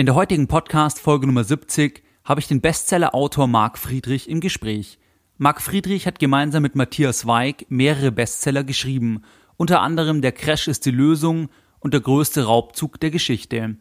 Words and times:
In 0.00 0.06
der 0.06 0.14
heutigen 0.14 0.48
Podcast 0.48 0.98
Folge 0.98 1.26
Nummer 1.26 1.44
70 1.44 2.02
habe 2.24 2.40
ich 2.40 2.48
den 2.48 2.62
Bestseller-Autor 2.62 3.46
Marc 3.46 3.76
Friedrich 3.76 4.30
im 4.30 4.40
Gespräch. 4.40 4.98
Marc 5.36 5.60
Friedrich 5.60 6.06
hat 6.06 6.18
gemeinsam 6.18 6.62
mit 6.62 6.74
Matthias 6.74 7.26
Weig 7.26 7.66
mehrere 7.68 8.10
Bestseller 8.10 8.64
geschrieben, 8.64 9.20
unter 9.58 9.82
anderem 9.82 10.22
Der 10.22 10.32
Crash 10.32 10.68
ist 10.68 10.86
die 10.86 10.90
Lösung 10.90 11.50
und 11.80 11.92
der 11.92 12.00
größte 12.00 12.44
Raubzug 12.44 12.98
der 12.98 13.10
Geschichte. 13.10 13.76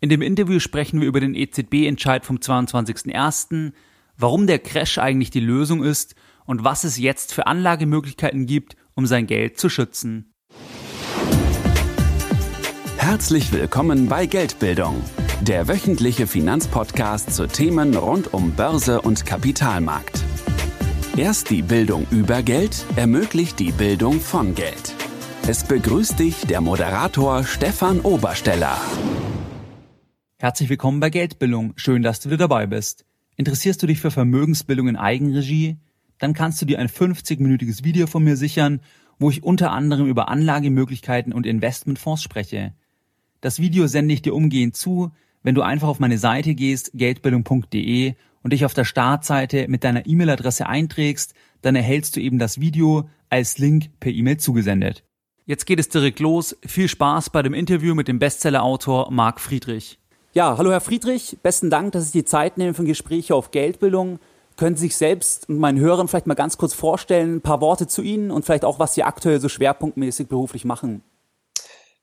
In 0.00 0.08
dem 0.08 0.22
Interview 0.22 0.58
sprechen 0.58 1.00
wir 1.00 1.06
über 1.06 1.20
den 1.20 1.36
EZB-Entscheid 1.36 2.26
vom 2.26 2.38
22.01., 2.38 3.70
warum 4.16 4.48
der 4.48 4.58
Crash 4.58 4.98
eigentlich 4.98 5.30
die 5.30 5.38
Lösung 5.38 5.84
ist 5.84 6.16
und 6.46 6.64
was 6.64 6.82
es 6.82 6.98
jetzt 6.98 7.32
für 7.32 7.46
Anlagemöglichkeiten 7.46 8.46
gibt, 8.46 8.74
um 8.96 9.06
sein 9.06 9.28
Geld 9.28 9.60
zu 9.60 9.68
schützen. 9.68 10.34
Herzlich 12.96 13.52
willkommen 13.52 14.08
bei 14.08 14.26
Geldbildung, 14.26 15.02
der 15.40 15.68
wöchentliche 15.68 16.26
Finanzpodcast 16.26 17.32
zu 17.32 17.46
Themen 17.46 17.96
rund 17.96 18.34
um 18.34 18.52
Börse 18.52 19.00
und 19.00 19.24
Kapitalmarkt. 19.24 20.22
Erst 21.16 21.48
die 21.48 21.62
Bildung 21.62 22.06
über 22.10 22.42
Geld 22.42 22.84
ermöglicht 22.96 23.58
die 23.58 23.72
Bildung 23.72 24.20
von 24.20 24.54
Geld. 24.54 24.94
Es 25.48 25.64
begrüßt 25.64 26.18
dich 26.18 26.46
der 26.46 26.60
Moderator 26.60 27.44
Stefan 27.44 28.00
Obersteller. 28.00 28.78
Herzlich 30.38 30.68
willkommen 30.68 31.00
bei 31.00 31.08
Geldbildung. 31.08 31.72
Schön, 31.76 32.02
dass 32.02 32.20
du 32.20 32.28
wieder 32.28 32.48
dabei 32.48 32.66
bist. 32.66 33.06
Interessierst 33.36 33.82
du 33.82 33.86
dich 33.86 34.00
für 34.00 34.10
Vermögensbildung 34.10 34.88
in 34.88 34.96
Eigenregie? 34.96 35.78
Dann 36.18 36.34
kannst 36.34 36.60
du 36.60 36.66
dir 36.66 36.78
ein 36.78 36.88
50-minütiges 36.88 37.82
Video 37.82 38.06
von 38.06 38.22
mir 38.22 38.36
sichern, 38.36 38.80
wo 39.18 39.30
ich 39.30 39.42
unter 39.42 39.70
anderem 39.72 40.06
über 40.06 40.28
Anlagemöglichkeiten 40.28 41.32
und 41.32 41.46
Investmentfonds 41.46 42.22
spreche. 42.22 42.74
Das 43.40 43.58
Video 43.58 43.86
sende 43.86 44.12
ich 44.12 44.20
dir 44.20 44.34
umgehend 44.34 44.76
zu, 44.76 45.12
wenn 45.42 45.54
du 45.54 45.62
einfach 45.62 45.88
auf 45.88 46.00
meine 46.00 46.18
Seite 46.18 46.54
gehst, 46.54 46.90
geldbildung.de 46.94 48.14
und 48.42 48.52
dich 48.52 48.64
auf 48.64 48.74
der 48.74 48.84
Startseite 48.84 49.68
mit 49.68 49.84
deiner 49.84 50.06
E-Mail-Adresse 50.06 50.66
einträgst, 50.66 51.34
dann 51.62 51.76
erhältst 51.76 52.16
du 52.16 52.20
eben 52.20 52.38
das 52.38 52.60
Video 52.60 53.08
als 53.28 53.58
Link 53.58 53.90
per 54.00 54.12
E-Mail 54.12 54.38
zugesendet. 54.38 55.04
Jetzt 55.46 55.66
geht 55.66 55.80
es 55.80 55.88
direkt 55.88 56.20
los. 56.20 56.56
Viel 56.64 56.88
Spaß 56.88 57.30
bei 57.30 57.42
dem 57.42 57.54
Interview 57.54 57.94
mit 57.94 58.08
dem 58.08 58.18
Bestseller-Autor 58.18 59.10
Marc 59.10 59.40
Friedrich. 59.40 59.98
Ja, 60.32 60.56
hallo 60.56 60.70
Herr 60.70 60.80
Friedrich, 60.80 61.38
besten 61.42 61.70
Dank, 61.70 61.90
dass 61.90 62.12
Sie 62.12 62.20
die 62.20 62.24
Zeit 62.24 62.56
nehmen 62.56 62.72
für 62.72 62.84
ein 62.84 62.86
Gespräch 62.86 63.32
auf 63.32 63.50
Geldbildung. 63.50 64.20
Können 64.56 64.76
Sie 64.76 64.86
sich 64.86 64.96
selbst 64.96 65.48
und 65.48 65.58
meinen 65.58 65.80
Hörern 65.80 66.06
vielleicht 66.06 66.28
mal 66.28 66.34
ganz 66.34 66.56
kurz 66.56 66.72
vorstellen, 66.72 67.36
ein 67.36 67.40
paar 67.40 67.60
Worte 67.60 67.88
zu 67.88 68.00
Ihnen 68.00 68.30
und 68.30 68.44
vielleicht 68.44 68.64
auch, 68.64 68.78
was 68.78 68.94
Sie 68.94 69.02
aktuell 69.02 69.40
so 69.40 69.48
schwerpunktmäßig 69.48 70.28
beruflich 70.28 70.64
machen? 70.64 71.02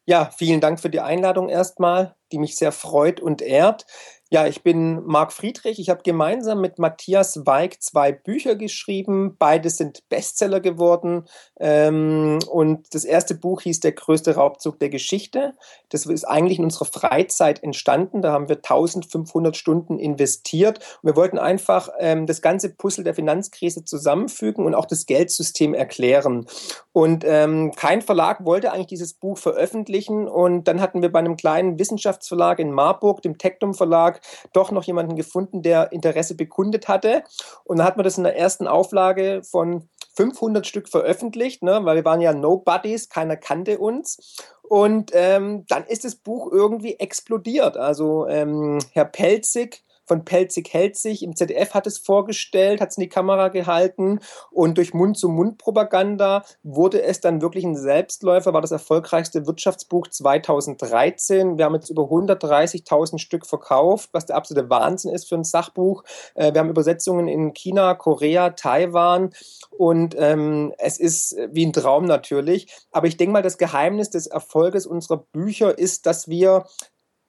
Ja, 0.05 0.29
vielen 0.35 0.59
Dank 0.59 0.81
für 0.81 0.89
die 0.89 0.99
Einladung 0.99 1.47
erstmal, 1.47 2.16
die 2.31 2.39
mich 2.39 2.55
sehr 2.55 2.71
freut 2.71 3.19
und 3.19 3.41
ehrt. 3.41 3.85
Ja, 4.29 4.45
ich 4.45 4.61
bin 4.61 5.05
Marc 5.05 5.31
Friedrich. 5.31 5.79
Ich 5.79 5.89
habe 5.89 6.01
gemeinsam 6.03 6.59
mit 6.59 6.79
Matthias 6.79 7.45
Weig 7.45 7.81
zwei 7.81 8.11
Bücher 8.11 8.55
geschrieben. 8.55 9.37
Beide 9.39 9.69
sind 9.69 10.03
Bestseller 10.09 10.59
geworden. 10.59 11.23
Ähm, 11.57 12.39
und 12.51 12.93
das 12.93 13.05
erste 13.05 13.35
Buch 13.35 13.61
hieß 13.61 13.79
Der 13.79 13.93
größte 13.93 14.35
Raubzug 14.35 14.79
der 14.79 14.89
Geschichte. 14.89 15.53
Das 15.87 16.05
ist 16.05 16.25
eigentlich 16.25 16.59
in 16.59 16.65
unserer 16.65 16.85
Freizeit 16.85 17.63
entstanden. 17.63 18.21
Da 18.21 18.33
haben 18.33 18.49
wir 18.49 18.57
1500 18.57 19.55
Stunden 19.55 19.97
investiert. 19.97 20.79
Wir 21.01 21.15
wollten 21.15 21.39
einfach 21.39 21.87
ähm, 21.97 22.25
das 22.25 22.41
ganze 22.41 22.75
Puzzle 22.75 23.05
der 23.05 23.15
Finanzkrise 23.15 23.85
zusammenfügen 23.85 24.65
und 24.65 24.75
auch 24.75 24.85
das 24.85 25.05
Geldsystem 25.05 25.73
erklären. 25.73 26.47
Und 26.91 27.23
ähm, 27.25 27.71
kein 27.75 28.01
Verlag 28.01 28.43
wollte 28.43 28.73
eigentlich 28.73 28.87
dieses 28.87 29.13
Buch 29.13 29.37
veröffentlichen. 29.37 30.27
Und 30.27 30.65
dann 30.65 30.81
hatten 30.81 31.01
wir 31.01 31.11
bei 31.11 31.19
einem 31.19 31.37
kleinen 31.37 31.79
Wissenschaftsverlag 31.79 32.59
in 32.59 32.71
Marburg, 32.71 33.21
dem 33.21 33.37
Tektum 33.37 33.73
Verlag, 33.73 34.16
doch 34.53 34.71
noch 34.71 34.83
jemanden 34.83 35.15
gefunden, 35.15 35.61
der 35.61 35.91
Interesse 35.91 36.35
bekundet 36.35 36.87
hatte. 36.87 37.23
Und 37.63 37.77
dann 37.77 37.87
hat 37.87 37.97
man 37.97 38.03
das 38.03 38.17
in 38.17 38.23
der 38.23 38.37
ersten 38.37 38.67
Auflage 38.67 39.41
von 39.43 39.89
500 40.15 40.65
Stück 40.65 40.89
veröffentlicht, 40.89 41.61
ne, 41.61 41.79
weil 41.83 41.97
wir 41.97 42.05
waren 42.05 42.21
ja 42.21 42.33
Nobodies, 42.33 43.09
keiner 43.09 43.37
kannte 43.37 43.77
uns. 43.77 44.35
Und 44.63 45.11
ähm, 45.13 45.65
dann 45.67 45.85
ist 45.85 46.03
das 46.03 46.15
Buch 46.15 46.51
irgendwie 46.51 46.95
explodiert. 46.95 47.77
Also 47.77 48.27
ähm, 48.27 48.79
Herr 48.91 49.05
Pelzig 49.05 49.83
von 50.07 50.25
Pelzig 50.25 50.73
hält 50.73 50.95
sich. 50.95 51.21
Im 51.21 51.35
ZDF 51.35 51.73
hat 51.73 51.85
es 51.85 51.97
vorgestellt, 51.97 52.81
hat 52.81 52.89
es 52.89 52.97
in 52.97 53.01
die 53.01 53.09
Kamera 53.09 53.49
gehalten 53.49 54.19
und 54.51 54.77
durch 54.77 54.93
Mund-zu-Mund-Propaganda 54.93 56.43
wurde 56.63 57.03
es 57.03 57.19
dann 57.19 57.41
wirklich 57.41 57.65
ein 57.65 57.75
Selbstläufer, 57.75 58.53
war 58.53 58.61
das 58.61 58.71
erfolgreichste 58.71 59.45
Wirtschaftsbuch 59.45 60.07
2013. 60.07 61.57
Wir 61.57 61.65
haben 61.65 61.75
jetzt 61.75 61.89
über 61.89 62.03
130.000 62.03 63.19
Stück 63.19 63.45
verkauft, 63.45 64.09
was 64.13 64.25
der 64.25 64.37
absolute 64.37 64.69
Wahnsinn 64.69 65.13
ist 65.13 65.27
für 65.27 65.35
ein 65.35 65.43
Sachbuch. 65.43 66.03
Äh, 66.35 66.53
wir 66.53 66.61
haben 66.61 66.69
Übersetzungen 66.69 67.27
in 67.27 67.53
China, 67.53 67.93
Korea, 67.93 68.51
Taiwan 68.51 69.31
und 69.71 70.15
ähm, 70.17 70.73
es 70.77 70.97
ist 70.99 71.35
wie 71.51 71.65
ein 71.65 71.73
Traum 71.73 72.05
natürlich. 72.05 72.67
Aber 72.91 73.07
ich 73.07 73.17
denke 73.17 73.33
mal, 73.33 73.41
das 73.41 73.57
Geheimnis 73.57 74.09
des 74.09 74.27
Erfolges 74.27 74.85
unserer 74.85 75.17
Bücher 75.17 75.77
ist, 75.77 76.05
dass 76.05 76.27
wir 76.27 76.65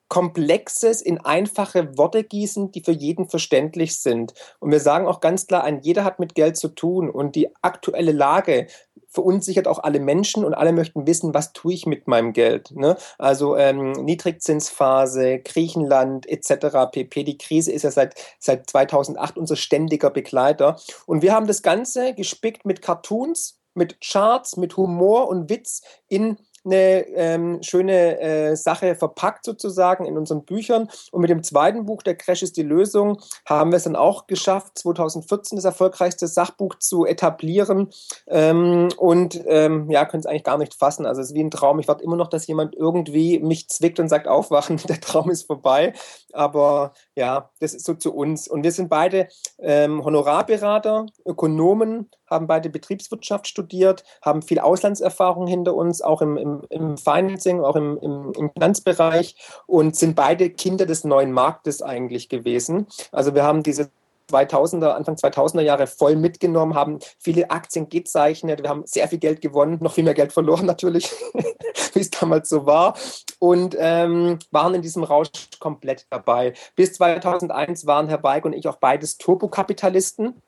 Komplexes 0.09 1.03
in 1.03 1.19
einfache 1.19 1.97
Worte 1.99 2.25
gießen, 2.25 2.73
die 2.73 2.83
für 2.83 2.93
jeden 2.93 3.29
verständlich 3.29 4.01
sind. 4.01 4.33
Und 4.59 4.71
wir 4.71 4.81
sagen 4.81 5.07
auch 5.07 5.21
ganz 5.21 5.47
klar 5.47 5.65
ein, 5.65 5.81
jeder 5.83 6.05
hat 6.05 6.19
mit 6.19 6.35
Geld 6.35 6.57
zu 6.57 6.69
tun 6.69 7.11
und 7.11 7.37
die 7.37 7.49
aktuelle 7.63 8.13
Lage 8.13 8.67
verunsichert 9.09 9.67
auch 9.67 9.79
alle 9.79 10.01
Menschen 10.01 10.45
und 10.45 10.55
alle 10.55 10.73
möchten 10.73 11.07
wissen, 11.07 11.35
was 11.35 11.53
tue 11.53 11.73
ich 11.73 11.87
mit 11.87 12.09
meinem 12.09 12.33
Geld. 12.33 12.71
Ne? 12.73 12.97
Also 13.19 13.57
ähm, 13.57 13.93
Niedrigzinsphase, 13.93 15.41
Griechenland 15.41 16.29
etc. 16.29 16.91
pp. 16.93 17.25
Die 17.25 17.39
Krise 17.39 17.73
ist 17.73 17.83
ja 17.83 17.91
seit, 17.91 18.15
seit 18.39 18.69
2008 18.69 19.39
unser 19.39 19.57
ständiger 19.57 20.11
Begleiter. 20.11 20.77
Und 21.07 21.23
wir 21.23 21.33
haben 21.33 21.47
das 21.47 21.63
Ganze 21.63 22.15
gespickt 22.15 22.67
mit 22.67 22.83
Cartoons, 22.83 23.59
mit 23.75 24.01
Charts, 24.01 24.57
mit 24.57 24.77
Humor 24.77 25.29
und 25.29 25.49
Witz 25.49 25.83
in 26.09 26.37
eine 26.71 27.07
ähm, 27.09 27.63
schöne 27.63 28.21
äh, 28.21 28.57
Sache 28.57 28.95
verpackt 28.95 29.45
sozusagen 29.45 30.05
in 30.05 30.17
unseren 30.17 30.45
Büchern. 30.45 30.89
Und 31.11 31.21
mit 31.21 31.31
dem 31.31 31.43
zweiten 31.43 31.87
Buch, 31.87 32.03
Der 32.03 32.15
Crash 32.15 32.43
ist 32.43 32.57
die 32.57 32.63
Lösung, 32.63 33.21
haben 33.47 33.73
wir 33.73 33.77
es 33.77 33.85
dann 33.85 33.97
auch 33.97 34.27
geschafft, 34.27 34.79
2014 34.79 35.57
das 35.57 35.65
erfolgreichste 35.65 36.27
Sachbuch 36.27 36.77
zu 36.77 37.07
etablieren. 37.07 37.89
Ähm, 38.27 38.89
und 38.97 39.43
ähm, 39.47 39.91
ja, 39.91 40.05
können 40.05 40.21
es 40.21 40.27
eigentlich 40.27 40.45
gar 40.45 40.59
nicht 40.59 40.75
fassen. 40.75 41.07
Also 41.07 41.21
es 41.21 41.29
ist 41.29 41.35
wie 41.35 41.43
ein 41.43 41.51
Traum. 41.51 41.79
Ich 41.79 41.89
warte 41.89 42.05
immer 42.05 42.17
noch, 42.17 42.29
dass 42.29 42.47
jemand 42.47 42.75
irgendwie 42.75 43.39
mich 43.39 43.69
zwickt 43.69 44.01
und 44.01 44.09
sagt, 44.09 44.29
aufwachen, 44.29 44.77
der 44.89 45.01
Traum 45.01 45.31
ist 45.31 45.45
vorbei. 45.45 45.95
Aber 46.33 46.93
ja, 47.15 47.51
das 47.61 47.75
ist 47.75 47.87
so 47.87 47.95
zu 47.95 48.15
uns. 48.15 48.49
Und 48.49 48.63
wir 48.63 48.73
sind 48.73 48.89
beide 48.89 49.29
ähm, 49.59 50.05
Honorarberater, 50.05 51.07
Ökonomen, 51.25 52.11
haben 52.29 52.47
beide 52.47 52.71
Betriebswirtschaft 52.71 53.47
studiert, 53.47 54.05
haben 54.23 54.43
viel 54.43 54.59
Auslandserfahrung 54.59 55.47
hinter 55.47 55.75
uns, 55.75 56.03
auch 56.03 56.23
im, 56.23 56.37
im, 56.37 56.58
im 56.71 56.97
Financing, 56.97 57.61
auch 57.61 57.77
im, 57.77 57.99
im, 57.99 58.33
im 58.37 58.51
Finanzbereich 58.53 59.37
und 59.67 59.97
sind 59.97 60.17
beide 60.17 60.51
Kinder 60.51 60.87
des 60.87 61.05
neuen 61.05 61.33
Marktes 61.33 61.83
eigentlich 61.83 62.29
gewesen. 62.29 62.87
Also 63.13 63.35
wir 63.35 63.45
haben 63.45 63.63
diese 63.63 63.91
2000er, 64.31 64.89
Anfang 64.89 65.17
2000er 65.17 65.63
Jahre 65.63 65.87
voll 65.87 66.17
mitgenommen, 66.17 66.75
haben 66.75 66.99
viele 67.19 67.51
Aktien 67.51 67.89
gezeichnet, 67.89 68.63
wir 68.63 68.69
haben 68.69 68.83
sehr 68.85 69.09
viel 69.09 69.19
Geld 69.19 69.41
gewonnen, 69.41 69.79
noch 69.81 69.93
viel 69.93 70.05
mehr 70.05 70.15
Geld 70.15 70.33
verloren 70.33 70.67
natürlich, 70.67 71.11
wie 71.95 72.01
es 72.01 72.11
damals 72.11 72.49
so 72.49 72.67
war 72.67 72.95
und 73.39 73.77
ähm, 73.79 74.39
waren 74.51 74.75
in 74.75 74.83
diesem 74.83 75.05
Rausch 75.05 75.31
komplett 75.61 76.07
dabei. 76.11 76.53
Bis 76.77 76.95
2001 76.95 77.87
waren 77.87 78.09
Herr 78.09 78.19
Beig 78.19 78.45
und 78.45 78.53
ich 78.53 78.69
auch 78.69 78.77
beides 78.77 79.17
Turbokapitalisten. 79.19 80.43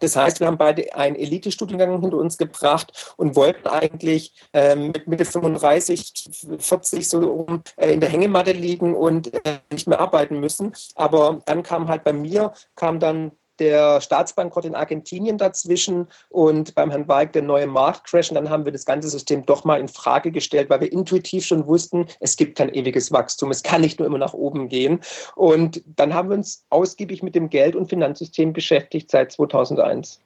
Das 0.00 0.16
heißt, 0.16 0.40
wir 0.40 0.46
haben 0.46 0.58
beide 0.58 0.94
einen 0.94 1.16
Elite-Studiengang 1.16 2.00
hinter 2.00 2.16
uns 2.16 2.38
gebracht 2.38 3.14
und 3.16 3.36
wollten 3.36 3.68
eigentlich 3.68 4.34
ähm, 4.52 4.88
mit 4.88 5.06
Mitte 5.06 5.24
35, 5.24 6.30
40 6.58 7.08
so 7.08 7.18
um, 7.18 7.62
äh, 7.76 7.92
in 7.92 8.00
der 8.00 8.08
Hängematte 8.08 8.52
liegen 8.52 8.94
und 8.94 9.32
äh, 9.46 9.58
nicht 9.70 9.86
mehr 9.86 10.00
arbeiten 10.00 10.40
müssen. 10.40 10.72
Aber 10.94 11.42
dann 11.46 11.62
kam 11.62 11.88
halt 11.88 12.04
bei 12.04 12.12
mir, 12.12 12.52
kam 12.74 13.00
dann 13.00 13.32
der 13.62 14.00
Staatsbankrott 14.00 14.64
in 14.64 14.74
Argentinien 14.74 15.38
dazwischen 15.38 16.08
und 16.30 16.74
beim 16.74 16.90
Herrn 16.90 17.06
Weig 17.06 17.32
der 17.32 17.42
neue 17.42 17.68
Marktcrash. 17.68 18.30
Und 18.30 18.34
dann 18.34 18.50
haben 18.50 18.64
wir 18.64 18.72
das 18.72 18.84
ganze 18.84 19.08
System 19.08 19.46
doch 19.46 19.64
mal 19.64 19.78
in 19.78 19.86
Frage 19.86 20.32
gestellt, 20.32 20.68
weil 20.68 20.80
wir 20.80 20.92
intuitiv 20.92 21.44
schon 21.44 21.66
wussten, 21.68 22.06
es 22.18 22.36
gibt 22.36 22.58
kein 22.58 22.74
ewiges 22.74 23.12
Wachstum. 23.12 23.52
Es 23.52 23.62
kann 23.62 23.82
nicht 23.82 24.00
nur 24.00 24.06
immer 24.06 24.18
nach 24.18 24.34
oben 24.34 24.68
gehen. 24.68 25.00
Und 25.36 25.80
dann 25.86 26.12
haben 26.12 26.30
wir 26.30 26.36
uns 26.36 26.64
ausgiebig 26.70 27.22
mit 27.22 27.36
dem 27.36 27.50
Geld- 27.50 27.76
und 27.76 27.88
Finanzsystem 27.88 28.52
beschäftigt 28.52 29.12
seit 29.12 29.30
2001. 29.30 30.18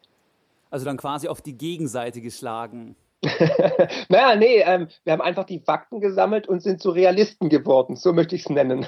Also 0.70 0.86
dann 0.86 0.96
quasi 0.96 1.28
auf 1.28 1.42
die 1.42 1.58
Gegenseite 1.58 2.22
geschlagen. 2.22 2.96
naja, 4.08 4.36
nee, 4.36 4.62
ähm, 4.64 4.88
wir 5.04 5.12
haben 5.12 5.22
einfach 5.22 5.44
die 5.44 5.60
Fakten 5.60 6.00
gesammelt 6.00 6.48
und 6.48 6.62
sind 6.62 6.80
zu 6.80 6.90
Realisten 6.90 7.48
geworden, 7.48 7.96
so 7.96 8.12
möchte 8.12 8.36
ich 8.36 8.42
es 8.42 8.50
nennen. 8.50 8.86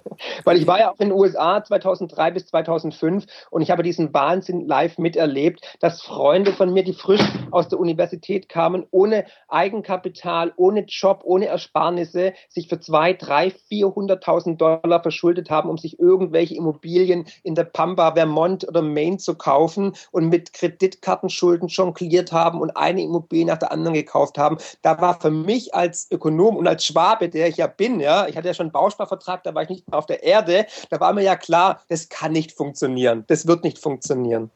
Weil 0.44 0.58
ich 0.58 0.66
war 0.66 0.78
ja 0.78 0.90
auch 0.90 1.00
in 1.00 1.08
den 1.08 1.18
USA 1.18 1.64
2003 1.64 2.30
bis 2.32 2.46
2005 2.48 3.24
und 3.50 3.62
ich 3.62 3.70
habe 3.70 3.82
diesen 3.82 4.12
Wahnsinn 4.12 4.66
live 4.66 4.98
miterlebt, 4.98 5.78
dass 5.80 6.02
Freunde 6.02 6.52
von 6.52 6.72
mir, 6.72 6.84
die 6.84 6.92
frisch 6.92 7.22
aus 7.50 7.68
der 7.68 7.80
Universität 7.80 8.48
kamen, 8.50 8.86
ohne 8.90 9.24
Eigenkapital, 9.48 10.52
ohne 10.56 10.84
Job, 10.86 11.22
ohne 11.24 11.46
Ersparnisse, 11.46 12.34
sich 12.48 12.68
für 12.68 12.80
zwei, 12.80 13.14
drei, 13.14 13.50
vierhunderttausend 13.50 14.60
Dollar 14.60 15.02
verschuldet 15.02 15.48
haben, 15.48 15.70
um 15.70 15.78
sich 15.78 15.98
irgendwelche 15.98 16.54
Immobilien 16.54 17.24
in 17.42 17.54
der 17.54 17.64
Pampa, 17.64 18.12
Vermont 18.12 18.68
oder 18.68 18.82
Maine 18.82 19.16
zu 19.16 19.36
kaufen 19.36 19.94
und 20.10 20.28
mit 20.28 20.52
Kreditkartenschulden 20.52 21.68
jongliert 21.68 22.30
haben 22.30 22.60
und 22.60 22.76
eine 22.76 23.02
Immobilie 23.02 23.46
nach 23.46 23.58
der 23.58 23.69
anderen 23.70 23.94
gekauft 23.94 24.38
haben. 24.38 24.58
Da 24.82 25.00
war 25.00 25.20
für 25.20 25.30
mich 25.30 25.74
als 25.74 26.08
Ökonom 26.10 26.56
und 26.56 26.66
als 26.66 26.84
Schwabe, 26.84 27.28
der 27.28 27.48
ich 27.48 27.56
ja 27.56 27.66
bin, 27.66 28.00
ja, 28.00 28.26
ich 28.26 28.36
hatte 28.36 28.48
ja 28.48 28.54
schon 28.54 28.66
einen 28.66 28.72
Bausparvertrag, 28.72 29.42
da 29.44 29.54
war 29.54 29.62
ich 29.62 29.68
nicht 29.68 29.88
mehr 29.88 29.98
auf 29.98 30.06
der 30.06 30.22
Erde, 30.22 30.66
da 30.90 31.00
war 31.00 31.12
mir 31.12 31.22
ja 31.22 31.36
klar, 31.36 31.82
das 31.88 32.08
kann 32.08 32.32
nicht 32.32 32.52
funktionieren. 32.52 33.24
Das 33.28 33.46
wird 33.46 33.64
nicht 33.64 33.78
funktionieren. 33.78 34.50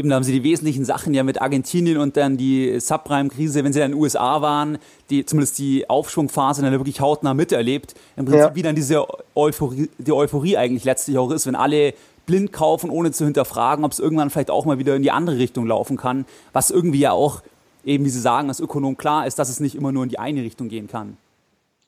Eben, 0.00 0.10
da 0.10 0.14
haben 0.14 0.22
sie 0.22 0.32
die 0.32 0.44
wesentlichen 0.44 0.84
Sachen 0.84 1.12
ja 1.12 1.24
mit 1.24 1.42
Argentinien 1.42 1.98
und 1.98 2.16
dann 2.16 2.36
die 2.36 2.78
Subprime-Krise, 2.78 3.64
wenn 3.64 3.72
sie 3.72 3.80
dann 3.80 3.90
in 3.90 3.96
den 3.96 4.00
USA 4.00 4.40
waren, 4.40 4.78
die, 5.10 5.26
zumindest 5.26 5.58
die 5.58 5.90
Aufschwungphase 5.90 6.62
dann 6.62 6.70
wirklich 6.70 7.00
hautnah 7.00 7.34
miterlebt. 7.34 7.96
Im 8.16 8.24
Prinzip 8.24 8.50
ja. 8.50 8.54
wie 8.54 8.62
dann 8.62 8.76
diese 8.76 9.04
Euphorie, 9.34 9.90
die 9.98 10.12
Euphorie 10.12 10.56
eigentlich 10.56 10.84
letztlich 10.84 11.18
auch 11.18 11.32
ist, 11.32 11.48
wenn 11.48 11.56
alle 11.56 11.94
blind 12.26 12.52
kaufen, 12.52 12.90
ohne 12.90 13.10
zu 13.10 13.24
hinterfragen, 13.24 13.84
ob 13.84 13.90
es 13.90 13.98
irgendwann 13.98 14.30
vielleicht 14.30 14.52
auch 14.52 14.66
mal 14.66 14.78
wieder 14.78 14.94
in 14.94 15.02
die 15.02 15.10
andere 15.10 15.38
Richtung 15.38 15.66
laufen 15.66 15.96
kann, 15.96 16.26
was 16.52 16.70
irgendwie 16.70 17.00
ja 17.00 17.10
auch 17.10 17.42
eben, 17.88 18.04
wie 18.04 18.10
Sie 18.10 18.20
sagen, 18.20 18.48
als 18.48 18.60
Ökonom 18.60 18.96
klar 18.96 19.26
ist, 19.26 19.38
dass 19.38 19.48
es 19.48 19.60
nicht 19.60 19.74
immer 19.74 19.90
nur 19.92 20.04
in 20.04 20.10
die 20.10 20.18
eine 20.18 20.42
Richtung 20.42 20.68
gehen 20.68 20.86
kann. 20.86 21.16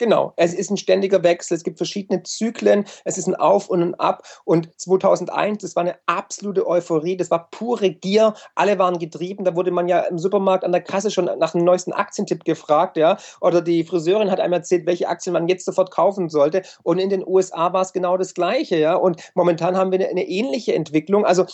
Genau, 0.00 0.32
es 0.36 0.54
ist 0.54 0.70
ein 0.70 0.78
ständiger 0.78 1.22
Wechsel, 1.22 1.58
es 1.58 1.62
gibt 1.62 1.76
verschiedene 1.76 2.22
Zyklen, 2.22 2.86
es 3.04 3.18
ist 3.18 3.26
ein 3.26 3.34
Auf 3.34 3.68
und 3.68 3.82
ein 3.82 3.94
Ab. 3.96 4.22
Und 4.46 4.70
2001, 4.80 5.58
das 5.60 5.76
war 5.76 5.82
eine 5.82 5.96
absolute 6.06 6.66
Euphorie, 6.66 7.18
das 7.18 7.30
war 7.30 7.50
pure 7.50 7.90
Gier, 7.90 8.32
alle 8.54 8.78
waren 8.78 8.98
getrieben. 8.98 9.44
Da 9.44 9.54
wurde 9.54 9.70
man 9.70 9.88
ja 9.88 10.00
im 10.00 10.16
Supermarkt 10.16 10.64
an 10.64 10.72
der 10.72 10.80
Kasse 10.80 11.10
schon 11.10 11.26
nach 11.38 11.52
dem 11.52 11.64
neuesten 11.64 11.92
Aktientipp 11.92 12.44
gefragt, 12.44 12.96
ja. 12.96 13.18
Oder 13.42 13.60
die 13.60 13.84
Friseurin 13.84 14.30
hat 14.30 14.40
einem 14.40 14.54
erzählt, 14.54 14.86
welche 14.86 15.06
Aktien 15.06 15.34
man 15.34 15.48
jetzt 15.48 15.66
sofort 15.66 15.90
kaufen 15.90 16.30
sollte. 16.30 16.62
Und 16.82 16.98
in 16.98 17.10
den 17.10 17.22
USA 17.26 17.74
war 17.74 17.82
es 17.82 17.92
genau 17.92 18.16
das 18.16 18.32
Gleiche, 18.32 18.78
ja. 18.78 18.94
Und 18.94 19.20
momentan 19.34 19.76
haben 19.76 19.92
wir 19.92 19.98
eine, 19.98 20.08
eine 20.08 20.26
ähnliche 20.26 20.74
Entwicklung. 20.74 21.26
Also, 21.26 21.44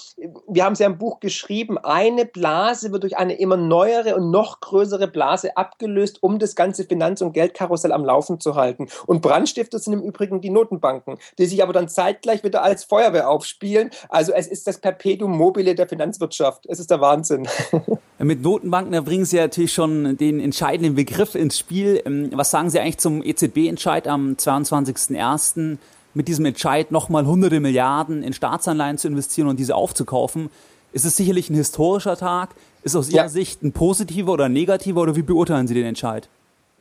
wir 0.46 0.64
haben 0.64 0.74
es 0.74 0.78
ja 0.78 0.86
im 0.86 0.98
Buch 0.98 1.18
geschrieben, 1.18 1.78
eine 1.78 2.26
Blase 2.26 2.92
wird 2.92 3.02
durch 3.02 3.16
eine 3.16 3.34
immer 3.34 3.56
neuere 3.56 4.14
und 4.14 4.30
noch 4.30 4.60
größere 4.60 5.08
Blase 5.08 5.56
abgelöst, 5.56 6.22
um 6.22 6.38
das 6.38 6.54
ganze 6.54 6.84
Finanz- 6.84 7.22
und 7.22 7.32
Geldkarussell 7.32 7.90
am 7.90 8.04
Laufen 8.04 8.35
offen 8.36 8.40
zu 8.40 8.54
halten. 8.54 8.88
Und 9.06 9.22
Brandstifter 9.22 9.78
sind 9.78 9.94
im 9.94 10.02
Übrigen 10.02 10.40
die 10.40 10.50
Notenbanken, 10.50 11.16
die 11.38 11.46
sich 11.46 11.62
aber 11.62 11.72
dann 11.72 11.88
zeitgleich 11.88 12.44
wieder 12.44 12.62
als 12.62 12.84
Feuerwehr 12.84 13.28
aufspielen. 13.28 13.90
Also 14.08 14.32
es 14.32 14.46
ist 14.46 14.66
das 14.66 14.78
Perpetuum 14.78 15.36
mobile 15.36 15.74
der 15.74 15.88
Finanzwirtschaft. 15.88 16.66
Es 16.66 16.78
ist 16.78 16.90
der 16.90 17.00
Wahnsinn. 17.00 17.48
Mit 18.18 18.42
Notenbanken, 18.42 18.92
da 18.92 19.00
bringen 19.00 19.24
Sie 19.24 19.36
natürlich 19.36 19.72
schon 19.72 20.16
den 20.16 20.40
entscheidenden 20.40 20.94
Begriff 20.94 21.34
ins 21.34 21.58
Spiel. 21.58 22.02
Ähm, 22.06 22.30
was 22.32 22.50
sagen 22.50 22.70
Sie 22.70 22.80
eigentlich 22.80 22.98
zum 22.98 23.22
EZB-Entscheid 23.22 24.08
am 24.08 24.32
22.01.? 24.32 25.78
mit 26.14 26.28
diesem 26.28 26.46
Entscheid 26.46 26.92
nochmal 26.92 27.26
hunderte 27.26 27.60
Milliarden 27.60 28.22
in 28.22 28.32
Staatsanleihen 28.32 28.96
zu 28.96 29.06
investieren 29.06 29.48
und 29.48 29.60
diese 29.60 29.74
aufzukaufen. 29.74 30.48
Ist 30.94 31.04
es 31.04 31.14
sicherlich 31.14 31.50
ein 31.50 31.54
historischer 31.54 32.16
Tag? 32.16 32.54
Ist 32.82 32.96
aus 32.96 33.10
Ihrer 33.10 33.24
ja. 33.24 33.28
Sicht 33.28 33.62
ein 33.62 33.72
positiver 33.72 34.32
oder 34.32 34.48
negativer 34.48 35.02
oder 35.02 35.14
wie 35.14 35.20
beurteilen 35.20 35.68
Sie 35.68 35.74
den 35.74 35.84
Entscheid? 35.84 36.30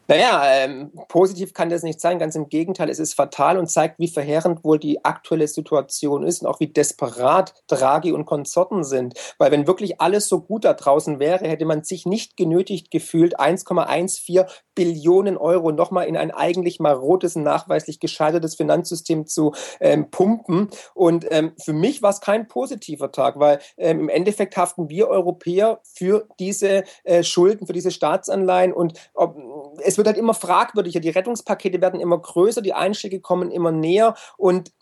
Naja, 0.08 0.44
ähm, 0.46 0.92
positiv 1.08 1.54
kann 1.54 1.70
das 1.70 1.82
nicht 1.82 2.00
sein, 2.00 2.20
ganz 2.20 2.36
im 2.36 2.50
Gegenteil, 2.50 2.90
es 2.90 3.00
ist 3.00 3.16
fatal 3.16 3.58
und 3.58 3.68
zeigt, 3.68 3.98
wie 3.98 4.08
verheerend 4.08 4.64
wohl 4.64 4.78
die 4.78 5.04
aktuelle 5.04 5.48
Situation 5.48 6.24
ist 6.24 6.42
und 6.42 6.48
auch 6.48 6.60
wie 6.60 6.68
desperat 6.68 7.54
Draghi 7.68 8.12
und 8.12 8.26
Konsorten 8.26 8.84
sind. 8.84 9.16
Weil 9.40 9.52
wenn 9.52 9.68
wirklich 9.68 10.00
alles 10.02 10.28
so 10.28 10.42
gut 10.42 10.64
da 10.66 10.74
draußen 10.74 11.20
wäre, 11.20 11.48
hätte 11.48 11.66
man 11.66 11.84
sich 11.84 12.06
nicht 12.06 12.38
genötigt 12.38 12.92
gefühlt, 12.92 13.40
1,14 13.40 14.46
Billionen 14.76 15.38
Euro 15.38 15.72
nochmal 15.72 16.06
in 16.06 16.18
ein 16.18 16.32
eigentlich 16.32 16.80
marodes, 16.80 17.36
nachweislich 17.36 18.00
gescheitertes 18.00 18.56
Finanzsystem 18.56 19.26
zu 19.26 19.54
ähm, 19.80 20.12
pumpen. 20.12 20.70
Und 20.94 21.26
ähm, 21.32 21.54
für 21.64 21.74
mich 21.74 22.02
war 22.02 22.12
es 22.12 22.20
kein 22.20 22.48
positiver 22.48 23.12
Tag, 23.12 23.40
weil 23.40 23.60
ähm, 23.78 24.02
im 24.02 24.10
Endeffekt 24.10 24.58
haften 24.58 24.90
wir 24.90 25.08
Europäer 25.08 25.80
für 25.84 26.28
diese 26.40 26.84
äh, 27.06 27.24
Schulden, 27.24 27.66
für 27.66 27.74
diese 27.74 27.92
Staatsanleihen 27.92 28.74
und 28.74 28.94
ob, 29.14 29.38
es 29.82 29.95
es 29.96 29.98
wird 29.98 30.08
halt 30.08 30.18
immer 30.18 30.34
fragwürdiger, 30.34 31.00
die 31.00 31.10
Rettungspakete 31.10 31.80
werden 31.80 32.02
immer 32.02 32.20
größer, 32.20 32.62
die 32.62 32.74
Einschläge 32.74 33.22
kommen 33.22 33.50
immer 33.50 33.72
näher 33.72 34.14
und 34.36 34.74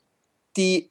die 0.58 0.90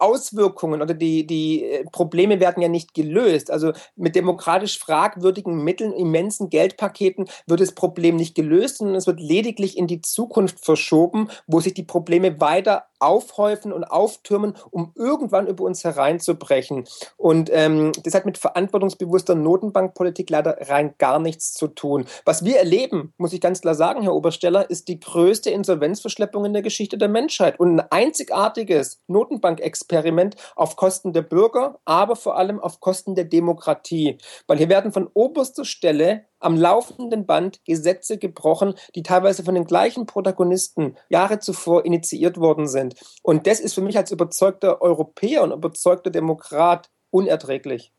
Auswirkungen 0.00 0.82
oder 0.82 0.94
die, 0.94 1.26
die 1.26 1.64
äh, 1.64 1.84
Probleme 1.90 2.40
werden 2.40 2.62
ja 2.62 2.68
nicht 2.68 2.94
gelöst. 2.94 3.50
Also 3.50 3.72
mit 3.96 4.14
demokratisch 4.16 4.78
fragwürdigen 4.78 5.62
Mitteln, 5.62 5.92
immensen 5.92 6.48
Geldpaketen 6.48 7.28
wird 7.46 7.60
das 7.60 7.72
Problem 7.72 8.16
nicht 8.16 8.34
gelöst, 8.34 8.78
sondern 8.78 8.96
es 8.96 9.06
wird 9.06 9.20
lediglich 9.20 9.76
in 9.76 9.86
die 9.86 10.00
Zukunft 10.00 10.64
verschoben, 10.64 11.28
wo 11.46 11.60
sich 11.60 11.74
die 11.74 11.84
Probleme 11.84 12.40
weiter 12.40 12.84
aufhäufen 12.98 13.72
und 13.72 13.84
auftürmen, 13.84 14.56
um 14.70 14.92
irgendwann 14.94 15.46
über 15.46 15.64
uns 15.64 15.84
hereinzubrechen. 15.84 16.84
Und 17.16 17.50
ähm, 17.52 17.92
das 18.02 18.14
hat 18.14 18.26
mit 18.26 18.38
verantwortungsbewusster 18.38 19.34
Notenbankpolitik 19.34 20.30
leider 20.30 20.56
rein 20.68 20.94
gar 20.98 21.18
nichts 21.18 21.54
zu 21.54 21.68
tun. 21.68 22.06
Was 22.24 22.44
wir 22.44 22.58
erleben, 22.58 23.12
muss 23.18 23.32
ich 23.32 23.40
ganz 23.40 23.60
klar 23.60 23.74
sagen, 23.74 24.02
Herr 24.02 24.14
Obersteller, 24.14 24.68
ist 24.70 24.88
die 24.88 25.00
größte 25.00 25.50
Insolvenzverschleppung 25.50 26.44
in 26.44 26.52
der 26.52 26.62
Geschichte 26.62 26.98
der 26.98 27.08
Menschheit 27.08 27.58
und 27.60 27.78
ein 27.78 27.86
einzigartiges 27.90 29.00
Notenbankexperiment 29.06 30.36
auf 30.54 30.76
Kosten 30.76 31.12
der 31.12 31.22
Bürger, 31.22 31.78
aber 31.84 32.16
vor 32.16 32.36
allem 32.36 32.60
auf 32.60 32.80
Kosten 32.80 33.14
der 33.14 33.24
Demokratie. 33.24 34.18
Weil 34.46 34.58
hier 34.58 34.68
werden 34.68 34.92
von 34.92 35.08
oberster 35.14 35.64
Stelle 35.64 36.24
am 36.38 36.56
laufenden 36.56 37.26
Band 37.26 37.64
Gesetze 37.64 38.18
gebrochen, 38.18 38.74
die 38.94 39.02
teilweise 39.02 39.42
von 39.44 39.54
den 39.54 39.64
gleichen 39.64 40.06
Protagonisten 40.06 40.96
Jahre 41.08 41.38
zuvor 41.38 41.84
initiiert 41.84 42.38
worden 42.38 42.68
sind. 42.68 42.94
Und 43.22 43.46
das 43.46 43.60
ist 43.60 43.74
für 43.74 43.80
mich 43.80 43.96
als 43.96 44.10
überzeugter 44.10 44.82
Europäer 44.82 45.42
und 45.42 45.52
überzeugter 45.52 46.10
Demokrat 46.10 46.90
unerträglich. 47.10 47.92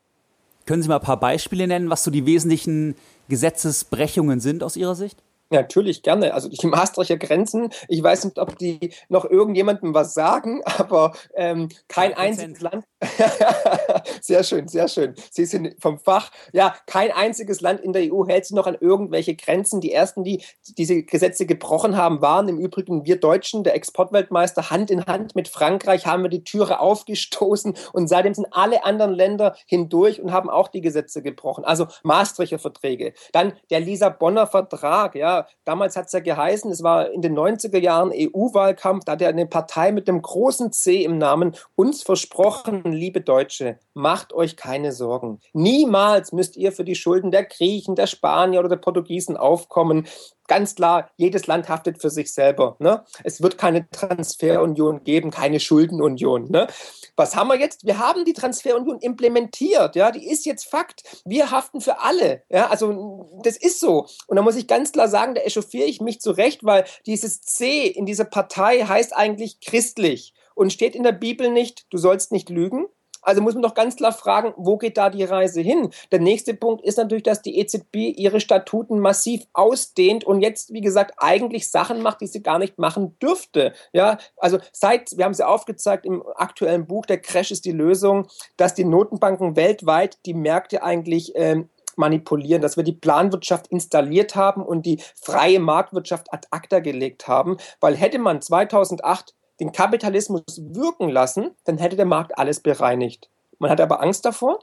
Können 0.65 0.83
Sie 0.83 0.89
mal 0.89 0.97
ein 0.97 1.01
paar 1.01 1.19
Beispiele 1.19 1.67
nennen, 1.67 1.89
was 1.89 2.03
so 2.03 2.11
die 2.11 2.25
wesentlichen 2.25 2.95
Gesetzesbrechungen 3.29 4.39
sind 4.39 4.63
aus 4.63 4.75
Ihrer 4.75 4.95
Sicht? 4.95 5.23
Natürlich 5.49 6.03
gerne. 6.03 6.33
Also 6.33 6.49
die 6.49 6.67
Maastrichter 6.67 7.17
Grenzen, 7.17 7.69
ich 7.87 8.03
weiß 8.03 8.25
nicht, 8.25 8.39
ob 8.39 8.57
die 8.57 8.93
noch 9.09 9.25
irgendjemandem 9.25 9.93
was 9.93 10.13
sagen, 10.13 10.61
aber 10.65 11.13
ähm, 11.35 11.69
kein 11.87 12.13
100%. 12.13 12.15
einziges 12.17 12.61
Land. 12.61 12.85
sehr 14.21 14.43
schön, 14.43 14.67
sehr 14.67 14.87
schön. 14.87 15.13
Sie 15.31 15.45
sind 15.45 15.75
vom 15.79 15.99
Fach. 15.99 16.31
Ja, 16.51 16.75
kein 16.87 17.11
einziges 17.11 17.61
Land 17.61 17.81
in 17.81 17.93
der 17.93 18.11
EU 18.11 18.25
hält 18.27 18.45
sich 18.45 18.55
noch 18.55 18.67
an 18.67 18.77
irgendwelche 18.79 19.35
Grenzen. 19.35 19.81
Die 19.81 19.93
ersten, 19.93 20.23
die 20.23 20.43
diese 20.77 21.03
Gesetze 21.03 21.45
gebrochen 21.45 21.95
haben, 21.95 22.21
waren 22.21 22.49
im 22.49 22.59
Übrigen 22.59 23.05
wir 23.05 23.19
Deutschen, 23.19 23.63
der 23.63 23.75
Exportweltmeister. 23.75 24.69
Hand 24.71 24.91
in 24.91 25.05
Hand 25.05 25.35
mit 25.35 25.47
Frankreich 25.47 26.07
haben 26.07 26.23
wir 26.23 26.29
die 26.29 26.43
Türe 26.43 26.79
aufgestoßen 26.79 27.75
und 27.93 28.07
seitdem 28.07 28.33
sind 28.33 28.47
alle 28.51 28.83
anderen 28.83 29.13
Länder 29.13 29.55
hindurch 29.67 30.21
und 30.21 30.31
haben 30.31 30.49
auch 30.49 30.67
die 30.67 30.81
Gesetze 30.81 31.21
gebrochen. 31.21 31.63
Also 31.63 31.87
Maastrichter 32.03 32.59
Verträge. 32.59 33.13
Dann 33.31 33.53
der 33.69 33.79
Lissabonner 33.79 34.47
Vertrag, 34.47 35.15
ja, 35.15 35.36
damals 35.65 35.95
hat 35.95 36.07
es 36.07 36.13
ja 36.13 36.19
geheißen, 36.19 36.71
es 36.71 36.81
war 36.81 37.11
in 37.11 37.21
den 37.21 37.37
90er 37.37 37.79
Jahren 37.79 38.11
EU-Wahlkampf, 38.11 39.03
da 39.05 39.11
hat 39.13 39.21
ja 39.21 39.29
eine 39.29 39.45
Partei 39.45 39.91
mit 39.91 40.07
dem 40.07 40.21
großen 40.21 40.71
C 40.71 41.03
im 41.03 41.17
Namen 41.17 41.55
uns 41.75 42.03
versprochen, 42.03 42.83
liebe 42.91 43.21
Deutsche, 43.21 43.79
macht 43.93 44.33
euch 44.33 44.57
keine 44.57 44.91
Sorgen. 44.91 45.39
Niemals 45.53 46.31
müsst 46.31 46.57
ihr 46.57 46.71
für 46.71 46.83
die 46.83 46.95
Schulden 46.95 47.31
der 47.31 47.43
Griechen, 47.43 47.95
der 47.95 48.07
Spanier 48.07 48.59
oder 48.61 48.69
der 48.69 48.77
Portugiesen 48.77 49.37
aufkommen 49.37 50.07
ganz 50.47 50.75
klar, 50.75 51.09
jedes 51.15 51.47
Land 51.47 51.69
haftet 51.69 52.01
für 52.01 52.09
sich 52.09 52.33
selber. 52.33 52.75
Ne? 52.79 53.03
Es 53.23 53.41
wird 53.41 53.57
keine 53.57 53.89
Transferunion 53.89 55.03
geben, 55.03 55.31
keine 55.31 55.59
Schuldenunion. 55.59 56.49
Ne? 56.49 56.67
Was 57.15 57.35
haben 57.35 57.49
wir 57.49 57.59
jetzt? 57.59 57.85
Wir 57.85 57.99
haben 57.99 58.25
die 58.25 58.33
Transferunion 58.33 58.99
implementiert. 58.99 59.95
Ja, 59.95 60.11
die 60.11 60.27
ist 60.27 60.45
jetzt 60.45 60.65
Fakt. 60.69 61.03
Wir 61.25 61.51
haften 61.51 61.81
für 61.81 61.99
alle. 61.99 62.43
Ja, 62.49 62.67
also 62.67 63.39
das 63.43 63.57
ist 63.57 63.79
so. 63.79 64.07
Und 64.27 64.37
da 64.37 64.41
muss 64.41 64.55
ich 64.55 64.67
ganz 64.67 64.91
klar 64.91 65.07
sagen, 65.07 65.35
da 65.35 65.41
echauffiere 65.41 65.87
ich 65.87 66.01
mich 66.01 66.21
zurecht, 66.21 66.63
weil 66.63 66.85
dieses 67.05 67.41
C 67.41 67.87
in 67.87 68.05
dieser 68.05 68.25
Partei 68.25 68.81
heißt 68.81 69.15
eigentlich 69.15 69.59
christlich 69.61 70.33
und 70.55 70.73
steht 70.73 70.95
in 70.95 71.03
der 71.03 71.11
Bibel 71.11 71.51
nicht, 71.51 71.85
du 71.91 71.97
sollst 71.97 72.31
nicht 72.31 72.49
lügen. 72.49 72.87
Also 73.21 73.41
muss 73.41 73.53
man 73.53 73.63
doch 73.63 73.73
ganz 73.73 73.95
klar 73.95 74.11
fragen, 74.11 74.53
wo 74.57 74.77
geht 74.77 74.97
da 74.97 75.09
die 75.09 75.23
Reise 75.23 75.61
hin? 75.61 75.89
Der 76.11 76.19
nächste 76.19 76.53
Punkt 76.53 76.83
ist 76.83 76.97
natürlich, 76.97 77.23
dass 77.23 77.41
die 77.41 77.59
EZB 77.59 78.17
ihre 78.17 78.39
Statuten 78.39 78.99
massiv 78.99 79.45
ausdehnt 79.53 80.23
und 80.23 80.41
jetzt, 80.41 80.73
wie 80.73 80.81
gesagt, 80.81 81.15
eigentlich 81.17 81.69
Sachen 81.69 82.01
macht, 82.01 82.21
die 82.21 82.27
sie 82.27 82.41
gar 82.41 82.59
nicht 82.59 82.77
machen 82.77 83.17
dürfte. 83.19 83.73
Ja, 83.93 84.17
also 84.37 84.59
seit, 84.71 85.17
wir 85.17 85.25
haben 85.25 85.31
es 85.31 85.39
ja 85.39 85.47
aufgezeigt 85.47 86.05
im 86.05 86.23
aktuellen 86.35 86.87
Buch, 86.87 87.05
der 87.05 87.19
Crash 87.19 87.51
ist 87.51 87.65
die 87.65 87.71
Lösung, 87.71 88.27
dass 88.57 88.73
die 88.73 88.85
Notenbanken 88.85 89.55
weltweit 89.55 90.17
die 90.25 90.33
Märkte 90.33 90.83
eigentlich 90.83 91.33
ähm, 91.35 91.69
manipulieren, 91.97 92.61
dass 92.61 92.77
wir 92.77 92.83
die 92.83 92.93
Planwirtschaft 92.93 93.67
installiert 93.67 94.35
haben 94.35 94.63
und 94.63 94.85
die 94.85 95.01
freie 95.19 95.59
Marktwirtschaft 95.59 96.31
ad 96.31 96.47
acta 96.51 96.79
gelegt 96.79 97.27
haben, 97.27 97.57
weil 97.79 97.95
hätte 97.95 98.19
man 98.19 98.41
2008 98.41 99.33
den 99.59 99.71
Kapitalismus 99.71 100.43
wirken 100.57 101.09
lassen, 101.09 101.51
dann 101.65 101.77
hätte 101.77 101.95
der 101.95 102.05
Markt 102.05 102.37
alles 102.37 102.59
bereinigt. 102.59 103.29
Man 103.59 103.71
hatte 103.71 103.83
aber 103.83 104.01
Angst 104.01 104.25
davor. 104.25 104.59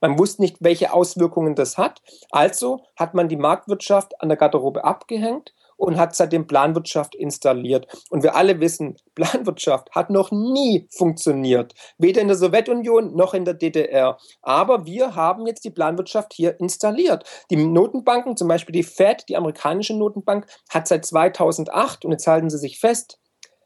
Man 0.00 0.18
wusste 0.18 0.42
nicht, 0.42 0.58
welche 0.60 0.92
Auswirkungen 0.92 1.54
das 1.54 1.78
hat. 1.78 2.02
Also 2.30 2.84
hat 2.96 3.14
man 3.14 3.28
die 3.28 3.36
Marktwirtschaft 3.36 4.20
an 4.20 4.28
der 4.28 4.36
Garderobe 4.36 4.84
abgehängt 4.84 5.54
und 5.76 5.96
hat 5.96 6.14
seitdem 6.14 6.46
Planwirtschaft 6.46 7.14
installiert. 7.14 7.86
Und 8.10 8.22
wir 8.22 8.36
alle 8.36 8.60
wissen, 8.60 8.96
Planwirtschaft 9.14 9.90
hat 9.92 10.10
noch 10.10 10.30
nie 10.30 10.88
funktioniert, 10.90 11.74
weder 11.98 12.20
in 12.20 12.28
der 12.28 12.36
Sowjetunion 12.36 13.14
noch 13.14 13.34
in 13.34 13.44
der 13.44 13.54
DDR. 13.54 14.18
Aber 14.42 14.86
wir 14.86 15.14
haben 15.14 15.46
jetzt 15.46 15.64
die 15.64 15.70
Planwirtschaft 15.70 16.32
hier 16.32 16.58
installiert. 16.60 17.24
Die 17.50 17.56
Notenbanken, 17.56 18.36
zum 18.36 18.48
Beispiel 18.48 18.72
die 18.72 18.82
Fed, 18.82 19.24
die 19.28 19.36
amerikanische 19.36 19.96
Notenbank, 19.96 20.46
hat 20.68 20.88
seit 20.88 21.04
2008, 21.04 22.04
und 22.04 22.12
jetzt 22.12 22.26
halten 22.26 22.50
Sie 22.50 22.58
sich 22.58 22.78
fest, 22.78 23.18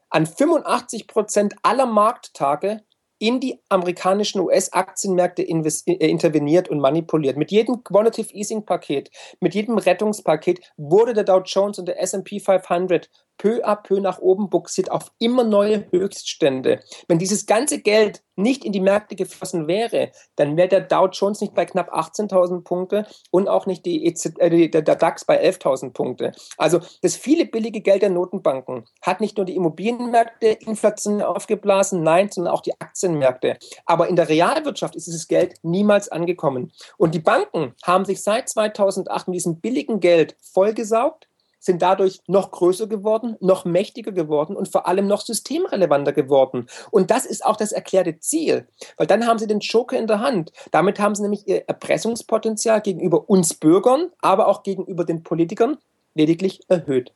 an 0.09 0.25
85 0.25 1.07
Prozent 1.07 1.55
aller 1.63 1.85
Markttage 1.85 2.81
in 3.19 3.39
die 3.39 3.59
amerikanischen 3.67 4.39
US-Aktienmärkte 4.39 5.43
äh, 5.43 6.07
interveniert 6.07 6.69
und 6.69 6.79
manipuliert. 6.79 7.37
Mit 7.37 7.51
jedem 7.51 7.83
Quantitative 7.83 8.33
Easing-Paket, 8.33 9.11
mit 9.41 9.53
jedem 9.53 9.77
Rettungspaket 9.77 10.61
wurde 10.77 11.13
der 11.13 11.25
Dow 11.25 11.41
Jones 11.45 11.79
und 11.79 11.87
der 11.87 12.01
SP 12.01 12.39
500 12.39 13.09
peu 13.39 13.65
à 13.65 13.75
peu 13.75 13.99
nach 13.99 14.19
oben 14.19 14.49
buxiert 14.49 14.91
auf 14.91 15.11
immer 15.17 15.43
neue 15.43 15.89
Höchststände. 15.91 16.81
Wenn 17.07 17.17
dieses 17.17 17.47
ganze 17.47 17.81
Geld 17.81 18.21
nicht 18.35 18.63
in 18.63 18.71
die 18.71 18.79
Märkte 18.79 19.15
geflossen 19.15 19.67
wäre, 19.67 20.11
dann 20.35 20.55
wäre 20.57 20.67
der 20.67 20.81
Dow 20.81 21.07
Jones 21.07 21.41
nicht 21.41 21.55
bei 21.55 21.65
knapp 21.65 21.91
18.000 21.93 22.63
Punkte 22.63 23.05
und 23.31 23.47
auch 23.47 23.65
nicht 23.65 23.85
die 23.85 24.05
EZ, 24.05 24.33
äh, 24.39 24.69
der 24.69 24.81
DAX 24.81 25.25
bei 25.25 25.43
11.000 25.43 25.91
Punkte. 25.91 26.31
Also 26.57 26.79
das 27.01 27.15
viele 27.15 27.45
billige 27.45 27.81
Geld 27.81 28.01
der 28.01 28.09
Notenbanken 28.09 28.85
hat 29.01 29.21
nicht 29.21 29.37
nur 29.37 29.45
die 29.45 29.55
Immobilienmärkte 29.55 30.47
inflationär 30.47 31.29
aufgeblasen, 31.29 32.03
nein, 32.03 32.29
sondern 32.29 32.53
auch 32.53 32.61
die 32.61 32.79
Aktienmärkte. 32.79 33.57
Aber 33.85 34.07
in 34.07 34.15
der 34.15 34.29
Realwirtschaft 34.29 34.95
ist 34.95 35.07
dieses 35.07 35.27
Geld 35.27 35.55
niemals 35.63 36.09
angekommen. 36.09 36.71
Und 36.97 37.15
die 37.15 37.19
Banken 37.19 37.73
haben 37.83 38.05
sich 38.05 38.21
seit 38.21 38.49
2008 38.49 39.27
mit 39.27 39.35
diesem 39.35 39.59
billigen 39.59 39.99
Geld 39.99 40.35
vollgesaugt 40.41 41.28
sind 41.59 41.81
dadurch 41.81 42.19
noch 42.27 42.51
größer 42.51 42.87
geworden, 42.87 43.35
noch 43.39 43.65
mächtiger 43.65 44.11
geworden 44.11 44.55
und 44.55 44.69
vor 44.69 44.87
allem 44.87 45.07
noch 45.07 45.21
systemrelevanter 45.21 46.13
geworden. 46.13 46.67
Und 46.91 47.11
das 47.11 47.25
ist 47.25 47.45
auch 47.45 47.57
das 47.57 47.71
erklärte 47.71 48.19
Ziel, 48.19 48.67
weil 48.97 49.07
dann 49.07 49.27
haben 49.27 49.39
sie 49.39 49.47
den 49.47 49.59
Joker 49.59 49.97
in 49.97 50.07
der 50.07 50.21
Hand. 50.21 50.51
Damit 50.71 50.99
haben 50.99 51.15
sie 51.15 51.21
nämlich 51.21 51.47
ihr 51.47 51.67
Erpressungspotenzial 51.67 52.81
gegenüber 52.81 53.29
uns 53.29 53.53
Bürgern, 53.53 54.09
aber 54.21 54.47
auch 54.47 54.63
gegenüber 54.63 55.03
den 55.03 55.23
Politikern 55.23 55.77
lediglich 56.15 56.61
erhöht. 56.67 57.11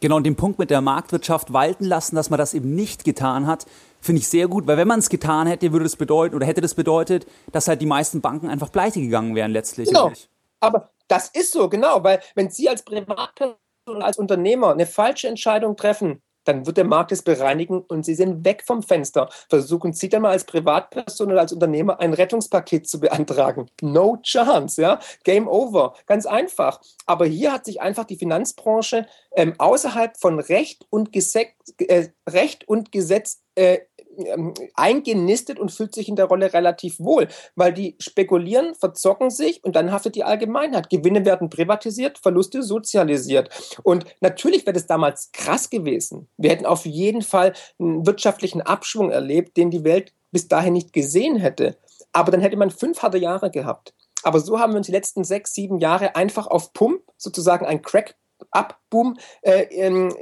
Genau, 0.00 0.16
und 0.16 0.24
den 0.24 0.36
Punkt 0.36 0.58
mit 0.58 0.70
der 0.70 0.82
Marktwirtschaft 0.82 1.52
walten 1.52 1.84
lassen, 1.84 2.14
dass 2.14 2.28
man 2.28 2.38
das 2.38 2.52
eben 2.52 2.74
nicht 2.74 3.04
getan 3.04 3.46
hat, 3.46 3.64
finde 4.00 4.20
ich 4.20 4.28
sehr 4.28 4.48
gut, 4.48 4.66
weil 4.66 4.76
wenn 4.76 4.88
man 4.88 4.98
es 4.98 5.08
getan 5.08 5.46
hätte, 5.46 5.72
würde 5.72 5.84
das 5.84 5.96
bedeuten 5.96 6.34
oder 6.34 6.46
hätte 6.46 6.60
das 6.60 6.74
bedeutet, 6.74 7.26
dass 7.52 7.68
halt 7.68 7.80
die 7.80 7.86
meisten 7.86 8.20
Banken 8.20 8.50
einfach 8.50 8.70
pleite 8.70 9.00
gegangen 9.00 9.34
wären 9.34 9.50
letztlich. 9.50 9.88
Genau. 9.88 10.12
Aber 10.60 10.90
das 11.08 11.28
ist 11.28 11.52
so, 11.52 11.68
genau, 11.68 12.02
weil 12.02 12.20
wenn 12.34 12.50
Sie 12.50 12.68
als 12.68 12.82
Privatperson, 12.82 13.56
als 14.00 14.18
Unternehmer 14.18 14.72
eine 14.72 14.86
falsche 14.86 15.28
Entscheidung 15.28 15.76
treffen, 15.76 16.22
dann 16.44 16.66
wird 16.66 16.76
der 16.76 16.84
Markt 16.84 17.12
es 17.12 17.22
bereinigen 17.22 17.80
und 17.80 18.04
Sie 18.04 18.14
sind 18.14 18.44
weg 18.44 18.62
vom 18.66 18.82
Fenster. 18.82 19.28
Versuchen 19.48 19.92
Sie 19.92 20.08
dann 20.08 20.22
mal 20.22 20.30
als 20.30 20.44
Privatperson 20.44 21.32
oder 21.32 21.40
als 21.40 21.52
Unternehmer 21.52 22.00
ein 22.00 22.12
Rettungspaket 22.12 22.88
zu 22.88 23.00
beantragen. 23.00 23.70
No 23.80 24.18
chance, 24.22 24.80
ja. 24.80 25.00
Game 25.24 25.48
over. 25.48 25.94
Ganz 26.06 26.26
einfach. 26.26 26.80
Aber 27.06 27.26
hier 27.26 27.52
hat 27.52 27.64
sich 27.64 27.80
einfach 27.80 28.04
die 28.04 28.16
Finanzbranche 28.16 29.06
ähm, 29.34 29.54
außerhalb 29.58 30.16
von 30.18 30.38
Recht 30.38 30.86
und 30.90 31.12
Gesetz, 31.12 31.52
äh, 31.78 32.08
Recht 32.28 32.68
und 32.68 32.92
Gesetz 32.92 33.42
äh, 33.54 33.78
ähm, 34.18 34.54
eingenistet 34.74 35.58
und 35.58 35.72
fühlt 35.72 35.94
sich 35.94 36.08
in 36.08 36.16
der 36.16 36.26
Rolle 36.26 36.52
relativ 36.52 36.98
wohl, 37.00 37.28
weil 37.56 37.72
die 37.72 37.96
spekulieren, 37.98 38.74
verzocken 38.74 39.30
sich 39.30 39.62
und 39.64 39.76
dann 39.76 39.92
haftet 39.92 40.14
die 40.14 40.24
Allgemeinheit. 40.24 40.90
Gewinne 40.90 41.24
werden 41.24 41.50
privatisiert, 41.50 42.18
Verluste 42.18 42.62
sozialisiert. 42.62 43.50
Und 43.82 44.04
natürlich 44.20 44.66
wäre 44.66 44.74
das 44.74 44.86
damals 44.86 45.30
krass 45.32 45.70
gewesen. 45.70 46.28
Wir 46.36 46.50
hätten 46.50 46.66
auf 46.66 46.86
jeden 46.86 47.22
Fall 47.22 47.52
einen 47.78 48.06
wirtschaftlichen 48.06 48.62
Abschwung 48.62 49.10
erlebt, 49.10 49.56
den 49.56 49.70
die 49.70 49.84
Welt 49.84 50.12
bis 50.30 50.48
dahin 50.48 50.72
nicht 50.72 50.92
gesehen 50.92 51.36
hätte. 51.36 51.76
Aber 52.12 52.30
dann 52.30 52.40
hätte 52.40 52.56
man 52.56 52.70
fünf 52.70 53.02
harte 53.02 53.18
Jahre 53.18 53.50
gehabt. 53.50 53.94
Aber 54.22 54.40
so 54.40 54.58
haben 54.58 54.72
wir 54.72 54.78
uns 54.78 54.86
die 54.86 54.92
letzten 54.92 55.22
sechs, 55.22 55.52
sieben 55.52 55.78
Jahre 55.78 56.16
einfach 56.16 56.46
auf 56.46 56.72
Pump 56.72 57.02
sozusagen 57.16 57.66
ein 57.66 57.82
Crack 57.82 58.16
Abboom 58.54 59.16
äh, 59.42 59.62
ähm, 59.70 60.14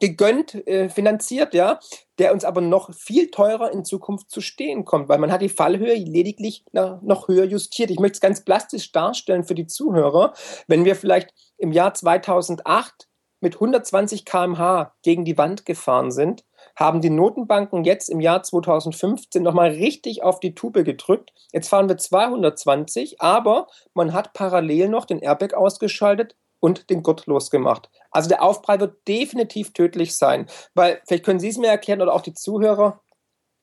gegönnt, 0.00 0.54
äh, 0.66 0.88
finanziert, 0.88 1.54
ja, 1.54 1.78
der 2.18 2.32
uns 2.32 2.44
aber 2.44 2.60
noch 2.60 2.92
viel 2.92 3.30
teurer 3.30 3.72
in 3.72 3.84
Zukunft 3.84 4.30
zu 4.30 4.40
stehen 4.40 4.84
kommt, 4.84 5.08
weil 5.08 5.18
man 5.18 5.32
hat 5.32 5.42
die 5.42 5.48
Fallhöhe 5.48 5.94
lediglich 5.94 6.64
noch 6.72 7.28
höher 7.28 7.44
justiert. 7.44 7.90
Ich 7.90 8.00
möchte 8.00 8.16
es 8.16 8.20
ganz 8.20 8.44
plastisch 8.44 8.92
darstellen 8.92 9.44
für 9.44 9.54
die 9.54 9.66
Zuhörer. 9.66 10.34
Wenn 10.66 10.84
wir 10.84 10.96
vielleicht 10.96 11.32
im 11.58 11.72
Jahr 11.72 11.94
2008 11.94 13.08
mit 13.40 13.54
120 13.54 14.24
km/h 14.24 14.94
gegen 15.02 15.24
die 15.24 15.38
Wand 15.38 15.66
gefahren 15.66 16.10
sind, 16.10 16.44
haben 16.74 17.00
die 17.00 17.10
Notenbanken 17.10 17.84
jetzt 17.84 18.08
im 18.08 18.20
Jahr 18.20 18.42
2015 18.42 19.42
nochmal 19.42 19.70
richtig 19.70 20.22
auf 20.22 20.40
die 20.40 20.54
Tube 20.54 20.84
gedrückt. 20.84 21.32
Jetzt 21.52 21.68
fahren 21.68 21.88
wir 21.88 21.96
220, 21.96 23.20
aber 23.20 23.68
man 23.94 24.12
hat 24.12 24.32
parallel 24.32 24.88
noch 24.88 25.04
den 25.04 25.20
Airbag 25.20 25.54
ausgeschaltet 25.54 26.34
und 26.60 26.90
den 26.90 27.02
Gurt 27.02 27.26
losgemacht. 27.26 27.90
Also 28.10 28.28
der 28.28 28.42
Aufprall 28.42 28.80
wird 28.80 29.06
definitiv 29.06 29.72
tödlich 29.72 30.16
sein, 30.16 30.46
weil 30.74 31.00
vielleicht 31.06 31.24
können 31.24 31.40
Sie 31.40 31.48
es 31.48 31.58
mir 31.58 31.68
erklären 31.68 32.02
oder 32.02 32.14
auch 32.14 32.22
die 32.22 32.34
Zuhörer, 32.34 33.00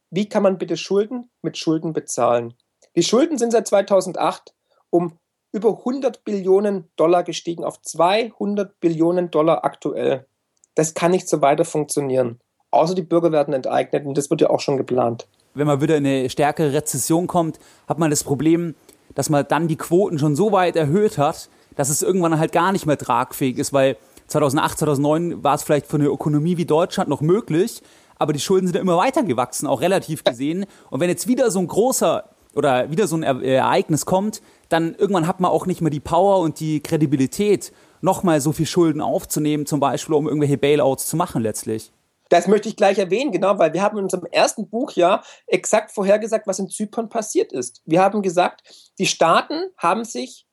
wie 0.10 0.30
kann 0.30 0.44
man 0.44 0.58
bitte 0.58 0.78
Schulden 0.78 1.32
mit 1.42 1.58
Schulden 1.58 1.94
bezahlen? 1.94 2.54
Die 2.96 3.04
Schulden 3.04 3.38
sind 3.38 3.52
seit 3.52 3.68
2008 3.68 4.54
um 4.90 5.18
über 5.52 5.78
100 5.80 6.24
Billionen 6.24 6.90
Dollar 6.96 7.24
gestiegen 7.24 7.64
auf 7.64 7.82
200 7.82 8.80
Billionen 8.80 9.32
Dollar 9.32 9.64
aktuell. 9.66 10.28
Das 10.76 10.94
kann 10.94 11.12
nicht 11.12 11.30
so 11.30 11.42
weiter 11.42 11.66
funktionieren. 11.66 12.40
Außer 12.72 12.96
die 12.96 13.04
Bürger 13.04 13.32
werden 13.32 13.54
enteignet 13.54 14.06
und 14.06 14.18
das 14.18 14.30
wird 14.30 14.42
ja 14.42 14.50
auch 14.50 14.60
schon 14.60 14.78
geplant. 14.78 15.28
Wenn 15.54 15.68
man 15.68 15.82
wieder 15.82 15.98
in 15.98 16.06
eine 16.08 16.30
stärkere 16.30 16.74
Rezession 16.74 17.28
kommt, 17.28 17.60
hat 17.88 18.00
man 18.00 18.10
das 18.10 18.24
Problem, 18.24 18.76
dass 19.16 19.30
man 19.30 19.46
dann 19.48 19.68
die 19.68 19.76
Quoten 19.76 20.20
schon 20.20 20.36
so 20.36 20.52
weit 20.52 20.76
erhöht 20.76 21.18
hat, 21.18 21.50
dass 21.76 21.90
es 21.90 22.02
irgendwann 22.02 22.40
halt 22.40 22.52
gar 22.52 22.72
nicht 22.72 22.86
mehr 22.86 22.98
tragfähig 22.98 23.58
ist, 23.58 23.74
weil 23.74 23.98
2008, 24.28 24.80
2009 24.80 25.44
war 25.44 25.56
es 25.56 25.64
vielleicht 25.64 25.88
für 25.88 25.98
eine 25.98 26.08
Ökonomie 26.08 26.58
wie 26.58 26.66
Deutschland 26.66 27.10
noch 27.10 27.22
möglich, 27.22 27.82
aber 28.16 28.34
die 28.34 28.40
Schulden 28.40 28.68
sind 28.68 28.76
ja 28.76 28.82
immer 28.82 28.98
weiter 28.98 29.24
gewachsen, 29.24 29.68
auch 29.68 29.82
relativ 29.82 30.24
gesehen. 30.24 30.66
Und 30.90 31.00
wenn 31.00 31.10
jetzt 31.10 31.28
wieder 31.28 31.52
so 31.52 31.60
ein 31.60 31.68
großer 31.68 32.24
oder 32.56 32.92
wieder 32.92 33.08
so 33.08 33.16
ein 33.18 33.24
Ereignis 33.24 34.06
kommt, 34.06 34.42
dann 34.70 34.96
irgendwann 34.96 35.28
hat 35.28 35.40
man 35.40 35.52
auch 35.52 35.66
nicht 35.66 35.82
mehr 35.82 35.90
die 35.90 36.00
Power 36.00 36.40
und 36.40 36.60
die 36.60 36.80
Kredibilität, 36.82 37.74
nochmal 38.02 38.42
so 38.42 38.52
viel 38.52 38.66
Schulden 38.66 39.02
aufzunehmen, 39.02 39.66
zum 39.66 39.80
Beispiel, 39.80 40.14
um 40.16 40.28
irgendwelche 40.28 40.58
Bailouts 40.58 41.08
zu 41.08 41.16
machen 41.16 41.42
letztlich. 41.42 41.92
Das 42.34 42.48
möchte 42.48 42.68
ich 42.68 42.76
gleich 42.76 42.98
erwähnen, 42.98 43.32
genau, 43.32 43.60
weil 43.60 43.74
wir 43.74 43.84
haben 43.84 44.00
in 44.00 44.06
unserem 44.06 44.26
ersten 44.26 44.68
Buch 44.68 44.94
ja 44.94 45.22
exakt 45.46 45.92
vorhergesagt, 45.92 46.48
was 46.48 46.58
in 46.58 46.68
Zypern 46.68 47.08
passiert 47.08 47.54
ist. 47.54 47.84
Wir 47.86 48.02
haben 48.02 48.24
gesagt, 48.24 48.64
die 48.98 49.06
Staaten 49.06 49.68
haben 49.78 50.04
sich 50.04 50.48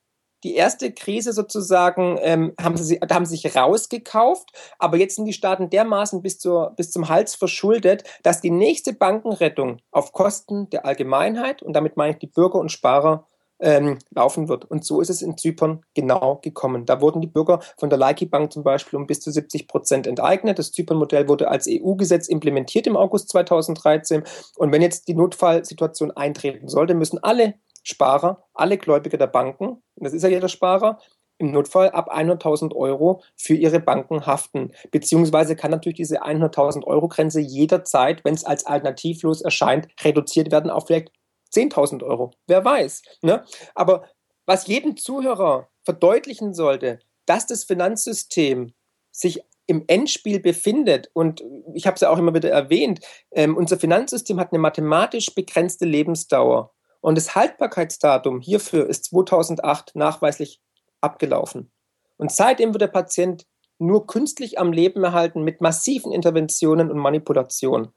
die 0.44 0.56
erste 0.56 0.92
Krise 0.92 1.32
sozusagen 1.32 2.18
ähm, 2.20 2.52
haben 2.60 2.76
sie 2.76 3.00
haben 3.10 3.24
sich 3.24 3.56
rausgekauft, 3.56 4.50
aber 4.78 4.98
jetzt 4.98 5.16
sind 5.16 5.24
die 5.24 5.32
Staaten 5.32 5.70
dermaßen 5.70 6.20
bis, 6.20 6.38
zur, 6.38 6.74
bis 6.76 6.90
zum 6.90 7.08
Hals 7.08 7.34
verschuldet, 7.34 8.04
dass 8.24 8.42
die 8.42 8.50
nächste 8.50 8.92
Bankenrettung 8.92 9.78
auf 9.90 10.12
Kosten 10.12 10.68
der 10.68 10.84
Allgemeinheit, 10.84 11.62
und 11.62 11.72
damit 11.72 11.96
meine 11.96 12.12
ich 12.12 12.18
die 12.18 12.26
Bürger 12.26 12.58
und 12.58 12.70
Sparer, 12.70 13.26
ähm, 13.60 13.98
laufen 14.10 14.48
wird. 14.48 14.64
Und 14.64 14.84
so 14.84 15.00
ist 15.00 15.10
es 15.10 15.22
in 15.22 15.36
Zypern 15.36 15.82
genau 15.94 16.40
gekommen. 16.42 16.86
Da 16.86 17.00
wurden 17.00 17.20
die 17.20 17.26
Bürger 17.26 17.60
von 17.78 17.90
der 17.90 17.98
Laiki 17.98 18.26
Bank 18.26 18.52
zum 18.52 18.64
Beispiel 18.64 18.98
um 18.98 19.06
bis 19.06 19.20
zu 19.20 19.30
70 19.30 19.68
Prozent 19.68 20.06
enteignet. 20.06 20.58
Das 20.58 20.72
Zypern-Modell 20.72 21.28
wurde 21.28 21.48
als 21.48 21.68
EU-Gesetz 21.68 22.28
implementiert 22.28 22.86
im 22.86 22.96
August 22.96 23.28
2013. 23.30 24.24
Und 24.56 24.72
wenn 24.72 24.82
jetzt 24.82 25.08
die 25.08 25.14
Notfallsituation 25.14 26.10
eintreten 26.10 26.68
sollte, 26.68 26.94
müssen 26.94 27.22
alle 27.22 27.54
Sparer, 27.82 28.44
alle 28.54 28.78
Gläubiger 28.78 29.18
der 29.18 29.26
Banken, 29.26 29.64
und 29.64 29.82
das 29.96 30.12
ist 30.12 30.22
ja 30.22 30.28
jeder 30.28 30.48
Sparer, 30.48 30.98
im 31.40 31.52
Notfall 31.52 31.90
ab 31.90 32.14
100.000 32.14 32.76
Euro 32.76 33.22
für 33.34 33.54
ihre 33.54 33.80
Banken 33.80 34.26
haften. 34.26 34.72
Beziehungsweise 34.90 35.56
kann 35.56 35.70
natürlich 35.70 35.96
diese 35.96 36.22
100.000 36.22 36.84
Euro 36.84 37.08
Grenze 37.08 37.40
jederzeit, 37.40 38.22
wenn 38.24 38.34
es 38.34 38.44
als 38.44 38.66
alternativlos 38.66 39.40
erscheint, 39.40 39.88
reduziert 40.04 40.52
werden 40.52 40.70
auf 40.70 40.86
vielleicht 40.86 41.12
10.000 41.52 42.02
Euro. 42.04 42.32
Wer 42.46 42.64
weiß. 42.64 43.02
Ne? 43.22 43.44
Aber 43.74 44.08
was 44.46 44.66
jedem 44.66 44.96
Zuhörer 44.96 45.68
verdeutlichen 45.84 46.54
sollte, 46.54 47.00
dass 47.26 47.46
das 47.46 47.64
Finanzsystem 47.64 48.74
sich 49.12 49.42
im 49.66 49.84
Endspiel 49.86 50.40
befindet, 50.40 51.10
und 51.12 51.44
ich 51.74 51.86
habe 51.86 51.94
es 51.94 52.00
ja 52.00 52.10
auch 52.10 52.18
immer 52.18 52.34
wieder 52.34 52.50
erwähnt, 52.50 53.00
ähm, 53.30 53.56
unser 53.56 53.78
Finanzsystem 53.78 54.40
hat 54.40 54.52
eine 54.52 54.58
mathematisch 54.58 55.32
begrenzte 55.34 55.84
Lebensdauer. 55.84 56.72
Und 57.00 57.16
das 57.16 57.34
Haltbarkeitsdatum 57.34 58.40
hierfür 58.40 58.88
ist 58.88 59.04
2008 59.06 59.94
nachweislich 59.94 60.60
abgelaufen. 61.00 61.70
Und 62.16 62.32
seitdem 62.32 62.74
wird 62.74 62.82
der 62.82 62.88
Patient 62.88 63.46
nur 63.78 64.06
künstlich 64.06 64.58
am 64.58 64.72
Leben 64.72 65.02
erhalten 65.04 65.42
mit 65.42 65.60
massiven 65.60 66.12
Interventionen 66.12 66.90
und 66.90 66.98
Manipulationen. 66.98 67.92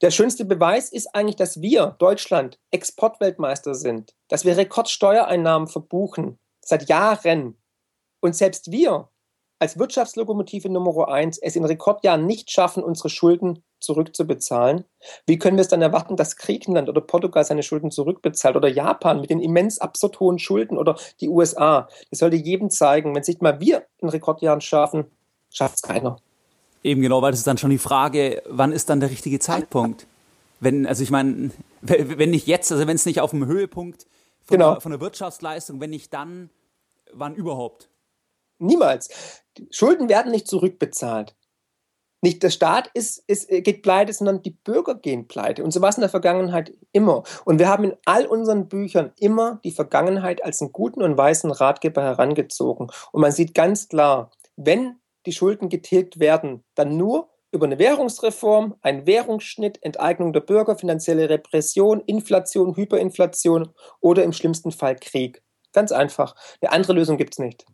Der 0.00 0.10
schönste 0.12 0.44
Beweis 0.44 0.90
ist 0.90 1.14
eigentlich, 1.14 1.36
dass 1.36 1.60
wir, 1.60 1.96
Deutschland, 1.98 2.58
Exportweltmeister 2.70 3.74
sind, 3.74 4.14
dass 4.28 4.44
wir 4.44 4.56
Rekordsteuereinnahmen 4.56 5.66
verbuchen 5.66 6.38
seit 6.60 6.88
Jahren. 6.88 7.56
Und 8.20 8.36
selbst 8.36 8.70
wir 8.70 9.08
als 9.58 9.76
Wirtschaftslokomotive 9.76 10.68
Nummer 10.68 11.08
eins 11.08 11.38
es 11.38 11.56
in 11.56 11.64
Rekordjahren 11.64 12.26
nicht 12.26 12.50
schaffen, 12.50 12.84
unsere 12.84 13.08
Schulden 13.08 13.64
zurückzubezahlen. 13.80 14.84
Wie 15.26 15.38
können 15.38 15.56
wir 15.56 15.62
es 15.62 15.68
dann 15.68 15.82
erwarten, 15.82 16.16
dass 16.16 16.36
Griechenland 16.36 16.88
oder 16.88 17.00
Portugal 17.00 17.44
seine 17.44 17.64
Schulden 17.64 17.90
zurückbezahlt 17.90 18.56
oder 18.56 18.68
Japan 18.68 19.20
mit 19.20 19.30
den 19.30 19.40
immens 19.40 19.80
absurd 19.80 20.20
hohen 20.20 20.38
Schulden 20.38 20.78
oder 20.78 20.96
die 21.20 21.28
USA? 21.28 21.88
Das 22.10 22.20
sollte 22.20 22.36
jedem 22.36 22.70
zeigen, 22.70 23.14
wenn 23.14 23.22
es 23.22 23.28
nicht 23.28 23.42
mal 23.42 23.60
wir 23.60 23.86
in 23.98 24.08
Rekordjahren 24.08 24.60
schaffen, 24.60 25.10
schafft 25.50 25.76
es 25.76 25.82
keiner. 25.82 26.20
Eben 26.82 27.02
genau, 27.02 27.22
weil 27.22 27.32
das 27.32 27.40
ist 27.40 27.46
dann 27.46 27.58
schon 27.58 27.70
die 27.70 27.78
Frage, 27.78 28.42
wann 28.46 28.72
ist 28.72 28.88
dann 28.88 29.00
der 29.00 29.10
richtige 29.10 29.38
Zeitpunkt? 29.38 30.06
Wenn, 30.60 30.86
also 30.86 31.02
ich 31.02 31.10
meine, 31.10 31.50
wenn 31.82 32.30
nicht 32.30 32.46
jetzt, 32.46 32.70
also 32.72 32.86
wenn 32.86 32.96
es 32.96 33.06
nicht 33.06 33.20
auf 33.20 33.30
dem 33.30 33.46
Höhepunkt 33.46 34.06
von, 34.44 34.56
genau. 34.56 34.72
der, 34.72 34.80
von 34.80 34.92
der 34.92 35.00
Wirtschaftsleistung, 35.00 35.80
wenn 35.80 35.90
nicht 35.90 36.12
dann, 36.14 36.50
wann 37.12 37.34
überhaupt? 37.34 37.88
Niemals. 38.58 39.08
Schulden 39.70 40.08
werden 40.08 40.32
nicht 40.32 40.48
zurückbezahlt. 40.48 41.34
Nicht 42.20 42.42
der 42.42 42.50
Staat 42.50 42.90
ist, 42.94 43.22
ist, 43.28 43.48
geht 43.48 43.82
pleite, 43.82 44.12
sondern 44.12 44.42
die 44.42 44.50
Bürger 44.50 44.96
gehen 44.96 45.28
pleite. 45.28 45.62
Und 45.62 45.70
so 45.70 45.80
war 45.80 45.90
es 45.90 45.96
in 45.96 46.00
der 46.00 46.10
Vergangenheit 46.10 46.72
immer. 46.90 47.22
Und 47.44 47.60
wir 47.60 47.68
haben 47.68 47.84
in 47.84 47.96
all 48.04 48.26
unseren 48.26 48.68
Büchern 48.68 49.12
immer 49.20 49.60
die 49.62 49.70
Vergangenheit 49.70 50.44
als 50.44 50.60
einen 50.60 50.72
guten 50.72 51.02
und 51.02 51.16
weißen 51.16 51.50
Ratgeber 51.52 52.02
herangezogen. 52.02 52.90
Und 53.12 53.20
man 53.20 53.30
sieht 53.30 53.54
ganz 53.54 53.88
klar, 53.88 54.32
wenn 54.56 54.96
die 55.26 55.32
Schulden 55.32 55.68
getilgt 55.68 56.20
werden, 56.20 56.64
dann 56.74 56.96
nur 56.96 57.30
über 57.50 57.66
eine 57.66 57.78
Währungsreform, 57.78 58.76
einen 58.82 59.06
Währungsschnitt, 59.06 59.82
Enteignung 59.82 60.32
der 60.32 60.40
Bürger, 60.40 60.76
finanzielle 60.76 61.30
Repression, 61.30 62.00
Inflation, 62.00 62.76
Hyperinflation 62.76 63.70
oder 64.00 64.24
im 64.24 64.32
schlimmsten 64.32 64.70
Fall 64.70 64.96
Krieg. 64.96 65.42
Ganz 65.72 65.92
einfach. 65.92 66.34
Eine 66.60 66.72
andere 66.72 66.92
Lösung 66.92 67.16
gibt 67.16 67.34
es 67.34 67.38
nicht. 67.38 67.64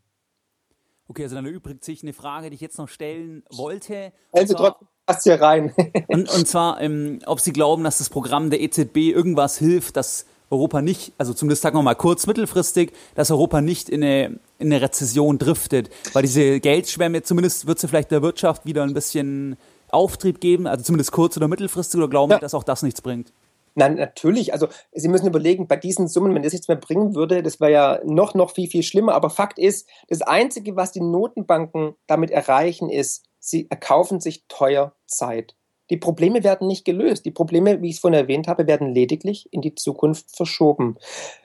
Okay, 1.08 1.24
also 1.24 1.34
dann 1.34 1.46
erübrigt 1.46 1.84
sich 1.84 2.02
eine 2.02 2.12
Frage, 2.12 2.50
die 2.50 2.54
ich 2.54 2.60
jetzt 2.60 2.78
noch 2.78 2.88
stellen 2.88 3.44
wollte. 3.50 4.12
Also 4.32 4.54
trotzdem 4.54 4.88
passt 5.06 5.24
hier 5.24 5.40
rein. 5.40 5.74
und, 6.08 6.30
und 6.30 6.48
zwar, 6.48 6.80
ähm, 6.80 7.18
ob 7.26 7.40
Sie 7.40 7.52
glauben, 7.52 7.84
dass 7.84 7.98
das 7.98 8.10
Programm 8.10 8.50
der 8.50 8.60
EZB 8.60 8.96
irgendwas 8.96 9.58
hilft, 9.58 9.96
dass 9.96 10.26
Europa 10.54 10.82
nicht, 10.82 11.12
also 11.18 11.34
zumindest 11.34 11.62
sagen 11.62 11.76
wir 11.76 11.82
mal 11.82 11.94
kurz, 11.94 12.26
mittelfristig, 12.26 12.92
dass 13.14 13.30
Europa 13.30 13.61
nicht 13.61 13.88
in 13.88 14.02
eine, 14.02 14.38
in 14.58 14.73
eine 14.73 14.80
Rezession 14.80 15.38
driftet. 15.38 15.90
Weil 16.12 16.23
diese 16.23 16.61
Geldschwemme, 16.61 17.23
zumindest 17.23 17.66
wird 17.66 17.78
sie 17.78 17.88
vielleicht 17.88 18.11
der 18.11 18.23
Wirtschaft 18.23 18.64
wieder 18.66 18.82
ein 18.82 18.94
bisschen 18.94 19.56
Auftrieb 19.90 20.40
geben, 20.40 20.66
also 20.66 20.82
zumindest 20.84 21.12
kurz- 21.12 21.37
oder 21.37 21.49
mittelfristig, 21.49 21.99
oder 21.99 22.08
glauben 22.08 22.32
ja. 22.32 22.38
Sie, 22.38 22.40
dass 22.40 22.54
auch 22.54 22.64
das 22.64 22.82
nichts 22.82 23.02
bringt? 23.02 23.32
Nein, 23.76 23.96
natürlich. 23.96 24.52
Also 24.52 24.68
Sie 24.92 25.08
müssen 25.08 25.26
überlegen, 25.26 25.66
bei 25.66 25.76
diesen 25.76 26.06
Summen, 26.06 26.34
wenn 26.34 26.42
das 26.42 26.52
nichts 26.52 26.68
mehr 26.68 26.76
bringen 26.76 27.14
würde, 27.14 27.42
das 27.42 27.61
wäre 27.61 27.73
ja 27.73 28.00
noch, 28.04 28.34
noch 28.34 28.52
viel, 28.52 28.68
viel 28.68 28.84
schlimmer. 28.84 29.14
Aber 29.14 29.30
Fakt 29.30 29.58
ist, 29.58 29.88
das 30.08 30.23
Einzige, 30.23 30.76
was 30.76 30.92
die 30.92 31.00
Notenbanken 31.00 31.94
damit 32.06 32.30
erreichen, 32.30 32.88
ist, 32.88 33.25
sie 33.40 33.68
erkaufen 33.70 34.20
sich 34.20 34.44
teuer 34.49 34.94
Zeit. 35.06 35.56
Die 35.91 35.97
Probleme 35.97 36.45
werden 36.45 36.67
nicht 36.67 36.85
gelöst. 36.85 37.25
Die 37.25 37.31
Probleme, 37.31 37.83
wie 37.83 37.91
ich 37.91 37.97
es 37.97 38.00
vorhin 38.00 38.19
erwähnt 38.19 38.49
habe, 38.49 38.67
werden 38.67 38.95
lediglich 38.95 39.53
in 39.53 39.61
die 39.61 39.75
Zukunft 39.75 40.35
verschoben. 40.35 40.97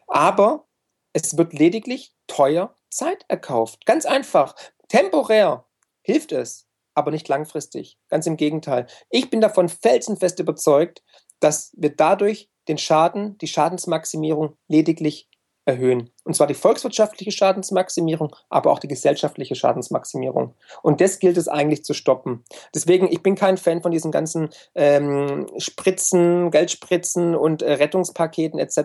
Aber 0.08 0.66
es 1.14 1.38
wird 1.38 1.54
lediglich 1.54 2.14
teuer 2.28 2.76
Zeit 2.90 3.26
erkauft. 3.28 3.86
Ganz 3.86 4.06
einfach. 4.06 4.56
Temporär 4.88 5.66
hilft 6.02 6.32
es, 6.32 6.68
aber 6.94 7.12
nicht 7.12 7.28
langfristig. 7.28 7.98
Ganz 8.08 8.26
im 8.28 8.38
Gegenteil. 8.38 8.88
Ich 9.10 9.30
bin 9.30 9.42
davon 9.42 9.70
felsenfest 9.70 10.40
überzeugt, 10.40 11.04
dass 11.40 11.72
wir 11.78 11.96
dadurch 11.96 12.50
den 12.68 12.78
Schaden, 12.78 13.38
die 13.40 13.48
Schadensmaximierung 13.48 14.58
lediglich 14.68 15.29
erhöhen. 15.70 16.10
Und 16.24 16.36
zwar 16.36 16.48
die 16.48 16.54
volkswirtschaftliche 16.54 17.32
Schadensmaximierung, 17.32 18.36
aber 18.50 18.72
auch 18.72 18.80
die 18.80 18.88
gesellschaftliche 18.88 19.56
Schadensmaximierung. 19.56 20.54
Und 20.82 21.02
das 21.02 21.20
gilt 21.20 21.38
es 21.38 21.48
eigentlich 21.48 21.84
zu 21.84 21.94
stoppen. 21.94 22.44
Deswegen, 22.74 23.08
ich 23.12 23.24
bin 23.24 23.36
kein 23.36 23.58
Fan 23.58 23.82
von 23.82 23.92
diesen 23.92 24.12
ganzen 24.12 24.50
ähm, 24.76 25.48
Spritzen, 25.58 26.52
Geldspritzen 26.52 27.36
und 27.36 27.62
äh, 27.62 27.74
Rettungspaketen 27.74 28.60
etc., 28.60 28.78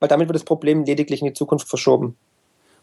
weil 0.00 0.08
damit 0.08 0.28
wird 0.28 0.36
das 0.36 0.44
Problem 0.44 0.84
lediglich 0.84 1.20
in 1.20 1.26
die 1.26 1.32
Zukunft 1.32 1.68
verschoben. 1.68 2.16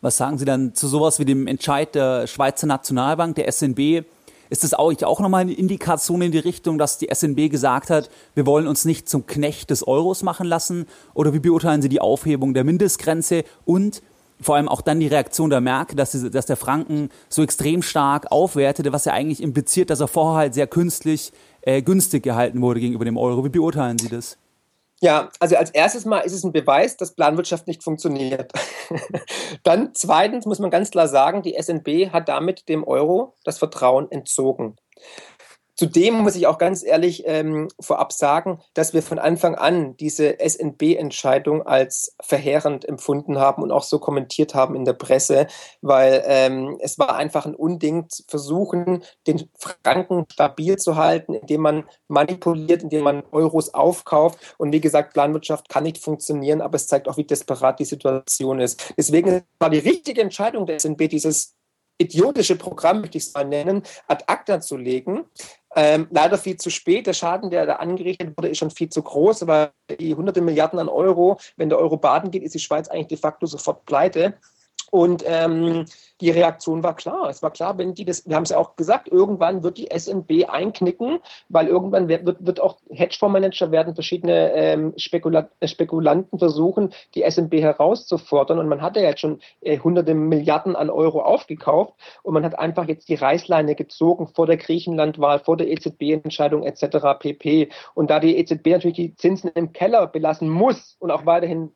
Was 0.02 0.18
sagen 0.18 0.38
Sie 0.38 0.46
dann 0.46 0.76
zu 0.76 0.88
sowas 0.88 1.20
wie 1.20 1.26
dem 1.26 1.48
Entscheid 1.48 1.96
der 1.96 2.28
Schweizer 2.28 2.68
Nationalbank, 2.68 3.36
der 3.36 3.52
SNB, 3.52 4.04
ist 4.50 4.64
das 4.64 4.74
auch, 4.74 4.94
auch 5.04 5.20
nochmal 5.20 5.42
eine 5.42 5.54
Indikation 5.54 6.22
in 6.22 6.32
die 6.32 6.40
Richtung, 6.40 6.78
dass 6.78 6.98
die 6.98 7.10
SNB 7.14 7.50
gesagt 7.50 7.90
hat, 7.90 8.10
wir 8.34 8.46
wollen 8.46 8.68
uns 8.68 8.86
nicht 8.86 9.10
zum 9.10 9.26
Knecht 9.26 9.70
des 9.70 9.88
Euros 9.88 10.24
machen 10.24 10.48
lassen? 10.48 10.86
Oder 11.14 11.34
wie 11.34 11.40
beurteilen 11.40 11.82
Sie 11.82 11.90
die 11.90 12.02
Aufhebung 12.02 12.54
der 12.54 12.64
Mindestgrenze 12.64 13.44
und 13.66 14.02
vor 14.42 14.56
allem 14.56 14.68
auch 14.68 14.82
dann 14.82 15.00
die 15.00 15.08
Reaktion 15.08 15.50
der 15.50 15.62
Merkel, 15.62 15.96
dass, 15.96 16.12
dass 16.12 16.46
der 16.46 16.58
Franken 16.58 17.10
so 17.30 17.42
extrem 17.42 17.82
stark 17.82 18.32
aufwertete, 18.32 18.92
was 18.92 19.06
ja 19.06 19.14
eigentlich 19.14 19.42
impliziert, 19.42 19.90
dass 19.90 20.02
er 20.02 20.10
vorher 20.10 20.38
halt 20.40 20.54
sehr 20.54 20.68
künstlich 20.68 21.32
äh, 21.66 21.82
günstig 21.82 22.24
gehalten 22.24 22.62
wurde 22.62 22.80
gegenüber 22.80 23.06
dem 23.06 23.18
Euro. 23.18 23.44
Wie 23.44 23.50
beurteilen 23.50 23.98
Sie 23.98 24.10
das? 24.10 24.38
Ja, 25.02 25.30
also 25.40 25.58
als 25.58 25.72
erstes 25.72 26.06
Mal 26.06 26.20
ist 26.20 26.34
es 26.34 26.44
ein 26.44 26.54
Beweis, 26.54 26.96
dass 26.96 27.16
Planwirtschaft 27.16 27.68
nicht 27.68 27.84
funktioniert. 27.84 28.52
Dann 29.64 29.92
zweitens 29.94 30.46
muss 30.46 30.60
man 30.60 30.72
ganz 30.72 30.90
klar 30.92 31.08
sagen, 31.08 31.42
die 31.42 31.58
SNB 31.60 32.12
hat 32.12 32.30
damit 32.30 32.70
dem 32.70 32.84
Euro 32.86 33.36
das 33.44 33.58
Vertrauen 33.58 34.10
entzogen. 34.10 34.78
Zudem 35.76 36.16
muss 36.16 36.36
ich 36.36 36.48
auch 36.48 36.58
ganz 36.58 36.84
ehrlich 36.84 37.24
ähm, 37.26 37.68
vorab 37.80 38.14
sagen, 38.14 38.60
dass 38.74 38.94
wir 38.94 39.04
von 39.04 39.20
Anfang 39.20 39.56
an 39.56 39.98
diese 39.98 40.38
SNB-Entscheidung 40.40 41.64
als 41.64 42.16
verheerend 42.22 42.88
empfunden 42.88 43.40
haben 43.40 43.62
und 43.62 43.72
auch 43.72 43.84
so 43.84 44.00
kommentiert 44.00 44.56
haben 44.56 44.76
in 44.76 44.86
der 44.86 44.94
Presse, 44.94 45.48
weil 45.82 46.24
ähm, 46.26 46.78
es 46.80 46.98
war 46.98 47.16
einfach 47.18 47.46
ein 47.46 47.56
Unding 47.56 48.10
zu 48.10 48.24
versuchen, 48.28 49.04
den 49.28 49.50
Franken 49.58 50.26
stabil 50.32 50.78
zu 50.78 50.96
halten, 50.96 51.34
indem 51.34 51.62
man 51.62 51.84
manipuliert, 52.08 52.84
indem 52.84 53.04
man 53.04 53.24
Euros 53.32 53.74
aufkauft. 53.74 54.56
Und 54.58 54.72
wie 54.72 54.82
gesagt, 54.82 55.14
Planwirtschaft 55.14 55.68
kann 55.68 55.84
nicht 55.84 55.98
funktionieren, 55.98 56.62
aber 56.62 56.76
es 56.76 56.88
zeigt 56.88 57.10
auch, 57.10 57.18
wie 57.18 57.26
desperat 57.26 57.80
die 57.80 57.86
Situation 57.86 58.62
ist. 58.62 58.94
Deswegen 58.98 59.44
war 59.60 59.70
die 59.70 59.80
richtige 59.80 60.22
Entscheidung 60.22 60.66
der 60.66 60.80
SNB, 60.80 61.10
dieses 61.10 61.56
idiotische 61.98 62.56
Programm, 62.56 63.02
möchte 63.02 63.18
ich 63.18 63.26
es 63.26 63.34
mal 63.34 63.46
nennen, 63.46 63.84
ad 64.08 64.26
acta 64.28 64.60
zu 64.60 64.78
legen. 64.78 65.26
Ähm, 65.76 66.08
leider 66.10 66.38
viel 66.38 66.56
zu 66.58 66.70
spät. 66.70 67.06
Der 67.06 67.14
Schaden, 67.14 67.50
der 67.50 67.66
da 67.66 67.76
angerichtet 67.76 68.38
wurde, 68.38 68.48
ist 68.48 68.60
schon 68.60 68.72
viel 68.72 68.90
zu 68.90 69.04
groß, 69.04 69.46
weil 69.46 69.72
die 70.00 70.16
hunderte 70.16 70.42
Milliarden 70.42 70.80
an 70.80 70.88
Euro, 70.88 71.38
wenn 71.58 71.70
der 71.70 71.80
Euro 71.80 71.98
baden 71.98 72.32
geht, 72.32 72.44
ist 72.44 72.56
die 72.56 72.60
Schweiz 72.60 72.88
eigentlich 72.88 73.08
de 73.08 73.18
facto 73.18 73.46
sofort 73.46 73.86
pleite. 73.86 74.36
Und 74.92 75.24
ähm, 75.26 75.86
die 76.22 76.30
Reaktion 76.30 76.84
war 76.84 76.96
klar. 76.96 77.30
Es 77.30 77.44
war 77.44 77.52
klar, 77.52 77.78
wenn 77.78 77.94
die 77.94 78.06
das, 78.06 78.28
wir 78.28 78.36
haben 78.36 78.44
es 78.44 78.50
ja 78.50 78.58
auch 78.58 78.76
gesagt, 78.76 79.10
irgendwann 79.10 79.64
wird 79.64 79.78
die 79.78 79.90
SNB 79.96 80.46
einknicken, 80.48 81.20
weil 81.50 81.68
irgendwann 81.68 82.08
wird, 82.08 82.46
wird 82.46 82.60
auch 82.62 82.78
Hedgefondsmanager 82.90 83.72
werden 83.72 83.96
verschiedene 83.96 84.54
ähm, 84.54 84.94
Spekula 84.98 85.50
äh, 85.60 85.68
Spekulanten 85.68 86.40
versuchen, 86.40 86.94
die 87.16 87.30
SNB 87.30 87.56
herauszufordern. 87.56 88.60
Und 88.60 88.70
man 88.70 88.82
hatte 88.82 89.02
ja 89.02 89.10
jetzt 89.10 89.22
schon 89.22 89.40
äh, 89.62 89.80
hunderte 89.80 90.14
Milliarden 90.14 90.76
an 90.76 90.90
Euro 90.90 91.22
aufgekauft 91.22 91.94
und 92.24 92.34
man 92.34 92.46
hat 92.46 92.58
einfach 92.58 92.88
jetzt 92.88 93.10
die 93.10 93.16
Reißleine 93.16 93.76
gezogen 93.76 94.28
vor 94.28 94.48
der 94.48 94.58
Griechenlandwahl, 94.58 95.40
vor 95.40 95.58
der 95.58 95.70
EZB-Entscheidung 95.70 96.64
etc. 96.64 97.20
pp. 97.20 97.70
Und 97.94 98.10
da 98.10 98.20
die 98.20 98.38
EZB 98.38 98.68
natürlich 98.68 98.96
die 98.96 99.16
Zinsen 99.16 99.52
im 99.56 99.74
Keller 99.74 100.08
belassen 100.08 100.50
muss 100.50 100.96
und 101.00 101.12
auch 101.12 101.26
weiterhin 101.26 101.72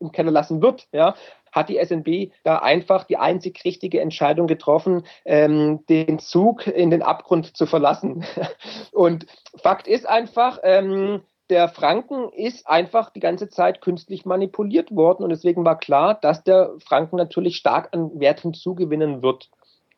im 0.00 0.12
Keller 0.12 0.30
lassen 0.30 0.62
wird, 0.62 0.88
ja, 0.92 1.14
hat 1.52 1.68
die 1.68 1.82
SNB 1.82 2.32
da 2.44 2.58
einfach 2.58 3.04
die 3.04 3.16
einzig 3.16 3.64
richtige 3.64 4.00
Entscheidung 4.00 4.46
getroffen, 4.46 5.04
ähm, 5.24 5.84
den 5.88 6.18
Zug 6.18 6.66
in 6.66 6.90
den 6.90 7.02
Abgrund 7.02 7.56
zu 7.56 7.66
verlassen. 7.66 8.24
Und 8.92 9.26
Fakt 9.56 9.88
ist 9.88 10.06
einfach, 10.08 10.58
ähm, 10.62 11.22
der 11.48 11.68
Franken 11.68 12.30
ist 12.32 12.68
einfach 12.68 13.10
die 13.10 13.20
ganze 13.20 13.48
Zeit 13.48 13.80
künstlich 13.80 14.26
manipuliert 14.26 14.94
worden 14.94 15.22
und 15.22 15.30
deswegen 15.30 15.64
war 15.64 15.78
klar, 15.78 16.14
dass 16.14 16.42
der 16.42 16.72
Franken 16.80 17.14
natürlich 17.16 17.56
stark 17.56 17.90
an 17.92 18.18
Wert 18.18 18.40
hinzugewinnen 18.40 19.22
wird. 19.22 19.48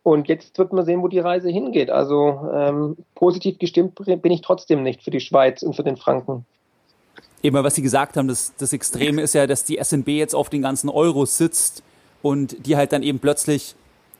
Und 0.02 0.28
jetzt 0.28 0.58
wird 0.58 0.72
man 0.72 0.84
sehen, 0.84 1.02
wo 1.02 1.08
die 1.08 1.18
Reise 1.18 1.48
hingeht. 1.48 1.90
Also 1.90 2.50
ähm, 2.52 2.96
positiv 3.14 3.58
gestimmt 3.58 3.94
bin 3.94 4.32
ich 4.32 4.42
trotzdem 4.42 4.82
nicht 4.82 5.02
für 5.02 5.10
die 5.10 5.20
Schweiz 5.20 5.62
und 5.62 5.74
für 5.74 5.84
den 5.84 5.96
Franken. 5.96 6.44
Eben, 7.42 7.62
was 7.62 7.74
Sie 7.74 7.82
gesagt 7.82 8.16
haben, 8.16 8.28
das, 8.28 8.52
das 8.58 8.72
Extreme 8.72 9.22
ist 9.22 9.34
ja, 9.34 9.46
dass 9.46 9.64
die 9.64 9.78
SNB 9.82 10.08
jetzt 10.08 10.34
auf 10.34 10.50
den 10.50 10.62
ganzen 10.62 10.88
Euros 10.88 11.36
sitzt 11.36 11.82
und 12.22 12.66
die 12.66 12.76
halt 12.76 12.92
dann 12.92 13.02
eben 13.02 13.20
plötzlich 13.20 13.76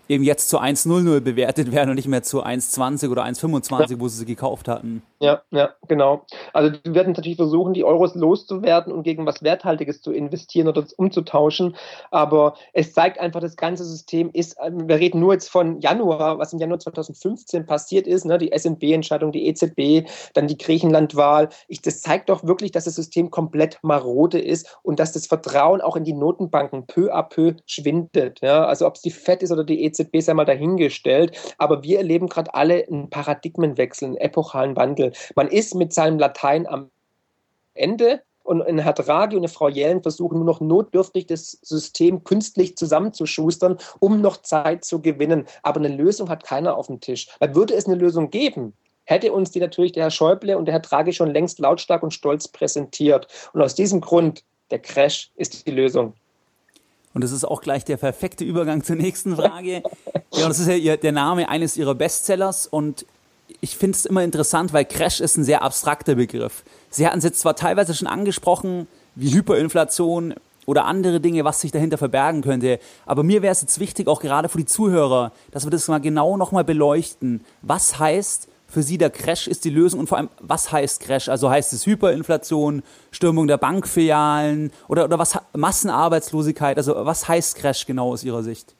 eben 0.08 0.24
jetzt 0.24 0.48
zu 0.48 0.60
1,00 0.60 1.20
bewertet 1.20 1.72
werden 1.72 1.90
und 1.90 1.96
nicht 1.96 2.08
mehr 2.08 2.22
zu 2.22 2.44
1,20 2.44 3.10
oder 3.10 3.24
1,25, 3.24 3.90
ja. 3.90 4.00
wo 4.00 4.08
sie 4.08 4.18
sie 4.18 4.26
gekauft 4.26 4.68
hatten. 4.68 5.02
Ja, 5.20 5.42
ja, 5.50 5.70
genau. 5.88 6.24
Also 6.52 6.78
wir 6.84 6.94
werden 6.94 7.12
natürlich 7.12 7.36
versuchen, 7.36 7.74
die 7.74 7.84
Euros 7.84 8.14
loszuwerden 8.14 8.92
und 8.92 9.02
gegen 9.02 9.26
was 9.26 9.42
Werthaltiges 9.42 10.00
zu 10.00 10.12
investieren 10.12 10.68
oder 10.68 10.84
umzutauschen. 10.96 11.74
Aber 12.10 12.54
es 12.72 12.92
zeigt 12.92 13.18
einfach, 13.18 13.40
das 13.40 13.56
ganze 13.56 13.84
System 13.84 14.30
ist, 14.32 14.56
wir 14.58 14.96
reden 14.96 15.20
nur 15.20 15.32
jetzt 15.32 15.50
von 15.50 15.80
Januar, 15.80 16.38
was 16.38 16.52
im 16.52 16.60
Januar 16.60 16.78
2015 16.78 17.66
passiert 17.66 18.06
ist, 18.06 18.26
ne, 18.26 18.38
die 18.38 18.52
SNB-Entscheidung, 18.56 19.32
die 19.32 19.46
EZB, 19.48 20.08
dann 20.34 20.46
die 20.46 20.56
Griechenland-Wahl. 20.58 21.48
das 21.82 22.02
zeigt 22.02 22.28
doch 22.28 22.44
wirklich, 22.44 22.70
dass 22.70 22.84
das 22.84 22.94
System 22.94 23.30
komplett 23.30 23.78
marode 23.82 24.40
ist 24.40 24.78
und 24.82 25.00
dass 25.00 25.12
das 25.12 25.26
Vertrauen 25.26 25.80
auch 25.80 25.96
in 25.96 26.04
die 26.04 26.12
Notenbanken 26.12 26.86
peu 26.86 27.12
à 27.12 27.22
peu 27.22 27.54
schwindet. 27.66 28.40
Ja? 28.40 28.66
Also 28.66 28.86
ob 28.86 28.94
es 28.94 29.02
die 29.02 29.10
FED 29.10 29.42
ist 29.42 29.50
oder 29.50 29.64
die 29.64 29.82
EZB, 29.82 29.97
sei 30.20 30.34
mal 30.34 30.44
dahingestellt. 30.44 31.54
Aber 31.58 31.82
wir 31.82 31.98
erleben 31.98 32.28
gerade 32.28 32.52
alle 32.54 32.86
einen 32.86 33.10
Paradigmenwechsel, 33.10 34.06
einen 34.06 34.16
epochalen 34.16 34.76
Wandel. 34.76 35.12
Man 35.34 35.48
ist 35.48 35.74
mit 35.74 35.92
seinem 35.92 36.18
Latein 36.18 36.66
am 36.66 36.90
Ende 37.74 38.22
und 38.48 38.78
Herr 38.78 38.94
Draghi 38.94 39.36
und 39.36 39.46
Frau 39.48 39.68
Jellen 39.68 40.02
versuchen 40.02 40.38
nur 40.38 40.46
noch 40.46 40.60
notdürftig 40.60 41.26
das 41.26 41.58
System 41.60 42.24
künstlich 42.24 42.76
zusammenzuschustern, 42.76 43.76
um 44.00 44.22
noch 44.22 44.38
Zeit 44.38 44.84
zu 44.84 45.02
gewinnen. 45.02 45.46
Aber 45.62 45.80
eine 45.80 45.94
Lösung 45.94 46.30
hat 46.30 46.44
keiner 46.44 46.76
auf 46.76 46.86
dem 46.86 47.00
Tisch. 47.00 47.28
Weil 47.40 47.54
würde 47.54 47.74
es 47.74 47.86
eine 47.86 47.96
Lösung 47.96 48.30
geben, 48.30 48.72
hätte 49.04 49.34
uns 49.34 49.50
die 49.50 49.60
natürlich 49.60 49.92
der 49.92 50.04
Herr 50.04 50.10
Schäuble 50.10 50.56
und 50.56 50.64
der 50.64 50.72
Herr 50.72 50.80
Draghi 50.80 51.12
schon 51.12 51.30
längst 51.30 51.58
lautstark 51.58 52.02
und 52.02 52.14
stolz 52.14 52.48
präsentiert. 52.48 53.28
Und 53.52 53.60
aus 53.60 53.74
diesem 53.74 54.00
Grund, 54.00 54.44
der 54.70 54.78
Crash 54.78 55.30
ist 55.36 55.66
die 55.66 55.70
Lösung. 55.70 56.14
Und 57.14 57.24
das 57.24 57.32
ist 57.32 57.44
auch 57.44 57.62
gleich 57.62 57.84
der 57.84 57.96
perfekte 57.96 58.44
Übergang 58.44 58.84
zur 58.84 58.96
nächsten 58.96 59.36
Frage. 59.36 59.82
ja, 60.32 60.48
das 60.48 60.58
ist 60.58 60.68
ja 60.68 60.74
ihr, 60.74 60.96
der 60.96 61.12
Name 61.12 61.48
eines 61.48 61.76
ihrer 61.76 61.94
Bestsellers 61.94 62.66
und 62.66 63.06
ich 63.60 63.76
finde 63.76 63.96
es 63.96 64.06
immer 64.06 64.22
interessant, 64.22 64.72
weil 64.72 64.84
Crash 64.84 65.20
ist 65.20 65.36
ein 65.36 65.44
sehr 65.44 65.62
abstrakter 65.62 66.14
Begriff. 66.14 66.62
Sie 66.90 67.06
hatten 67.06 67.18
es 67.18 67.24
jetzt 67.24 67.40
zwar 67.40 67.56
teilweise 67.56 67.94
schon 67.94 68.06
angesprochen, 68.06 68.86
wie 69.14 69.32
Hyperinflation 69.32 70.34
oder 70.66 70.84
andere 70.84 71.18
Dinge, 71.18 71.44
was 71.44 71.62
sich 71.62 71.72
dahinter 71.72 71.96
verbergen 71.96 72.42
könnte, 72.42 72.78
aber 73.06 73.22
mir 73.22 73.40
wäre 73.42 73.52
es 73.52 73.62
jetzt 73.62 73.80
wichtig, 73.80 74.06
auch 74.06 74.20
gerade 74.20 74.48
für 74.48 74.58
die 74.58 74.66
Zuhörer, 74.66 75.32
dass 75.50 75.64
wir 75.64 75.70
das 75.70 75.88
mal 75.88 75.98
genau 75.98 76.36
nochmal 76.36 76.64
beleuchten. 76.64 77.42
Was 77.62 77.98
heißt 77.98 78.48
für 78.68 78.82
Sie 78.82 78.98
der 78.98 79.10
Crash 79.10 79.48
ist 79.48 79.64
die 79.64 79.70
Lösung 79.70 80.00
und 80.00 80.08
vor 80.08 80.18
allem, 80.18 80.28
was 80.40 80.70
heißt 80.70 81.00
Crash? 81.00 81.28
Also 81.28 81.48
heißt 81.48 81.72
es 81.72 81.86
Hyperinflation, 81.86 82.82
Stürmung 83.10 83.46
der 83.46 83.56
Bankfilialen 83.56 84.72
oder, 84.88 85.04
oder 85.04 85.18
was 85.18 85.38
Massenarbeitslosigkeit? 85.54 86.76
Also 86.76 86.94
was 86.94 87.26
heißt 87.26 87.56
Crash 87.56 87.86
genau 87.86 88.12
aus 88.12 88.24
Ihrer 88.24 88.42
Sicht? 88.42 88.74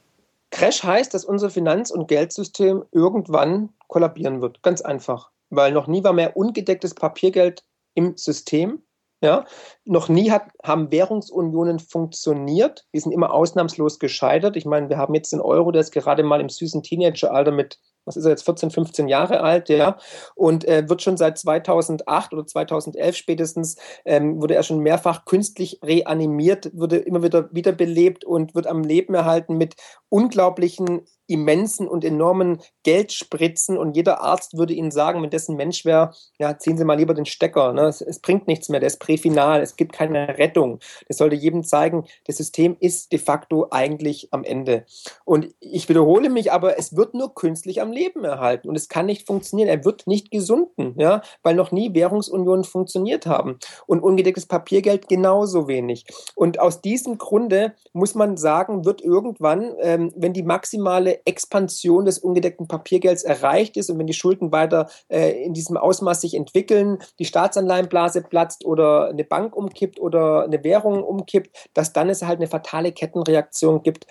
Crash 0.51 0.83
heißt, 0.83 1.13
dass 1.15 1.25
unser 1.25 1.51
Finanz- 1.51 1.91
und 1.91 2.07
Geldsystem 2.09 2.85
irgendwann 2.93 3.71
kollabieren 3.87 4.41
wird. 4.43 4.63
Ganz 4.63 4.83
einfach. 4.83 5.31
Weil 5.51 5.73
noch 5.73 5.87
nie 5.87 6.05
war 6.05 6.13
mehr 6.13 6.37
ungedecktes 6.37 6.95
Papiergeld 6.95 7.65
im 7.95 8.17
System. 8.17 8.83
Ja, 9.21 9.47
noch 9.85 10.09
nie 10.09 10.31
hat, 10.31 10.45
haben 10.63 10.93
Währungsunionen 10.93 11.81
funktioniert. 11.81 12.87
Die 12.95 13.01
sind 13.01 13.11
immer 13.11 13.33
ausnahmslos 13.33 13.99
gescheitert. 13.99 14.57
Ich 14.57 14.65
meine, 14.65 14.89
wir 14.89 14.97
haben 14.97 15.15
jetzt 15.15 15.33
den 15.33 15.41
Euro, 15.41 15.73
der 15.73 15.81
ist 15.81 15.91
gerade 15.91 16.23
mal 16.23 16.41
im 16.41 16.49
süßen 16.49 16.85
Teenageralter 16.85 17.51
mit 17.51 17.81
was 18.09 18.17
ist 18.17 18.25
er 18.25 18.31
jetzt, 18.31 18.45
14, 18.45 18.71
15 18.71 19.09
Jahre 19.09 19.41
alt, 19.41 19.69
ja, 19.69 19.97
und 20.35 20.67
äh, 20.67 20.89
wird 20.89 21.03
schon 21.03 21.17
seit 21.17 21.39
2008 21.39 22.33
oder 22.33 22.47
2011 22.47 23.17
spätestens, 23.17 23.77
ähm, 24.05 24.41
wurde 24.41 24.55
er 24.55 24.63
schon 24.63 24.81
mehrfach 24.81 25.25
künstlich 25.25 25.81
reanimiert, 25.85 26.71
wurde 26.75 26.97
immer 26.97 27.23
wieder 27.23 27.49
wiederbelebt 27.53 28.25
und 28.25 28.55
wird 28.55 28.67
am 28.67 28.83
Leben 28.83 29.15
erhalten 29.15 29.57
mit 29.57 29.77
unglaublichen 30.09 31.03
immensen 31.29 31.87
und 31.87 32.05
enormen 32.05 32.61
Geldspritzen 32.83 33.77
und 33.77 33.97
jeder 33.97 34.23
Arzt 34.23 34.57
würde 34.57 34.73
Ihnen 34.73 34.91
sagen, 34.91 35.23
wenn 35.23 35.31
das 35.31 35.49
ein 35.49 35.57
Mensch 35.57 35.85
wäre, 35.85 36.13
ja, 36.39 36.59
ziehen 36.59 36.79
Sie 36.79 36.85
mal 36.85 36.97
lieber 36.97 37.15
den 37.15 37.27
Stecker. 37.27 37.73
Ne? 37.73 37.83
Es, 37.83 38.01
es, 38.01 38.21
bringt 38.21 38.49
nichts 38.49 38.69
mehr, 38.69 38.81
der 38.81 38.87
ist 38.87 38.99
präfinal, 38.99 39.61
es 39.61 39.77
gibt 39.77 39.93
keine 39.93 40.39
Rettung. 40.39 40.79
Das 41.07 41.19
sollte 41.19 41.37
jedem 41.37 41.65
zeigen, 41.65 42.07
das 42.27 42.39
System 42.39 42.77
ist 42.81 43.13
de 43.13 43.19
facto 43.19 43.69
eigentlich 43.71 44.29
am 44.33 44.43
Ende. 44.43 44.87
Und 45.25 45.55
ich 45.61 45.89
wiederhole 45.89 46.31
mich, 46.31 46.51
aber 46.51 46.79
es 46.79 46.97
wird 46.97 47.15
nur 47.15 47.35
künstlich 47.35 47.83
am 47.83 47.93
Leben 47.93 48.25
erhalten 48.25 48.69
und 48.69 48.77
es 48.77 48.89
kann 48.89 49.07
nicht 49.07 49.27
funktionieren. 49.27 49.69
Er 49.69 49.85
wird 49.85 50.07
nicht 50.07 50.31
gesunden, 50.31 50.95
ja, 50.99 51.21
weil 51.43 51.55
noch 51.55 51.73
nie 51.73 51.95
Währungsunionen 51.95 52.65
funktioniert 52.65 53.27
haben 53.27 53.59
und 53.87 54.01
ungedecktes 54.01 54.47
Papiergeld 54.47 55.09
genauso 55.09 55.69
wenig. 55.69 56.07
Und 56.35 56.59
aus 56.59 56.81
diesem 56.81 57.19
Grunde 57.19 57.75
muss 57.93 58.15
man 58.15 58.37
sagen, 58.39 58.85
wird 58.85 59.03
irgendwann, 59.03 59.75
ähm, 59.81 60.13
wenn 60.17 60.33
die 60.33 60.43
maximale 60.43 61.18
Expansion 61.27 62.05
des 62.05 62.19
ungedeckten 62.19 62.69
Papiergelds 62.69 63.23
erreicht 63.23 63.77
ist 63.77 63.91
und 63.91 63.99
wenn 63.99 64.07
die 64.07 64.13
Schulden 64.13 64.53
weiter 64.53 64.89
äh, 65.09 65.43
in 65.45 65.55
diesem 65.55 65.77
Ausmaß 65.77 66.21
sich 66.21 66.35
entwickeln, 66.35 66.99
die 67.19 67.25
Staatsanleihenblase 67.25 68.23
platzt 68.23 68.65
oder 68.65 69.09
eine 69.09 69.25
Bank 69.25 69.57
umkippt 69.57 70.01
oder 70.01 70.45
eine 70.45 70.63
Währung 70.65 71.03
umkippt, 71.03 71.69
dass 71.75 71.93
dann 71.93 72.09
es 72.09 72.23
halt 72.23 72.39
eine 72.39 72.49
fatale 72.49 72.93
Kettenreaktion 72.93 73.83
gibt, 73.83 74.07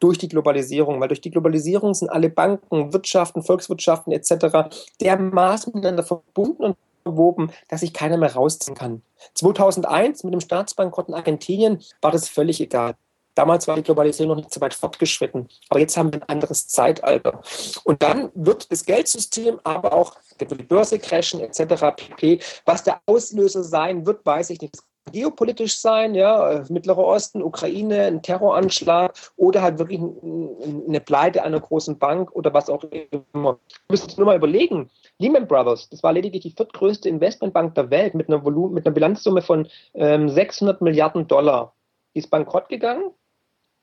durch 0.00 0.18
die 0.18 0.28
Globalisierung, 0.28 0.98
weil 0.98 1.08
durch 1.08 1.20
die 1.20 1.30
Globalisierung 1.30 1.94
sind 1.94 2.08
alle 2.08 2.30
Banken, 2.30 2.92
Wirtschaften, 2.92 3.42
Volkswirtschaften 3.42 4.12
etc. 4.12 4.70
dermaßen 5.00 5.72
miteinander 5.74 6.02
verbunden 6.02 6.64
und 6.64 6.76
verwoben, 7.02 7.52
dass 7.68 7.80
sich 7.80 7.92
keiner 7.92 8.16
mehr 8.16 8.34
rausziehen 8.34 8.74
kann. 8.74 9.02
2001 9.34 10.24
mit 10.24 10.32
dem 10.32 10.40
Staatsbankrott 10.40 11.08
in 11.08 11.14
Argentinien 11.14 11.80
war 12.00 12.10
das 12.10 12.28
völlig 12.28 12.60
egal. 12.60 12.94
Damals 13.40 13.66
war 13.66 13.74
die 13.76 13.82
Globalisierung 13.82 14.32
noch 14.32 14.36
nicht 14.36 14.52
so 14.52 14.60
weit 14.60 14.74
fortgeschritten. 14.74 15.48
Aber 15.70 15.80
jetzt 15.80 15.96
haben 15.96 16.12
wir 16.12 16.20
ein 16.20 16.28
anderes 16.28 16.68
Zeitalter. 16.68 17.40
Und 17.84 18.02
dann 18.02 18.30
wird 18.34 18.70
das 18.70 18.84
Geldsystem, 18.84 19.58
aber 19.64 19.94
auch 19.94 20.14
die 20.38 20.44
Börse 20.44 20.98
crashen 20.98 21.40
etc. 21.40 21.96
pp. 21.96 22.40
Was 22.66 22.84
der 22.84 23.00
Auslöser 23.06 23.64
sein 23.64 24.04
wird, 24.04 24.26
weiß 24.26 24.50
ich 24.50 24.60
nicht 24.60 24.76
geopolitisch 25.10 25.78
sein, 25.78 26.14
ja, 26.14 26.62
Mittlerer 26.68 27.02
Osten, 27.02 27.42
Ukraine, 27.42 28.02
ein 28.02 28.20
Terroranschlag 28.20 29.14
oder 29.36 29.62
halt 29.62 29.78
wirklich 29.78 30.00
eine 30.00 31.00
Pleite 31.00 31.42
einer 31.42 31.60
großen 31.60 31.98
Bank 31.98 32.30
oder 32.32 32.52
was 32.52 32.68
auch 32.68 32.84
immer. 33.32 33.58
Müssen 33.88 34.04
uns 34.04 34.18
nur 34.18 34.26
mal 34.26 34.36
überlegen. 34.36 34.90
Lehman 35.16 35.48
Brothers, 35.48 35.88
das 35.88 36.02
war 36.02 36.12
lediglich 36.12 36.42
die 36.42 36.50
viertgrößte 36.50 37.08
Investmentbank 37.08 37.74
der 37.74 37.88
Welt 37.88 38.14
mit 38.14 38.28
einer, 38.28 38.44
Volumen, 38.44 38.74
mit 38.74 38.84
einer 38.84 38.92
Bilanzsumme 38.92 39.40
von 39.40 39.66
ähm, 39.94 40.28
600 40.28 40.82
Milliarden 40.82 41.26
Dollar. 41.26 41.72
Die 42.14 42.18
ist 42.18 42.30
bankrott 42.30 42.68
gegangen, 42.68 43.12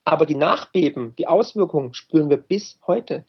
aber 0.08 0.26
die 0.26 0.36
Nachbeben, 0.36 1.14
die 1.18 1.28
Auswirkungen 1.28 1.94
spüren 1.94 2.30
wir 2.30 2.38
bis 2.38 2.80
heute. 2.88 3.26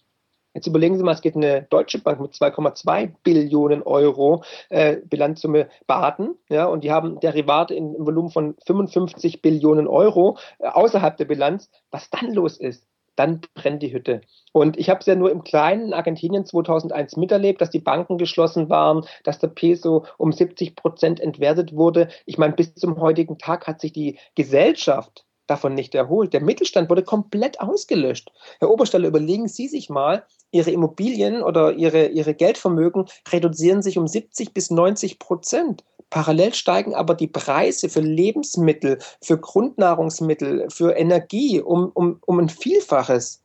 Jetzt 0.55 0.69
überlegen 0.69 0.97
Sie 0.97 1.03
mal, 1.03 1.13
es 1.13 1.23
geht 1.23 1.35
eine 1.35 1.63
Deutsche 1.63 1.99
Bank 1.99 2.21
mit 2.21 2.35
2,2 2.35 3.15
Billionen 3.25 3.83
Euro 3.83 4.45
äh, 4.69 4.99
Bilanzsumme 5.05 5.69
Baden, 5.89 6.37
ja, 6.49 6.67
und 6.67 6.85
die 6.85 6.93
haben 6.93 7.19
Derivate 7.19 7.75
im 7.75 7.95
Volumen 7.99 8.31
von 8.31 8.55
55 8.65 9.43
Billionen 9.43 9.89
Euro 9.89 10.39
äh, 10.61 10.69
außerhalb 10.69 11.17
der 11.17 11.25
Bilanz. 11.25 11.69
Was 11.91 12.11
dann 12.11 12.33
los 12.33 12.57
ist, 12.57 12.87
dann 13.17 13.41
brennt 13.55 13.83
die 13.83 13.93
Hütte. 13.93 14.21
Und 14.53 14.79
ich 14.79 14.89
habe 14.89 15.01
es 15.01 15.07
ja 15.07 15.17
nur 15.17 15.33
im 15.33 15.43
kleinen 15.43 15.93
Argentinien 15.93 16.47
2001 16.47 17.17
miterlebt, 17.17 17.61
dass 17.61 17.71
die 17.71 17.81
Banken 17.81 18.19
geschlossen 18.19 18.71
waren, 18.71 19.05
dass 19.25 19.41
der 19.41 19.49
Peso 19.49 20.05
um 20.17 20.31
70 20.31 20.77
Prozent 20.77 21.19
entwertet 21.19 21.75
wurde. 21.75 22.07
Ich 22.25 22.39
meine, 22.39 22.55
bis 22.55 22.77
zum 22.77 23.01
heutigen 23.01 23.37
Tag 23.37 23.67
hat 23.67 23.81
sich 23.81 23.93
die 23.93 24.17
Gesellschaft 24.37 25.25
davon 25.49 25.75
nicht 25.75 25.95
erholt. 25.95 26.33
Der 26.33 26.43
Mittelstand 26.43 26.89
wurde 26.89 27.03
komplett 27.03 27.61
ausgelöscht. 27.61 28.31
Herr 28.61 28.71
Obersteller, 28.71 29.09
überlegen 29.09 29.49
Sie 29.49 29.69
sich 29.69 29.91
mal, 29.91 30.25
Ihre 30.51 30.71
Immobilien 30.71 31.43
oder 31.43 31.73
Ihre, 31.73 32.07
Ihre 32.09 32.35
Geldvermögen 32.35 33.07
reduzieren 33.31 33.83
sich 33.83 33.99
um 33.99 34.07
70 34.07 34.55
bis 34.55 34.71
90 34.71 35.19
Prozent. 35.19 35.85
Parallel 36.11 36.55
steigen 36.55 36.95
aber 36.95 37.15
die 37.15 37.27
Preise 37.27 37.89
für 37.89 38.01
Lebensmittel, 38.01 38.99
für 39.21 39.39
Grundnahrungsmittel, 39.39 40.69
für 40.71 40.93
Energie 40.93 41.61
um, 41.61 41.91
um, 41.93 42.21
um 42.25 42.39
ein 42.39 42.49
Vielfaches. 42.49 43.43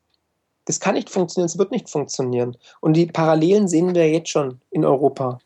Das 0.66 0.80
kann 0.80 0.96
nicht 0.96 1.10
funktionieren, 1.10 1.48
es 1.48 1.58
wird 1.58 1.72
nicht 1.72 1.90
funktionieren. 1.90 2.56
Und 2.80 2.96
die 2.96 3.08
Parallelen 3.08 3.68
sehen 3.68 3.96
wir 3.96 4.10
jetzt 4.10 4.30
schon 4.30 4.62
in 4.72 4.86
Europa. 4.86 5.40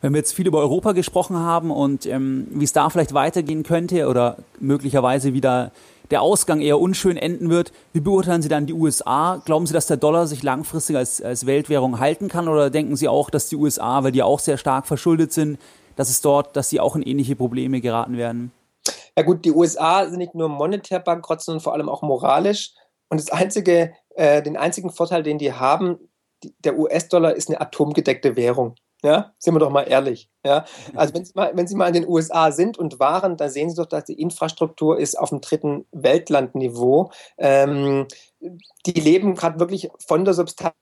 Wenn 0.00 0.12
wir 0.12 0.18
jetzt 0.18 0.34
viel 0.34 0.46
über 0.46 0.58
Europa 0.58 0.92
gesprochen 0.92 1.36
haben 1.38 1.70
und 1.70 2.06
ähm, 2.06 2.46
wie 2.50 2.64
es 2.64 2.72
da 2.72 2.88
vielleicht 2.88 3.14
weitergehen 3.14 3.64
könnte 3.64 4.06
oder 4.08 4.36
möglicherweise 4.60 5.34
wieder 5.34 5.72
der 6.10 6.22
Ausgang 6.22 6.60
eher 6.60 6.80
unschön 6.80 7.16
enden 7.16 7.50
wird. 7.50 7.72
Wie 7.92 8.00
beurteilen 8.00 8.42
Sie 8.42 8.48
dann 8.48 8.66
die 8.66 8.72
USA? 8.72 9.42
Glauben 9.44 9.66
Sie, 9.66 9.74
dass 9.74 9.86
der 9.86 9.96
Dollar 9.96 10.26
sich 10.26 10.42
langfristig 10.42 10.96
als, 10.96 11.20
als 11.20 11.46
Weltwährung 11.46 12.00
halten 12.00 12.28
kann 12.28 12.48
oder 12.48 12.70
denken 12.70 12.96
Sie 12.96 13.08
auch, 13.08 13.30
dass 13.30 13.48
die 13.48 13.56
USA, 13.56 14.02
weil 14.04 14.12
die 14.12 14.22
auch 14.22 14.38
sehr 14.38 14.56
stark 14.56 14.86
verschuldet 14.86 15.32
sind, 15.32 15.58
dass 15.96 16.10
es 16.10 16.20
dort, 16.20 16.56
dass 16.56 16.70
sie 16.70 16.80
auch 16.80 16.94
in 16.94 17.02
ähnliche 17.02 17.36
Probleme 17.36 17.80
geraten 17.80 18.16
werden? 18.16 18.52
Ja 19.16 19.24
gut, 19.24 19.44
die 19.44 19.52
USA 19.52 20.08
sind 20.08 20.18
nicht 20.18 20.34
nur 20.34 20.48
monetär 20.48 21.00
bankrott, 21.00 21.42
sondern 21.42 21.60
vor 21.60 21.72
allem 21.74 21.88
auch 21.88 22.02
moralisch. 22.02 22.72
Und 23.08 23.20
das 23.20 23.30
einzige, 23.30 23.92
äh, 24.14 24.40
den 24.42 24.56
einzigen 24.56 24.90
Vorteil, 24.90 25.24
den 25.24 25.38
die 25.38 25.52
haben, 25.52 25.98
die, 26.44 26.54
der 26.60 26.78
US-Dollar 26.78 27.34
ist 27.34 27.48
eine 27.48 27.60
atomgedeckte 27.60 28.36
Währung. 28.36 28.76
Ja, 29.04 29.32
sind 29.38 29.54
wir 29.54 29.60
doch 29.60 29.70
mal 29.70 29.82
ehrlich. 29.82 30.28
Ja, 30.44 30.64
also 30.94 31.14
wenn 31.14 31.24
Sie, 31.24 31.32
mal, 31.34 31.52
wenn 31.54 31.68
Sie 31.68 31.76
mal 31.76 31.86
in 31.86 31.94
den 31.94 32.08
USA 32.08 32.50
sind 32.50 32.78
und 32.78 32.98
waren, 32.98 33.36
da 33.36 33.48
sehen 33.48 33.70
Sie 33.70 33.76
doch, 33.76 33.86
dass 33.86 34.04
die 34.04 34.20
Infrastruktur 34.20 34.98
ist 34.98 35.16
auf 35.16 35.28
dem 35.28 35.40
dritten 35.40 35.86
Weltlandniveau. 35.92 37.10
Ähm, 37.36 38.06
die 38.86 39.00
leben 39.00 39.34
gerade 39.34 39.60
wirklich 39.60 39.88
von 40.04 40.24
der 40.24 40.34
Substanz, 40.34 40.74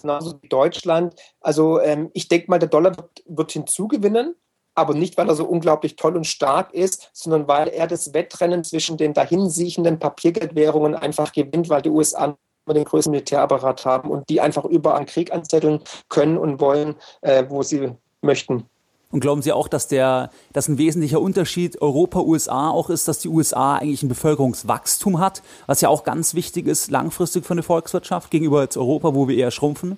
genauso 0.00 0.40
wie 0.42 0.48
Deutschland. 0.48 1.14
Also 1.40 1.80
ähm, 1.80 2.10
ich 2.12 2.28
denke 2.28 2.50
mal, 2.50 2.58
der 2.58 2.68
Dollar 2.68 2.96
wird, 2.96 3.22
wird 3.26 3.52
hinzugewinnen 3.52 4.36
aber 4.76 4.94
nicht, 4.94 5.16
weil 5.16 5.28
er 5.28 5.34
so 5.34 5.46
unglaublich 5.46 5.96
toll 5.96 6.16
und 6.16 6.26
stark 6.26 6.72
ist, 6.74 7.10
sondern 7.14 7.48
weil 7.48 7.68
er 7.68 7.86
das 7.86 8.12
Wettrennen 8.12 8.62
zwischen 8.62 8.98
den 8.98 9.14
dahinsiechenden 9.14 9.98
Papiergeldwährungen 9.98 10.94
einfach 10.94 11.32
gewinnt, 11.32 11.70
weil 11.70 11.82
die 11.82 11.88
USA 11.88 12.36
den 12.74 12.84
größten 12.84 13.10
Militärapparat 13.10 13.84
haben 13.84 14.10
und 14.10 14.28
die 14.28 14.40
einfach 14.40 14.64
überall 14.64 14.98
einen 14.98 15.06
Krieg 15.06 15.32
anzetteln 15.32 15.80
können 16.08 16.38
und 16.38 16.60
wollen, 16.60 16.96
äh, 17.20 17.44
wo 17.48 17.62
sie 17.62 17.92
möchten. 18.22 18.64
Und 19.12 19.20
glauben 19.20 19.40
Sie 19.40 19.52
auch, 19.52 19.68
dass 19.68 19.86
der, 19.86 20.30
dass 20.52 20.68
ein 20.68 20.78
wesentlicher 20.78 21.20
Unterschied 21.20 21.80
Europa-USA 21.80 22.70
auch 22.70 22.90
ist, 22.90 23.06
dass 23.06 23.20
die 23.20 23.28
USA 23.28 23.76
eigentlich 23.76 24.02
ein 24.02 24.08
Bevölkerungswachstum 24.08 25.20
hat, 25.20 25.42
was 25.66 25.80
ja 25.80 25.88
auch 25.88 26.02
ganz 26.02 26.34
wichtig 26.34 26.66
ist 26.66 26.90
langfristig 26.90 27.46
für 27.46 27.54
eine 27.54 27.62
Volkswirtschaft 27.62 28.30
gegenüber 28.30 28.62
jetzt 28.62 28.76
Europa, 28.76 29.14
wo 29.14 29.28
wir 29.28 29.36
eher 29.36 29.52
schrumpfen? 29.52 29.96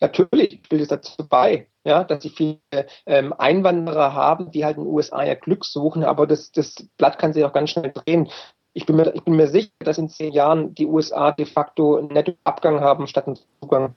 Natürlich 0.00 0.60
spielt 0.64 0.82
es 0.82 0.88
dazu 0.88 1.26
bei, 1.28 1.66
ja, 1.84 2.04
dass 2.04 2.22
sie 2.22 2.30
viele 2.30 2.60
ähm, 3.04 3.34
Einwanderer 3.36 4.14
haben, 4.14 4.50
die 4.50 4.64
halt 4.64 4.78
in 4.78 4.84
den 4.84 4.92
USA 4.92 5.22
ja 5.22 5.34
Glück 5.34 5.64
suchen, 5.64 6.04
aber 6.04 6.26
das, 6.26 6.52
das 6.52 6.74
Blatt 6.96 7.18
kann 7.18 7.34
sich 7.34 7.44
auch 7.44 7.52
ganz 7.52 7.70
schnell 7.70 7.92
drehen. 7.92 8.30
Ich 8.72 8.86
bin, 8.86 8.96
mir, 8.96 9.12
ich 9.14 9.22
bin 9.22 9.34
mir 9.34 9.48
sicher, 9.48 9.70
dass 9.80 9.98
in 9.98 10.08
zehn 10.08 10.32
Jahren 10.32 10.74
die 10.74 10.86
USA 10.86 11.32
de 11.32 11.44
facto 11.44 11.96
einen 11.96 12.08
Nettoabgang 12.08 12.80
haben 12.80 13.06
statt 13.06 13.26
einen 13.26 13.38
Zugang. 13.60 13.94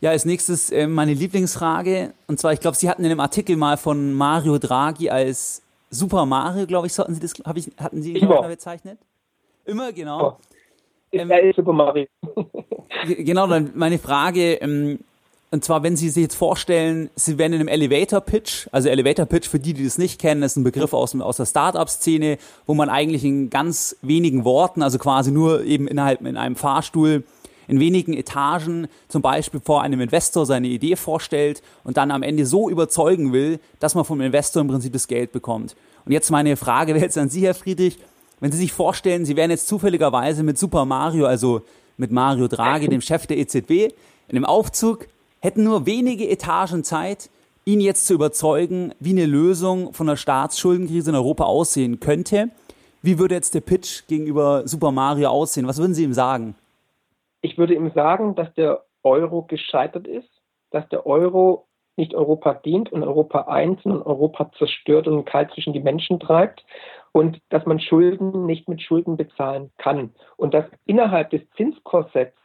Ja, 0.00 0.10
als 0.10 0.24
nächstes 0.24 0.70
äh, 0.70 0.86
meine 0.86 1.14
Lieblingsfrage. 1.14 2.12
Und 2.26 2.38
zwar, 2.38 2.52
ich 2.52 2.60
glaube, 2.60 2.76
Sie 2.76 2.88
hatten 2.88 3.04
in 3.04 3.10
einem 3.10 3.20
Artikel 3.20 3.56
mal 3.56 3.76
von 3.76 4.12
Mario 4.14 4.58
Draghi 4.58 5.10
als 5.10 5.62
Super 5.90 6.24
Mario, 6.24 6.66
glaube 6.66 6.86
ich, 6.86 6.98
hatten 6.98 7.14
Sie 7.14 7.20
das, 7.20 7.34
ich, 7.34 7.72
hatten 7.78 8.02
Sie 8.02 8.12
ihn 8.12 8.28
mal 8.28 8.48
bezeichnet? 8.48 8.98
Immer, 9.64 9.92
genau. 9.92 10.28
Oh. 10.28 10.36
Ähm, 11.12 11.30
er 11.30 11.52
Super 11.52 11.72
Mario. 11.72 12.06
genau, 13.06 13.46
dann 13.48 13.72
meine 13.74 13.98
Frage, 13.98 14.54
ähm, 14.54 15.00
und 15.52 15.64
zwar, 15.64 15.82
wenn 15.82 15.96
Sie 15.96 16.08
sich 16.10 16.22
jetzt 16.22 16.36
vorstellen, 16.36 17.10
Sie 17.16 17.36
wären 17.36 17.52
in 17.52 17.60
einem 17.60 17.68
Elevator 17.68 18.20
Pitch, 18.20 18.68
also 18.70 18.88
Elevator 18.88 19.26
Pitch, 19.26 19.48
für 19.48 19.58
die, 19.58 19.74
die 19.74 19.82
das 19.82 19.98
nicht 19.98 20.20
kennen, 20.20 20.44
ist 20.44 20.56
ein 20.56 20.62
Begriff 20.62 20.92
aus, 20.92 21.18
aus 21.20 21.38
der 21.38 21.46
Startup-Szene, 21.46 22.38
wo 22.66 22.74
man 22.74 22.88
eigentlich 22.88 23.24
in 23.24 23.50
ganz 23.50 23.96
wenigen 24.00 24.44
Worten, 24.44 24.80
also 24.80 24.98
quasi 24.98 25.32
nur 25.32 25.64
eben 25.64 25.88
innerhalb 25.88 26.20
in 26.24 26.36
einem 26.36 26.54
Fahrstuhl, 26.54 27.24
in 27.66 27.80
wenigen 27.80 28.14
Etagen 28.14 28.86
zum 29.08 29.22
Beispiel 29.22 29.60
vor 29.60 29.82
einem 29.82 30.00
Investor 30.00 30.46
seine 30.46 30.68
Idee 30.68 30.94
vorstellt 30.94 31.62
und 31.82 31.96
dann 31.96 32.12
am 32.12 32.22
Ende 32.22 32.46
so 32.46 32.70
überzeugen 32.70 33.32
will, 33.32 33.58
dass 33.80 33.96
man 33.96 34.04
vom 34.04 34.20
Investor 34.20 34.62
im 34.62 34.68
Prinzip 34.68 34.92
das 34.92 35.08
Geld 35.08 35.32
bekommt. 35.32 35.74
Und 36.04 36.12
jetzt 36.12 36.30
meine 36.30 36.56
Frage 36.56 36.94
wäre 36.94 37.04
jetzt 37.04 37.18
an 37.18 37.28
Sie, 37.28 37.44
Herr 37.44 37.54
Friedrich, 37.54 37.98
wenn 38.38 38.52
Sie 38.52 38.58
sich 38.58 38.72
vorstellen, 38.72 39.24
Sie 39.24 39.36
wären 39.36 39.50
jetzt 39.50 39.66
zufälligerweise 39.66 40.44
mit 40.44 40.58
Super 40.58 40.84
Mario, 40.84 41.26
also 41.26 41.62
mit 41.96 42.12
Mario 42.12 42.46
Draghi, 42.46 42.88
dem 42.88 43.00
Chef 43.00 43.26
der 43.26 43.38
EZB, 43.38 43.70
in 44.28 44.36
einem 44.36 44.44
Aufzug 44.44 45.08
hätten 45.40 45.64
nur 45.64 45.86
wenige 45.86 46.28
Etagen 46.28 46.84
Zeit, 46.84 47.30
ihn 47.64 47.80
jetzt 47.80 48.06
zu 48.06 48.14
überzeugen, 48.14 48.94
wie 49.00 49.10
eine 49.10 49.26
Lösung 49.26 49.92
von 49.92 50.06
der 50.06 50.16
Staatsschuldenkrise 50.16 51.10
in 51.10 51.16
Europa 51.16 51.44
aussehen 51.44 52.00
könnte. 52.00 52.50
Wie 53.02 53.18
würde 53.18 53.34
jetzt 53.34 53.54
der 53.54 53.60
Pitch 53.60 54.06
gegenüber 54.08 54.66
Super 54.66 54.90
Mario 54.90 55.28
aussehen? 55.28 55.66
Was 55.66 55.78
würden 55.78 55.94
Sie 55.94 56.04
ihm 56.04 56.12
sagen? 56.12 56.54
Ich 57.42 57.56
würde 57.56 57.74
ihm 57.74 57.90
sagen, 57.94 58.34
dass 58.34 58.52
der 58.54 58.84
Euro 59.02 59.42
gescheitert 59.42 60.06
ist, 60.06 60.28
dass 60.70 60.88
der 60.90 61.06
Euro 61.06 61.66
nicht 61.96 62.14
Europa 62.14 62.54
dient 62.54 62.92
und 62.92 63.02
Europa 63.02 63.42
eins, 63.42 63.82
sondern 63.82 64.02
Europa 64.02 64.50
zerstört 64.58 65.06
und 65.06 65.24
kalt 65.24 65.52
zwischen 65.52 65.72
die 65.72 65.80
Menschen 65.80 66.20
treibt 66.20 66.64
und 67.12 67.40
dass 67.48 67.66
man 67.66 67.80
Schulden 67.80 68.46
nicht 68.46 68.68
mit 68.68 68.82
Schulden 68.82 69.16
bezahlen 69.16 69.70
kann 69.78 70.14
und 70.36 70.54
dass 70.54 70.64
innerhalb 70.86 71.30
des 71.30 71.42
Zinskorsetts 71.56 72.36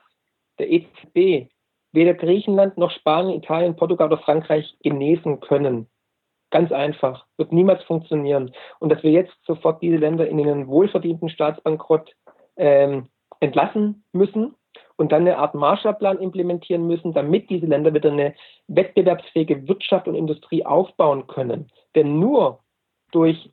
der 0.59 0.71
EZB 0.71 1.49
weder 1.95 2.13
Griechenland 2.13 2.77
noch 2.77 2.91
Spanien, 2.91 3.41
Italien, 3.41 3.75
Portugal 3.75 4.07
oder 4.07 4.17
Frankreich 4.17 4.77
genesen 4.83 5.39
können. 5.39 5.87
Ganz 6.51 6.71
einfach. 6.71 7.25
Wird 7.37 7.51
niemals 7.51 7.83
funktionieren. 7.83 8.51
Und 8.79 8.91
dass 8.91 9.03
wir 9.03 9.11
jetzt 9.11 9.35
sofort 9.45 9.81
diese 9.81 9.97
Länder 9.97 10.27
in 10.27 10.39
einen 10.39 10.67
wohlverdienten 10.67 11.29
Staatsbankrott 11.29 12.15
ähm, 12.55 13.09
entlassen 13.39 14.03
müssen 14.13 14.55
und 14.95 15.11
dann 15.11 15.21
eine 15.21 15.37
Art 15.37 15.55
Marshallplan 15.55 16.19
implementieren 16.19 16.87
müssen, 16.87 17.13
damit 17.13 17.49
diese 17.49 17.65
Länder 17.65 17.93
wieder 17.93 18.11
eine 18.11 18.35
wettbewerbsfähige 18.67 19.67
Wirtschaft 19.67 20.07
und 20.07 20.15
Industrie 20.15 20.65
aufbauen 20.65 21.27
können. 21.27 21.69
Denn 21.95 22.19
nur 22.19 22.59
durch 23.11 23.51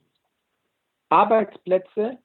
Arbeitsplätze, 1.09 2.17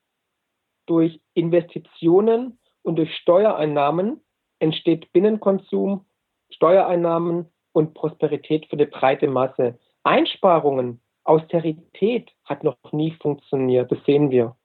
durch 0.86 1.20
Investitionen 1.34 2.58
und 2.82 2.96
durch 2.96 3.14
Steuereinnahmen 3.16 4.20
entsteht 4.60 5.12
Binnenkonsum 5.12 6.06
Steuereinnahmen 6.50 7.46
und 7.72 7.94
Prosperität 7.94 8.66
für 8.66 8.76
die 8.76 8.86
breite 8.86 9.28
Masse. 9.28 9.78
Einsparungen, 10.02 11.00
Austerität 11.24 12.30
hat 12.44 12.64
noch 12.64 12.76
nie 12.92 13.12
funktioniert, 13.20 13.92
das 13.92 13.98
sehen 14.04 14.30
wir. 14.30 14.56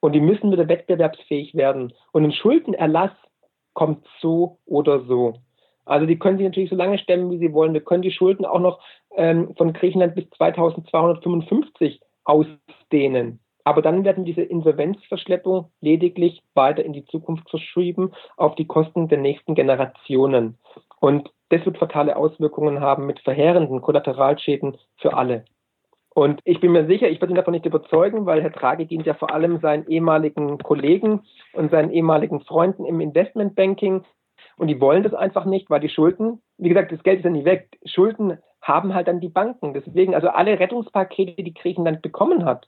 Und 0.00 0.12
die 0.12 0.20
müssen 0.20 0.52
wieder 0.52 0.68
wettbewerbsfähig 0.68 1.54
werden. 1.54 1.92
Und 2.12 2.24
ein 2.24 2.32
Schuldenerlass 2.32 3.10
kommt 3.74 4.06
so 4.20 4.58
oder 4.64 5.04
so. 5.04 5.34
Also 5.84 6.06
die 6.06 6.18
können 6.18 6.36
sich 6.36 6.46
natürlich 6.46 6.70
so 6.70 6.76
lange 6.76 6.98
stemmen, 6.98 7.30
wie 7.30 7.38
sie 7.38 7.52
wollen. 7.52 7.72
Wir 7.72 7.80
können 7.80 8.02
die 8.02 8.12
Schulden 8.12 8.44
auch 8.44 8.60
noch 8.60 8.80
ähm, 9.16 9.54
von 9.56 9.72
Griechenland 9.72 10.14
bis 10.14 10.28
2255 10.30 12.00
ausdehnen. 12.24 13.40
Aber 13.64 13.82
dann 13.82 14.04
werden 14.04 14.24
diese 14.24 14.42
Insolvenzverschleppung 14.42 15.70
lediglich 15.80 16.42
weiter 16.54 16.84
in 16.84 16.92
die 16.92 17.04
Zukunft 17.04 17.50
verschrieben 17.50 18.12
auf 18.36 18.54
die 18.54 18.66
Kosten 18.66 19.08
der 19.08 19.18
nächsten 19.18 19.54
Generationen. 19.54 20.58
Und 21.00 21.30
das 21.50 21.64
wird 21.64 21.78
fatale 21.78 22.16
Auswirkungen 22.16 22.80
haben 22.80 23.06
mit 23.06 23.20
verheerenden 23.20 23.80
Kollateralschäden 23.80 24.76
für 24.96 25.14
alle. 25.16 25.44
Und 26.14 26.40
ich 26.44 26.60
bin 26.60 26.72
mir 26.72 26.86
sicher, 26.86 27.08
ich 27.08 27.20
werde 27.20 27.32
ihn 27.32 27.36
davon 27.36 27.52
nicht 27.52 27.66
überzeugen, 27.66 28.26
weil 28.26 28.42
Herr 28.42 28.50
Draghi 28.50 28.86
dient 28.86 29.06
ja 29.06 29.14
vor 29.14 29.32
allem 29.32 29.60
seinen 29.60 29.86
ehemaligen 29.86 30.58
Kollegen 30.58 31.22
und 31.52 31.70
seinen 31.70 31.92
ehemaligen 31.92 32.40
Freunden 32.40 32.84
im 32.84 33.00
Investmentbanking. 33.00 34.04
Und 34.56 34.66
die 34.66 34.80
wollen 34.80 35.04
das 35.04 35.14
einfach 35.14 35.44
nicht, 35.44 35.70
weil 35.70 35.80
die 35.80 35.88
Schulden, 35.88 36.42
wie 36.56 36.68
gesagt, 36.68 36.90
das 36.90 37.02
Geld 37.04 37.18
ist 37.18 37.24
ja 37.24 37.30
nie 37.30 37.44
weg. 37.44 37.78
Schulden 37.84 38.38
haben 38.60 38.94
halt 38.94 39.06
dann 39.06 39.20
die 39.20 39.28
Banken. 39.28 39.74
Deswegen, 39.74 40.14
also 40.14 40.28
alle 40.28 40.58
Rettungspakete, 40.58 41.42
die 41.42 41.54
Griechenland 41.54 42.02
bekommen 42.02 42.44
hat, 42.44 42.66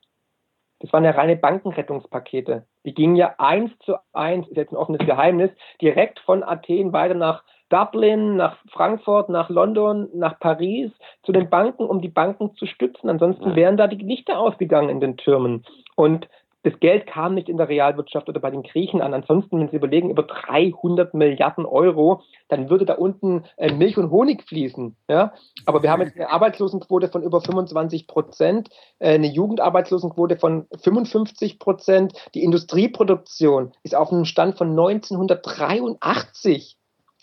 das 0.78 0.92
waren 0.92 1.04
ja 1.04 1.10
reine 1.10 1.36
Bankenrettungspakete. 1.36 2.66
Die 2.86 2.94
gingen 2.94 3.16
ja 3.16 3.34
eins 3.38 3.70
zu 3.80 3.96
eins, 4.12 4.48
ist 4.48 4.56
jetzt 4.56 4.72
ein 4.72 4.76
offenes 4.76 5.04
Geheimnis, 5.04 5.50
direkt 5.80 6.20
von 6.20 6.42
Athen 6.42 6.92
weiter 6.92 7.14
nach 7.14 7.42
Dublin, 7.70 8.36
nach 8.36 8.58
Frankfurt, 8.70 9.30
nach 9.30 9.48
London, 9.48 10.08
nach 10.12 10.38
Paris 10.38 10.90
zu 11.22 11.32
den 11.32 11.48
Banken, 11.48 11.84
um 11.84 12.02
die 12.02 12.08
Banken 12.08 12.54
zu 12.56 12.66
stützen. 12.66 13.08
Ansonsten 13.08 13.56
wären 13.56 13.78
da 13.78 13.86
die 13.86 14.04
Lichter 14.04 14.38
ausgegangen 14.38 14.90
in 14.90 15.00
den 15.00 15.16
Türmen. 15.16 15.64
Und 15.96 16.28
das 16.62 16.78
Geld 16.80 17.06
kam 17.06 17.34
nicht 17.34 17.48
in 17.48 17.56
der 17.56 17.70
Realwirtschaft 17.70 18.28
oder 18.28 18.38
bei 18.38 18.50
den 18.50 18.62
Griechen 18.62 19.00
an. 19.00 19.14
Ansonsten, 19.14 19.58
wenn 19.58 19.70
Sie 19.70 19.76
überlegen, 19.76 20.10
über 20.10 20.24
300 20.24 21.14
Milliarden 21.14 21.64
Euro, 21.64 22.20
dann 22.48 22.68
würde 22.68 22.84
da 22.84 22.92
unten 22.94 23.44
äh, 23.56 23.72
Milch 23.72 23.96
und 23.96 24.10
Honig 24.10 24.42
fließen. 24.42 24.94
Ja? 25.08 25.32
Aber 25.64 25.82
wir 25.82 25.90
haben 25.90 26.02
jetzt 26.02 26.16
eine 26.16 26.28
Arbeitslosenquote 26.28 27.08
von 27.08 27.22
über 27.22 27.40
25 27.40 28.06
Prozent, 28.06 28.68
äh, 28.98 29.14
eine 29.14 29.28
Jugendarbeitslosenquote 29.28 30.36
von 30.36 30.66
55 30.82 31.58
Prozent. 31.58 32.12
Die 32.34 32.44
Industrieproduktion 32.44 33.72
ist 33.82 33.94
auf 33.94 34.12
einem 34.12 34.26
Stand 34.26 34.58
von 34.58 34.68
1983. 34.70 36.76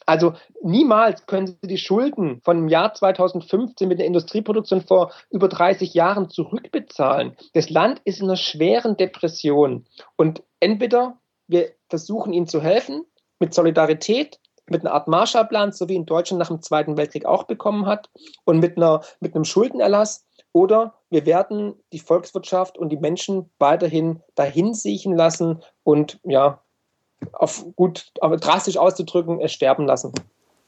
Also 0.07 0.33
niemals 0.63 1.25
können 1.25 1.47
Sie 1.47 1.67
die 1.67 1.77
Schulden 1.77 2.41
von 2.43 2.57
dem 2.57 2.67
Jahr 2.69 2.93
2015 2.93 3.87
mit 3.89 3.99
der 3.99 4.07
Industrieproduktion 4.07 4.81
vor 4.81 5.11
über 5.29 5.49
30 5.49 5.93
Jahren 5.93 6.29
zurückbezahlen. 6.29 7.35
Das 7.53 7.69
Land 7.69 8.01
ist 8.05 8.21
in 8.21 8.27
einer 8.27 8.37
schweren 8.37 8.95
Depression. 8.95 9.85
Und 10.15 10.43
entweder 10.61 11.19
wir 11.47 11.73
versuchen 11.89 12.31
ihnen 12.31 12.47
zu 12.47 12.61
helfen 12.61 13.05
mit 13.39 13.53
Solidarität, 13.53 14.39
mit 14.69 14.81
einer 14.81 14.93
Art 14.93 15.09
Marshallplan, 15.09 15.73
so 15.73 15.89
wie 15.89 15.95
in 15.95 16.05
Deutschland 16.05 16.39
nach 16.39 16.47
dem 16.47 16.61
Zweiten 16.61 16.97
Weltkrieg 16.97 17.25
auch 17.25 17.43
bekommen 17.43 17.85
hat, 17.85 18.09
und 18.45 18.59
mit, 18.59 18.77
einer, 18.77 19.01
mit 19.19 19.35
einem 19.35 19.45
Schuldenerlass. 19.45 20.25
Oder 20.53 20.95
wir 21.09 21.25
werden 21.25 21.75
die 21.91 21.99
Volkswirtschaft 21.99 22.77
und 22.77 22.89
die 22.89 22.97
Menschen 22.97 23.49
weiterhin 23.59 24.23
dahin 24.35 24.73
siechen 24.73 25.15
lassen 25.15 25.61
und 25.83 26.19
ja, 26.23 26.63
auf 27.33 27.65
gut, 27.75 28.11
aber 28.21 28.37
drastisch 28.37 28.77
auszudrücken, 28.77 29.39
es 29.41 29.51
sterben 29.51 29.85
lassen. 29.85 30.11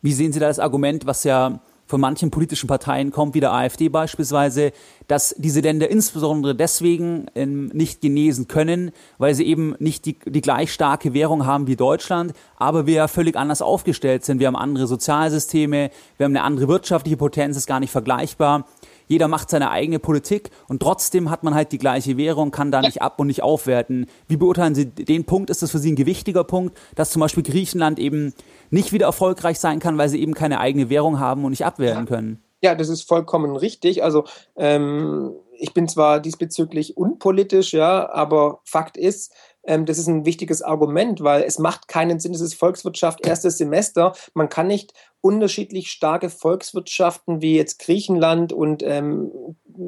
Wie 0.02 0.14
sehen 0.14 0.32
Sie 0.32 0.40
da 0.40 0.48
das 0.48 0.60
Argument, 0.60 1.06
was 1.06 1.24
ja 1.24 1.60
von 1.90 2.00
manchen 2.00 2.30
politischen 2.30 2.68
Parteien 2.68 3.12
kommt, 3.12 3.34
wie 3.34 3.40
der 3.40 3.52
AfD 3.52 3.90
beispielsweise, 3.90 4.72
dass 5.08 5.34
diese 5.40 5.62
Länder 5.62 5.90
insbesondere 5.90 6.54
deswegen 6.54 7.26
ähm, 7.34 7.72
nicht 7.74 8.00
genesen 8.00 8.48
können, 8.48 8.92
weil 9.18 9.34
sie 9.34 9.46
eben 9.46 9.76
nicht 9.80 10.06
die, 10.06 10.20
die 10.24 10.42
gleich 10.42 10.72
starke 10.72 11.16
Währung 11.16 11.48
haben 11.48 11.66
wie 11.66 11.76
Deutschland, 11.76 12.34
aber 12.58 12.86
wir 12.86 12.94
ja 12.94 13.08
völlig 13.08 13.36
anders 13.36 13.64
aufgestellt 13.64 14.24
sind. 14.24 14.40
Wir 14.40 14.46
haben 14.46 14.56
andere 14.56 14.86
Sozialsysteme, 14.86 15.90
wir 16.18 16.26
haben 16.26 16.36
eine 16.36 16.44
andere 16.44 16.68
wirtschaftliche 16.68 17.18
Potenz, 17.18 17.58
ist 17.58 17.66
gar 17.66 17.80
nicht 17.80 17.92
vergleichbar 17.92 18.66
jeder 19.10 19.28
macht 19.28 19.50
seine 19.50 19.72
eigene 19.72 20.00
Politik 20.00 20.52
und 20.70 20.82
trotzdem 20.82 21.30
hat 21.30 21.44
man 21.44 21.56
halt 21.56 21.74
die 21.74 21.80
gleiche 21.80 22.16
Währung, 22.16 22.52
kann 22.52 22.72
da 22.72 22.80
nicht 22.80 23.02
ab 23.02 23.20
und 23.20 23.28
nicht 23.28 23.44
aufwerten. 23.44 24.06
Wie 24.28 24.38
beurteilen 24.38 24.76
Sie 24.76 24.86
den 24.86 25.26
Punkt? 25.26 25.50
Ist 25.50 25.62
das 25.62 25.72
für 25.72 25.80
Sie 25.80 25.92
ein 25.92 25.98
gewichtiger 25.98 26.44
Punkt, 26.44 26.78
dass 26.96 27.10
zum 27.10 27.20
Beispiel 27.20 27.44
Griechenland 27.44 28.00
eben 28.00 28.34
nicht 28.70 28.94
wieder 28.94 29.08
erfolgreich 29.08 29.60
sein 29.60 29.80
kann, 29.80 29.98
weil 29.98 30.10
sie 30.10 30.22
eben 30.22 30.36
keine 30.36 30.60
eigene 30.60 30.90
Währung 30.90 31.20
haben 31.20 31.44
und 31.44 31.50
nicht 31.50 31.66
abwehren 31.66 32.06
können? 32.06 32.42
Ja, 32.62 32.76
das 32.76 32.90
ist 32.90 33.04
vollkommen 33.04 33.56
richtig. 33.56 34.04
Also 34.04 34.26
ähm, 34.56 35.34
ich 35.58 35.74
bin 35.74 35.88
zwar 35.88 36.20
diesbezüglich 36.20 36.98
unpolitisch, 36.98 37.74
ja, 37.74 38.10
aber 38.10 38.60
Fakt 38.64 38.98
ist, 38.98 39.34
ähm, 39.64 39.86
das 39.86 39.98
ist 39.98 40.08
ein 40.08 40.26
wichtiges 40.26 40.62
Argument, 40.62 41.22
weil 41.22 41.44
es 41.44 41.60
macht 41.60 41.88
keinen 41.88 42.20
Sinn, 42.20 42.34
das 42.34 42.42
ist 42.42 42.56
Volkswirtschaft 42.56 43.26
erstes 43.26 43.58
Semester. 43.58 44.14
Man 44.34 44.50
kann 44.50 44.68
nicht 44.68 44.94
unterschiedlich 45.22 45.92
starke 45.92 46.30
Volkswirtschaften 46.30 47.42
wie 47.42 47.56
jetzt 47.56 47.80
Griechenland 47.80 48.54
und 48.54 48.84
ähm, 48.84 49.32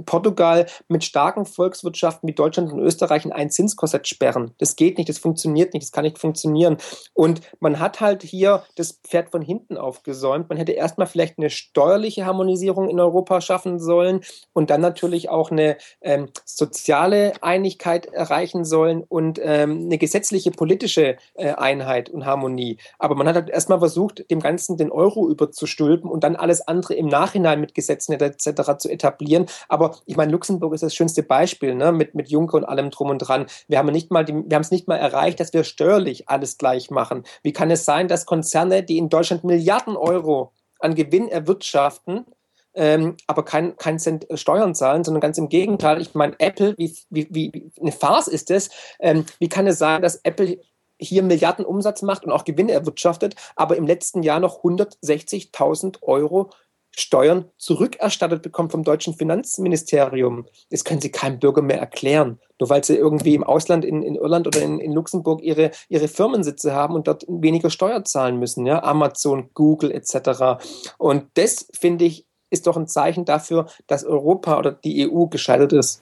Portugal 0.05 0.67
mit 0.87 1.03
starken 1.03 1.45
Volkswirtschaften 1.45 2.27
wie 2.27 2.33
Deutschland 2.33 2.71
und 2.71 2.79
Österreich 2.79 3.25
in 3.25 3.31
ein 3.31 3.49
Zinskorsett 3.49 4.07
sperren. 4.07 4.51
Das 4.57 4.75
geht 4.75 4.97
nicht, 4.97 5.09
das 5.09 5.17
funktioniert 5.17 5.73
nicht, 5.73 5.83
das 5.83 5.91
kann 5.91 6.03
nicht 6.03 6.19
funktionieren. 6.19 6.77
Und 7.13 7.41
man 7.59 7.79
hat 7.79 7.99
halt 7.99 8.23
hier 8.23 8.63
das 8.75 8.93
Pferd 9.03 9.31
von 9.31 9.41
hinten 9.41 9.77
aufgesäumt. 9.77 10.49
Man 10.49 10.57
hätte 10.57 10.71
erstmal 10.71 11.07
vielleicht 11.07 11.37
eine 11.37 11.49
steuerliche 11.49 12.25
Harmonisierung 12.25 12.89
in 12.89 12.99
Europa 12.99 13.41
schaffen 13.41 13.79
sollen 13.79 14.21
und 14.53 14.69
dann 14.69 14.81
natürlich 14.81 15.29
auch 15.29 15.51
eine 15.51 15.77
ähm, 16.01 16.29
soziale 16.45 17.33
Einigkeit 17.41 18.05
erreichen 18.07 18.65
sollen 18.65 19.03
und 19.03 19.39
ähm, 19.41 19.85
eine 19.85 19.97
gesetzliche 19.97 20.51
politische 20.51 21.17
äh, 21.35 21.51
Einheit 21.53 22.09
und 22.09 22.25
Harmonie. 22.25 22.77
Aber 22.99 23.15
man 23.15 23.27
hat 23.27 23.35
halt 23.35 23.49
erstmal 23.49 23.79
versucht, 23.79 24.29
dem 24.29 24.39
Ganzen 24.39 24.77
den 24.77 24.91
Euro 24.91 25.20
überzustülpen 25.29 26.09
und 26.09 26.23
dann 26.23 26.35
alles 26.35 26.67
andere 26.67 26.93
im 26.95 27.07
Nachhinein 27.07 27.59
mit 27.59 27.73
Gesetzen 27.73 28.13
etc. 28.13 28.77
zu 28.77 28.89
etablieren. 28.89 29.45
Aber 29.69 29.97
ich 30.05 30.17
meine, 30.17 30.31
Luxemburg 30.31 30.73
ist 30.73 30.83
das 30.83 30.95
schönste 30.95 31.23
Beispiel, 31.23 31.75
ne? 31.75 31.91
mit, 31.91 32.15
mit 32.15 32.29
Juncker 32.29 32.57
und 32.57 32.65
allem 32.65 32.89
drum 32.89 33.09
und 33.09 33.19
dran. 33.19 33.45
Wir 33.67 33.77
haben 33.77 33.91
nicht 33.91 34.11
mal 34.11 34.25
die, 34.25 34.33
wir 34.33 34.55
haben 34.55 34.61
es 34.61 34.71
nicht 34.71 34.87
mal 34.87 34.97
erreicht, 34.97 35.39
dass 35.39 35.53
wir 35.53 35.63
steuerlich 35.63 36.29
alles 36.29 36.57
gleich 36.57 36.91
machen. 36.91 37.23
Wie 37.43 37.53
kann 37.53 37.71
es 37.71 37.85
sein, 37.85 38.07
dass 38.07 38.25
Konzerne, 38.25 38.83
die 38.83 38.97
in 38.97 39.09
Deutschland 39.09 39.43
Milliarden 39.43 39.95
Euro 39.97 40.51
an 40.79 40.95
Gewinn 40.95 41.27
erwirtschaften, 41.27 42.25
ähm, 42.73 43.17
aber 43.27 43.43
kein, 43.43 43.75
kein 43.77 43.99
Cent 43.99 44.27
Steuern 44.35 44.75
zahlen, 44.75 45.03
sondern 45.03 45.21
ganz 45.21 45.37
im 45.37 45.49
Gegenteil. 45.49 46.01
Ich 46.01 46.15
meine, 46.15 46.35
Apple, 46.39 46.75
wie, 46.77 46.95
wie, 47.09 47.27
wie 47.31 47.71
eine 47.79 47.91
Farce 47.91 48.27
ist 48.27 48.49
es. 48.49 48.69
Ähm, 48.99 49.25
wie 49.39 49.49
kann 49.49 49.67
es 49.67 49.77
sein, 49.77 50.01
dass 50.01 50.17
Apple 50.23 50.59
hier 51.01 51.23
Milliarden 51.23 51.65
Umsatz 51.65 52.01
macht 52.01 52.23
und 52.23 52.31
auch 52.31 52.45
Gewinne 52.45 52.73
erwirtschaftet, 52.73 53.35
aber 53.55 53.75
im 53.75 53.87
letzten 53.87 54.23
Jahr 54.23 54.39
noch 54.39 54.63
160.000 54.63 56.01
Euro 56.03 56.51
Steuern 56.93 57.45
zurückerstattet 57.57 58.41
bekommt 58.41 58.71
vom 58.71 58.83
deutschen 58.83 59.13
Finanzministerium. 59.13 60.45
Das 60.69 60.83
können 60.83 60.99
Sie 60.99 61.11
keinem 61.11 61.39
Bürger 61.39 61.61
mehr 61.61 61.79
erklären. 61.79 62.39
Nur 62.59 62.69
weil 62.69 62.83
sie 62.83 62.95
irgendwie 62.95 63.33
im 63.33 63.43
Ausland 63.43 63.85
in, 63.85 64.03
in 64.03 64.15
Irland 64.15 64.45
oder 64.45 64.61
in, 64.61 64.79
in 64.79 64.91
Luxemburg 64.91 65.41
ihre, 65.41 65.71
ihre 65.89 66.07
Firmensitze 66.07 66.73
haben 66.73 66.93
und 66.93 67.07
dort 67.07 67.25
weniger 67.27 67.69
Steuer 67.69 68.03
zahlen 68.03 68.37
müssen. 68.37 68.65
Ja? 68.65 68.83
Amazon, 68.83 69.49
Google 69.53 69.91
etc. 69.91 70.61
Und 70.97 71.25
das, 71.35 71.67
finde 71.73 72.05
ich, 72.05 72.25
ist 72.49 72.67
doch 72.67 72.75
ein 72.75 72.87
Zeichen 72.87 73.25
dafür, 73.25 73.67
dass 73.87 74.03
Europa 74.03 74.59
oder 74.59 74.73
die 74.73 75.09
EU 75.09 75.25
gescheitert 75.27 75.73
ist. 75.73 76.01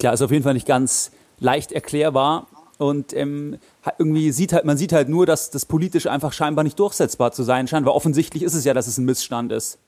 Klar, 0.00 0.12
ist 0.12 0.22
auf 0.22 0.32
jeden 0.32 0.44
Fall 0.44 0.54
nicht 0.54 0.66
ganz 0.66 1.12
leicht 1.38 1.72
erklärbar. 1.72 2.48
Und 2.78 3.14
ähm, 3.16 3.58
irgendwie 3.98 4.32
sieht 4.32 4.52
halt, 4.52 4.64
man 4.64 4.76
sieht 4.76 4.92
halt 4.92 5.08
nur, 5.08 5.26
dass 5.26 5.50
das 5.50 5.66
politisch 5.66 6.06
einfach 6.06 6.32
scheinbar 6.32 6.64
nicht 6.64 6.78
durchsetzbar 6.78 7.32
zu 7.32 7.42
sein 7.42 7.68
scheint, 7.68 7.86
weil 7.86 7.92
offensichtlich 7.92 8.42
ist 8.42 8.54
es 8.54 8.64
ja, 8.64 8.74
dass 8.74 8.86
es 8.86 8.98
ein 8.98 9.04
Missstand 9.04 9.52
ist. 9.52 9.78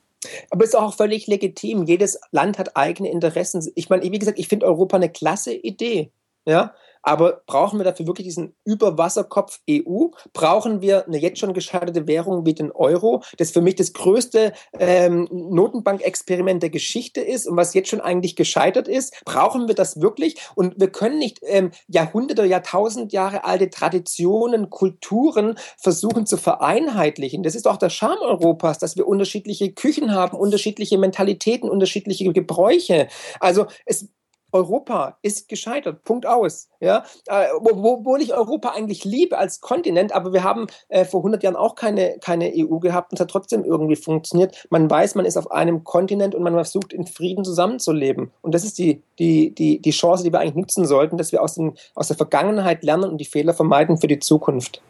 Aber 0.49 0.63
es 0.63 0.69
ist 0.69 0.75
auch 0.75 0.93
völlig 0.93 1.27
legitim. 1.27 1.83
Jedes 1.83 2.19
Land 2.31 2.59
hat 2.59 2.77
eigene 2.77 3.09
Interessen. 3.09 3.71
Ich 3.75 3.89
meine, 3.89 4.03
wie 4.03 4.19
gesagt, 4.19 4.39
ich 4.39 4.47
finde 4.47 4.67
Europa 4.67 4.97
eine 4.97 5.09
klasse 5.09 5.53
Idee. 5.53 6.11
Ja, 6.45 6.73
aber 7.01 7.41
brauchen 7.45 7.79
wir 7.79 7.83
dafür 7.83 8.07
wirklich 8.07 8.27
diesen 8.27 8.55
Überwasserkopf 8.63 9.59
EU? 9.69 10.07
Brauchen 10.33 10.81
wir 10.81 11.07
eine 11.07 11.17
jetzt 11.17 11.39
schon 11.39 11.53
gescheiterte 11.53 12.07
Währung 12.07 12.45
wie 12.45 12.53
den 12.53 12.71
Euro, 12.71 13.23
das 13.37 13.51
für 13.51 13.61
mich 13.61 13.75
das 13.75 13.93
größte 13.93 14.53
ähm, 14.79 15.27
Notenbankexperiment 15.31 16.63
der 16.63 16.69
Geschichte 16.69 17.21
ist 17.21 17.47
und 17.47 17.57
was 17.57 17.73
jetzt 17.73 17.89
schon 17.89 18.01
eigentlich 18.01 18.35
gescheitert 18.35 18.87
ist? 18.87 19.21
Brauchen 19.25 19.67
wir 19.67 19.75
das 19.75 20.01
wirklich? 20.01 20.37
Und 20.55 20.79
wir 20.79 20.91
können 20.91 21.19
nicht 21.19 21.39
ähm, 21.43 21.71
Jahrhunderte, 21.87 22.45
Jahrtausend 22.45 23.13
Jahre 23.13 23.45
alte 23.45 23.69
Traditionen, 23.69 24.69
Kulturen 24.69 25.55
versuchen 25.77 26.25
zu 26.25 26.37
vereinheitlichen. 26.37 27.43
Das 27.43 27.55
ist 27.55 27.67
auch 27.67 27.77
der 27.77 27.89
Charme 27.89 28.21
Europas, 28.21 28.77
dass 28.77 28.95
wir 28.95 29.07
unterschiedliche 29.07 29.71
Küchen 29.71 30.13
haben, 30.13 30.37
unterschiedliche 30.37 30.97
Mentalitäten, 30.97 31.69
unterschiedliche 31.69 32.31
Gebräuche. 32.31 33.07
Also 33.39 33.65
es 33.85 34.09
Europa 34.51 35.17
ist 35.21 35.49
gescheitert. 35.49 36.03
Punkt 36.03 36.25
aus. 36.25 36.69
Ja, 36.79 37.03
äh, 37.27 37.47
obwohl 37.53 38.21
ich 38.21 38.33
Europa 38.33 38.69
eigentlich 38.69 39.05
liebe 39.05 39.37
als 39.37 39.61
Kontinent, 39.61 40.13
aber 40.13 40.33
wir 40.33 40.43
haben 40.43 40.67
äh, 40.89 41.05
vor 41.05 41.19
100 41.21 41.43
Jahren 41.43 41.55
auch 41.55 41.75
keine, 41.75 42.17
keine 42.19 42.51
EU 42.55 42.79
gehabt 42.79 43.11
und 43.11 43.17
es 43.17 43.21
hat 43.21 43.29
trotzdem 43.29 43.63
irgendwie 43.63 43.95
funktioniert. 43.95 44.65
Man 44.69 44.89
weiß, 44.89 45.15
man 45.15 45.25
ist 45.25 45.37
auf 45.37 45.51
einem 45.51 45.83
Kontinent 45.83 46.33
und 46.33 46.43
man 46.43 46.53
versucht 46.53 46.93
in 46.93 47.05
Frieden 47.05 47.43
zusammenzuleben. 47.43 48.31
Und 48.41 48.55
das 48.55 48.63
ist 48.63 48.77
die, 48.77 49.03
die, 49.19 49.53
die, 49.53 49.79
die 49.79 49.91
Chance, 49.91 50.23
die 50.23 50.31
wir 50.31 50.39
eigentlich 50.39 50.55
nutzen 50.55 50.85
sollten, 50.85 51.17
dass 51.17 51.31
wir 51.31 51.41
aus, 51.41 51.55
den, 51.55 51.73
aus 51.95 52.07
der 52.07 52.17
Vergangenheit 52.17 52.83
lernen 52.83 53.09
und 53.09 53.17
die 53.17 53.25
Fehler 53.25 53.53
vermeiden 53.53 53.97
für 53.97 54.07
die 54.07 54.19
Zukunft. 54.19 54.81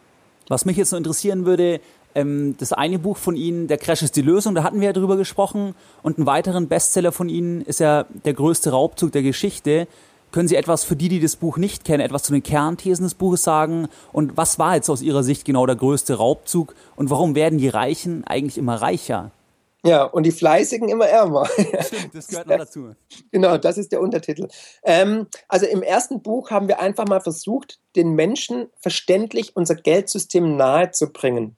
Was 0.48 0.64
mich 0.64 0.76
jetzt 0.76 0.90
so 0.90 0.96
interessieren 0.96 1.46
würde, 1.46 1.80
ähm, 2.14 2.56
das 2.58 2.72
eine 2.72 2.98
Buch 2.98 3.16
von 3.16 3.36
Ihnen, 3.36 3.68
Der 3.68 3.78
Crash 3.78 4.02
ist 4.02 4.16
die 4.16 4.22
Lösung, 4.22 4.54
da 4.54 4.62
hatten 4.62 4.80
wir 4.80 4.88
ja 4.88 4.92
drüber 4.92 5.16
gesprochen. 5.16 5.74
Und 6.02 6.18
einen 6.18 6.26
weiteren 6.26 6.68
Bestseller 6.68 7.12
von 7.12 7.28
Ihnen 7.28 7.62
ist 7.62 7.80
ja 7.80 8.06
Der 8.24 8.34
größte 8.34 8.70
Raubzug 8.70 9.12
der 9.12 9.22
Geschichte. 9.22 9.86
Können 10.32 10.48
Sie 10.48 10.56
etwas 10.56 10.82
für 10.82 10.96
die, 10.96 11.10
die 11.10 11.20
das 11.20 11.36
Buch 11.36 11.58
nicht 11.58 11.84
kennen, 11.84 12.00
etwas 12.00 12.22
zu 12.22 12.32
den 12.32 12.42
Kernthesen 12.42 13.04
des 13.04 13.14
Buches 13.14 13.42
sagen? 13.42 13.88
Und 14.12 14.36
was 14.36 14.58
war 14.58 14.76
jetzt 14.76 14.88
aus 14.88 15.02
Ihrer 15.02 15.22
Sicht 15.22 15.44
genau 15.44 15.66
der 15.66 15.76
größte 15.76 16.14
Raubzug? 16.14 16.74
Und 16.96 17.10
warum 17.10 17.34
werden 17.34 17.58
die 17.58 17.68
Reichen 17.68 18.24
eigentlich 18.24 18.56
immer 18.56 18.76
reicher? 18.76 19.30
Ja, 19.84 20.04
und 20.04 20.22
die 20.22 20.32
Fleißigen 20.32 20.88
immer 20.88 21.06
ärmer. 21.06 21.46
Stimmt, 21.80 22.14
das 22.14 22.28
gehört 22.28 22.46
noch 22.46 22.56
dazu. 22.56 22.94
Genau, 23.32 23.58
das 23.58 23.78
ist 23.78 23.90
der 23.90 24.00
Untertitel. 24.00 24.48
Ähm, 24.84 25.26
also 25.48 25.66
im 25.66 25.82
ersten 25.82 26.22
Buch 26.22 26.50
haben 26.50 26.68
wir 26.68 26.80
einfach 26.80 27.06
mal 27.06 27.20
versucht, 27.20 27.80
den 27.96 28.14
Menschen 28.14 28.68
verständlich 28.78 29.56
unser 29.56 29.74
Geldsystem 29.74 30.56
nahezubringen. 30.56 31.56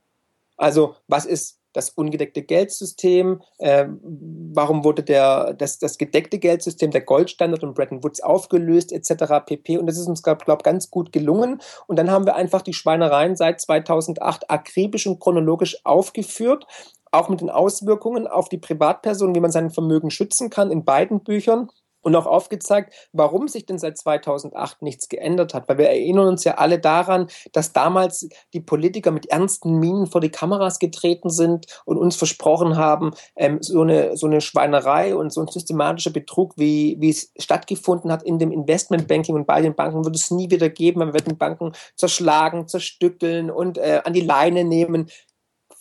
Also 0.64 0.94
was 1.08 1.26
ist 1.26 1.60
das 1.74 1.90
ungedeckte 1.90 2.42
Geldsystem? 2.42 3.42
Äh, 3.58 3.86
warum 4.00 4.82
wurde 4.82 5.02
der, 5.02 5.52
das, 5.52 5.78
das 5.78 5.98
gedeckte 5.98 6.38
Geldsystem, 6.38 6.90
der 6.90 7.02
Goldstandard 7.02 7.62
und 7.64 7.74
Bretton 7.74 8.02
Woods 8.02 8.22
aufgelöst 8.22 8.90
etc. 8.90 9.44
pp. 9.44 9.76
Und 9.76 9.86
das 9.86 9.98
ist 9.98 10.06
uns, 10.06 10.22
glaube 10.22 10.44
ich, 10.46 10.62
ganz 10.62 10.90
gut 10.90 11.12
gelungen. 11.12 11.60
Und 11.86 11.98
dann 11.98 12.10
haben 12.10 12.24
wir 12.24 12.34
einfach 12.34 12.62
die 12.62 12.72
Schweinereien 12.72 13.36
seit 13.36 13.60
2008 13.60 14.50
akribisch 14.50 15.06
und 15.06 15.20
chronologisch 15.20 15.84
aufgeführt, 15.84 16.66
auch 17.12 17.28
mit 17.28 17.42
den 17.42 17.50
Auswirkungen 17.50 18.26
auf 18.26 18.48
die 18.48 18.58
Privatperson, 18.58 19.34
wie 19.34 19.40
man 19.40 19.52
sein 19.52 19.70
Vermögen 19.70 20.10
schützen 20.10 20.48
kann 20.48 20.70
in 20.70 20.86
beiden 20.86 21.22
Büchern 21.22 21.68
und 22.04 22.14
auch 22.14 22.26
aufgezeigt, 22.26 22.94
warum 23.12 23.48
sich 23.48 23.66
denn 23.66 23.78
seit 23.78 23.98
2008 23.98 24.82
nichts 24.82 25.08
geändert 25.08 25.54
hat. 25.54 25.68
Weil 25.68 25.78
wir 25.78 25.88
erinnern 25.88 26.28
uns 26.28 26.44
ja 26.44 26.54
alle 26.54 26.78
daran, 26.78 27.28
dass 27.52 27.72
damals 27.72 28.28
die 28.52 28.60
Politiker 28.60 29.10
mit 29.10 29.26
ernsten 29.26 29.78
Minen 29.78 30.06
vor 30.06 30.20
die 30.20 30.30
Kameras 30.30 30.78
getreten 30.78 31.30
sind 31.30 31.66
und 31.84 31.96
uns 31.96 32.16
versprochen 32.16 32.76
haben, 32.76 33.12
ähm, 33.36 33.58
so, 33.60 33.82
eine, 33.82 34.16
so 34.16 34.26
eine 34.26 34.40
Schweinerei 34.40 35.16
und 35.16 35.32
so 35.32 35.40
ein 35.40 35.48
systematischer 35.48 36.10
Betrug, 36.10 36.54
wie, 36.56 36.96
wie 37.00 37.10
es 37.10 37.32
stattgefunden 37.38 38.12
hat 38.12 38.22
in 38.22 38.38
dem 38.38 38.52
Investmentbanking 38.52 39.34
und 39.34 39.46
bei 39.46 39.62
den 39.62 39.74
Banken, 39.74 40.04
wird 40.04 40.16
es 40.16 40.30
nie 40.30 40.50
wieder 40.50 40.68
geben. 40.68 41.00
Wir 41.00 41.14
werden 41.14 41.38
Banken 41.38 41.72
zerschlagen, 41.96 42.68
zerstückeln 42.68 43.50
und 43.50 43.78
äh, 43.78 44.02
an 44.04 44.12
die 44.12 44.20
Leine 44.20 44.64
nehmen. 44.64 45.08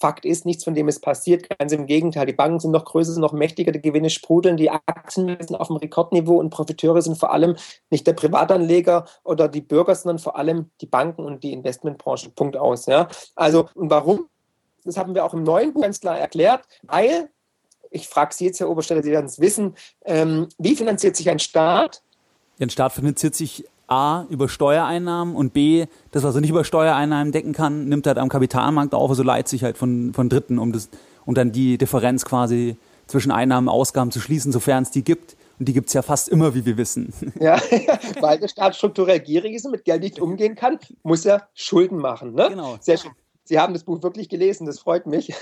Fakt 0.04 0.26
ist, 0.26 0.46
nichts 0.46 0.66
von 0.66 0.74
dem 0.74 0.90
ist 0.90 1.00
passiert. 1.00 1.48
Ganz 1.58 1.72
im 1.72 1.86
Gegenteil, 1.86 2.26
die 2.26 2.34
Banken 2.34 2.60
sind 2.60 2.72
noch 2.72 2.84
größer, 2.84 3.14
sind 3.14 3.22
noch 3.22 3.32
mächtiger, 3.32 3.72
die 3.72 3.82
Gewinne 3.82 4.10
sprudeln, 4.10 4.58
die 4.58 4.70
Aktien 4.70 5.38
sind 5.40 5.56
auf 5.56 5.68
dem 5.68 5.78
Rekordniveau 5.78 6.42
und 6.42 6.50
Profiteure 6.50 7.02
sind 7.02 7.18
vor 7.18 7.32
allem 7.32 7.56
nicht 7.90 8.06
der 8.06 8.12
Privatanleger 8.12 9.06
oder 9.24 9.48
die 9.48 9.62
Bürger, 9.62 9.96
sondern 9.96 10.20
vor 10.20 10.36
allem 10.36 10.72
die 10.82 10.88
Banken 10.88 11.24
und 11.24 11.42
die 11.42 11.54
Investmentbranche. 11.54 12.32
Punkt 12.32 12.58
aus. 12.58 12.86
Ja? 12.86 13.08
Also, 13.38 13.70
und 13.76 13.90
warum? 13.90 14.28
Das 14.84 14.98
haben 14.98 15.16
wir 15.16 15.24
auch 15.24 15.34
im 15.34 15.44
neuen 15.44 15.72
Buch 15.72 15.84
ganz 15.84 16.02
klar 16.02 16.20
erklärt, 16.20 16.66
weil, 16.82 17.30
ich 17.90 18.10
frage 18.10 18.34
Sie 18.34 18.48
jetzt, 18.48 18.60
Herr 18.60 18.70
Obersteller, 18.70 19.04
Sie 19.04 19.12
werden 19.12 19.28
es 19.28 19.40
wissen, 19.40 19.74
ähm, 20.04 20.50
wie 20.58 20.76
finanziert 20.76 21.16
sich 21.16 21.30
ein 21.30 21.40
Staat? 21.40 22.04
Ein 22.60 22.70
Staat 22.70 22.92
finanziert 22.92 23.36
sich 23.36 23.64
A, 23.88 24.26
über 24.30 24.50
Steuereinnahmen 24.50 25.36
und 25.36 25.54
B, 25.54 25.86
das, 26.12 26.24
was 26.24 26.36
er 26.36 26.42
nicht 26.42 26.50
über 26.50 26.64
Steuereinnahmen 26.64 27.32
decken 27.32 27.54
kann, 27.54 27.90
nimmt 27.90 28.06
er 28.06 28.12
halt 28.12 28.18
am 28.20 28.30
Kapitalmarkt 28.30 28.94
auf, 28.94 29.10
also 29.10 29.24
leiht 29.24 29.48
sich 29.48 29.64
halt 29.64 29.78
von, 29.78 30.14
von 30.14 30.30
Dritten, 30.30 30.60
um 30.60 30.72
das, 30.72 30.90
und 31.26 31.38
dann 31.38 31.52
die 31.52 31.78
Differenz 31.78 32.26
quasi 32.26 32.78
zwischen 33.08 33.32
Einnahmen 33.32 33.68
und 33.68 33.74
Ausgaben 33.74 34.12
zu 34.12 34.20
schließen, 34.20 34.52
sofern 34.52 34.84
es 34.84 34.92
die 34.92 35.04
gibt. 35.04 35.36
Und 35.60 35.68
die 35.70 35.74
gibt 35.74 35.88
es 35.88 35.94
ja 35.94 36.02
fast 36.02 36.30
immer, 36.30 36.56
wie 36.56 36.66
wir 36.66 36.78
wissen. 36.78 37.14
Ja, 37.40 37.62
weil 38.22 38.40
der 38.40 38.48
Staat 38.48 38.76
strukturell 38.76 39.20
gierig 39.20 39.54
ist 39.54 39.66
und 39.66 39.72
mit 39.72 39.86
Geld 39.86 40.02
nicht 40.02 40.20
umgehen 40.20 40.56
kann, 40.56 40.80
muss 41.04 41.26
er 41.26 41.50
Schulden 41.54 41.98
machen. 41.98 42.34
Ne? 42.34 42.50
Genau. 42.50 42.78
Sehr 42.80 42.98
schön. 42.98 43.12
Sie 43.44 43.60
haben 43.60 43.74
das 43.74 43.84
Buch 43.84 44.02
wirklich 44.04 44.30
gelesen, 44.30 44.66
das 44.66 44.80
freut 44.80 45.06
mich. 45.06 45.34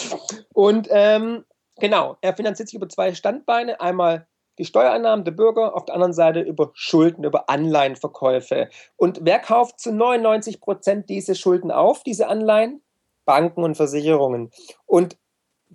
Und 0.54 0.88
ähm, 0.90 1.44
genau, 1.80 2.16
er 2.20 2.34
finanziert 2.34 2.68
sich 2.68 2.76
über 2.76 2.88
zwei 2.88 3.14
Standbeine. 3.14 3.80
Einmal 3.80 4.28
die 4.58 4.64
Steuereinnahmen 4.64 5.24
der 5.24 5.32
Bürger, 5.32 5.74
auf 5.74 5.84
der 5.84 5.94
anderen 5.94 6.12
Seite 6.12 6.40
über 6.40 6.70
Schulden, 6.74 7.24
über 7.24 7.48
Anleihenverkäufe. 7.48 8.68
Und 8.96 9.20
wer 9.22 9.38
kauft 9.38 9.80
zu 9.80 9.92
99 9.92 10.60
Prozent 10.60 11.08
diese 11.08 11.34
Schulden 11.34 11.70
auf, 11.70 12.02
diese 12.02 12.28
Anleihen? 12.28 12.82
Banken 13.24 13.62
und 13.62 13.76
Versicherungen. 13.76 14.50
Und 14.86 15.18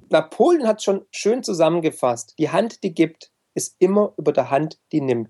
Napoleon 0.09 0.67
hat 0.67 0.81
schon 0.81 1.05
schön 1.11 1.43
zusammengefasst. 1.43 2.33
Die 2.39 2.49
Hand, 2.49 2.83
die 2.83 2.93
gibt, 2.95 3.31
ist 3.53 3.75
immer 3.77 4.13
über 4.17 4.33
der 4.33 4.49
Hand, 4.49 4.79
die 4.91 5.01
nimmt. 5.01 5.29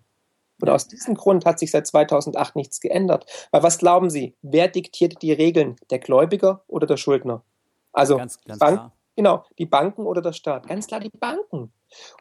Und 0.61 0.69
aus 0.69 0.87
diesem 0.87 1.15
Grund 1.15 1.45
hat 1.45 1.59
sich 1.59 1.71
seit 1.71 1.85
2008 1.85 2.55
nichts 2.55 2.79
geändert. 2.79 3.25
Weil 3.51 3.63
was 3.63 3.77
glauben 3.77 4.09
Sie, 4.09 4.37
wer 4.41 4.69
diktiert 4.69 5.21
die 5.21 5.33
Regeln? 5.33 5.75
Der 5.89 5.99
Gläubiger 5.99 6.63
oder 6.67 6.87
der 6.87 6.95
Schuldner? 6.95 7.43
Also 7.91 8.15
ganz, 8.15 8.41
ganz 8.43 8.59
Bank, 8.59 8.91
genau, 9.15 9.45
die 9.57 9.65
Banken 9.65 10.05
oder 10.05 10.21
der 10.21 10.33
Staat? 10.33 10.67
Ganz 10.67 10.87
klar 10.87 10.99
die 10.99 11.09
Banken. 11.09 11.71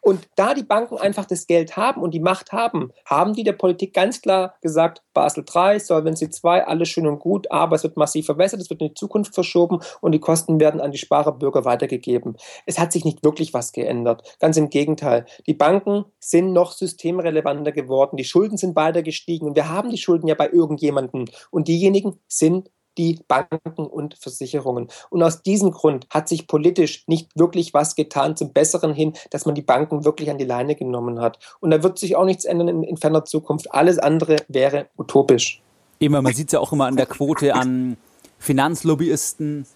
Und 0.01 0.29
da 0.37 0.55
die 0.55 0.63
Banken 0.63 0.99
einfach 0.99 1.25
das 1.25 1.47
Geld 1.47 1.77
haben 1.77 2.03
und 2.03 2.13
die 2.13 2.21
Macht 2.21 2.53
haben, 2.53 2.93
haben 3.07 3.35
die 3.35 3.45
der 3.45 3.53
Politik 3.53 3.95
ganz 3.95 4.21
klar 4.21 4.55
gesagt, 4.61 5.03
Basel 5.15 5.45
III, 5.45 5.81
Solvency 5.81 6.27
II, 6.27 6.61
alles 6.61 6.89
schön 6.89 7.07
und 7.07 7.19
gut, 7.19 7.51
aber 7.51 7.77
es 7.77 7.83
wird 7.83 7.97
massiv 7.97 8.27
verbessert, 8.27 8.61
es 8.61 8.71
wird 8.71 8.81
in 8.81 8.89
die 8.89 8.95
Zukunft 8.95 9.35
verschoben 9.35 9.81
und 10.01 10.13
die 10.13 10.21
Kosten 10.21 10.61
werden 10.61 10.81
an 10.81 10.91
die 10.91 10.99
Sparerbürger 10.99 11.65
weitergegeben. 11.65 12.37
Es 12.67 12.79
hat 12.79 12.93
sich 12.93 13.05
nicht 13.05 13.25
wirklich 13.25 13.55
was 13.55 13.73
geändert. 13.73 14.37
Ganz 14.41 14.57
im 14.57 14.71
Gegenteil. 14.71 15.27
Die 15.47 15.55
Banken 15.55 16.05
sind 16.19 16.53
noch 16.53 16.73
systemrelevanter 16.73 17.73
geworden, 17.73 18.17
die 18.17 18.25
Schulden 18.25 18.57
sind 18.57 18.77
weiter 18.77 19.03
gestiegen 19.03 19.47
und 19.47 19.57
wir 19.57 19.69
haben 19.69 19.91
die 19.91 19.99
Schulden 19.99 20.29
ja 20.29 20.35
bei 20.35 20.49
irgendjemandem 20.49 21.27
und 21.51 21.69
diejenigen 21.69 22.19
sind 22.29 22.71
die 22.99 23.21
Banken 23.29 23.87
und 23.87 24.17
Versicherungen. 24.19 24.89
Und 25.11 25.23
aus 25.23 25.43
diesem 25.43 25.71
Grund 25.71 26.07
hat 26.11 26.29
sich 26.29 26.47
politisch 26.47 27.05
nicht 27.07 27.31
wirklich 27.35 27.75
was 27.75 27.95
getan 27.95 28.37
zum 28.37 28.53
Besseren 28.53 28.95
hin, 28.95 29.13
dass 29.31 29.47
man 29.47 29.55
die 29.55 29.63
Banken 29.63 30.05
wirklich 30.05 30.31
an 30.31 30.39
die 30.39 30.45
Leine 30.45 30.75
genommen 30.75 31.21
hat. 31.21 31.39
Und 31.61 31.71
da 31.71 31.83
wird 31.83 31.99
sich 31.99 32.17
auch 32.17 32.25
nichts 32.25 32.45
ändern 32.45 32.69
in, 32.69 32.83
in 32.83 32.97
ferner 32.97 33.25
Zukunft. 33.25 33.73
Alles 33.73 33.99
andere 33.99 34.37
wäre 34.49 34.87
utopisch. 34.97 35.63
Immer, 35.99 36.23
man 36.23 36.35
sieht 36.35 36.49
es 36.49 36.53
ja 36.53 36.61
auch 36.61 36.73
immer 36.73 36.87
an 36.87 36.97
der 36.97 37.07
Quote 37.07 37.55
an 37.55 37.97
Finanzlobbyisten 38.39 39.67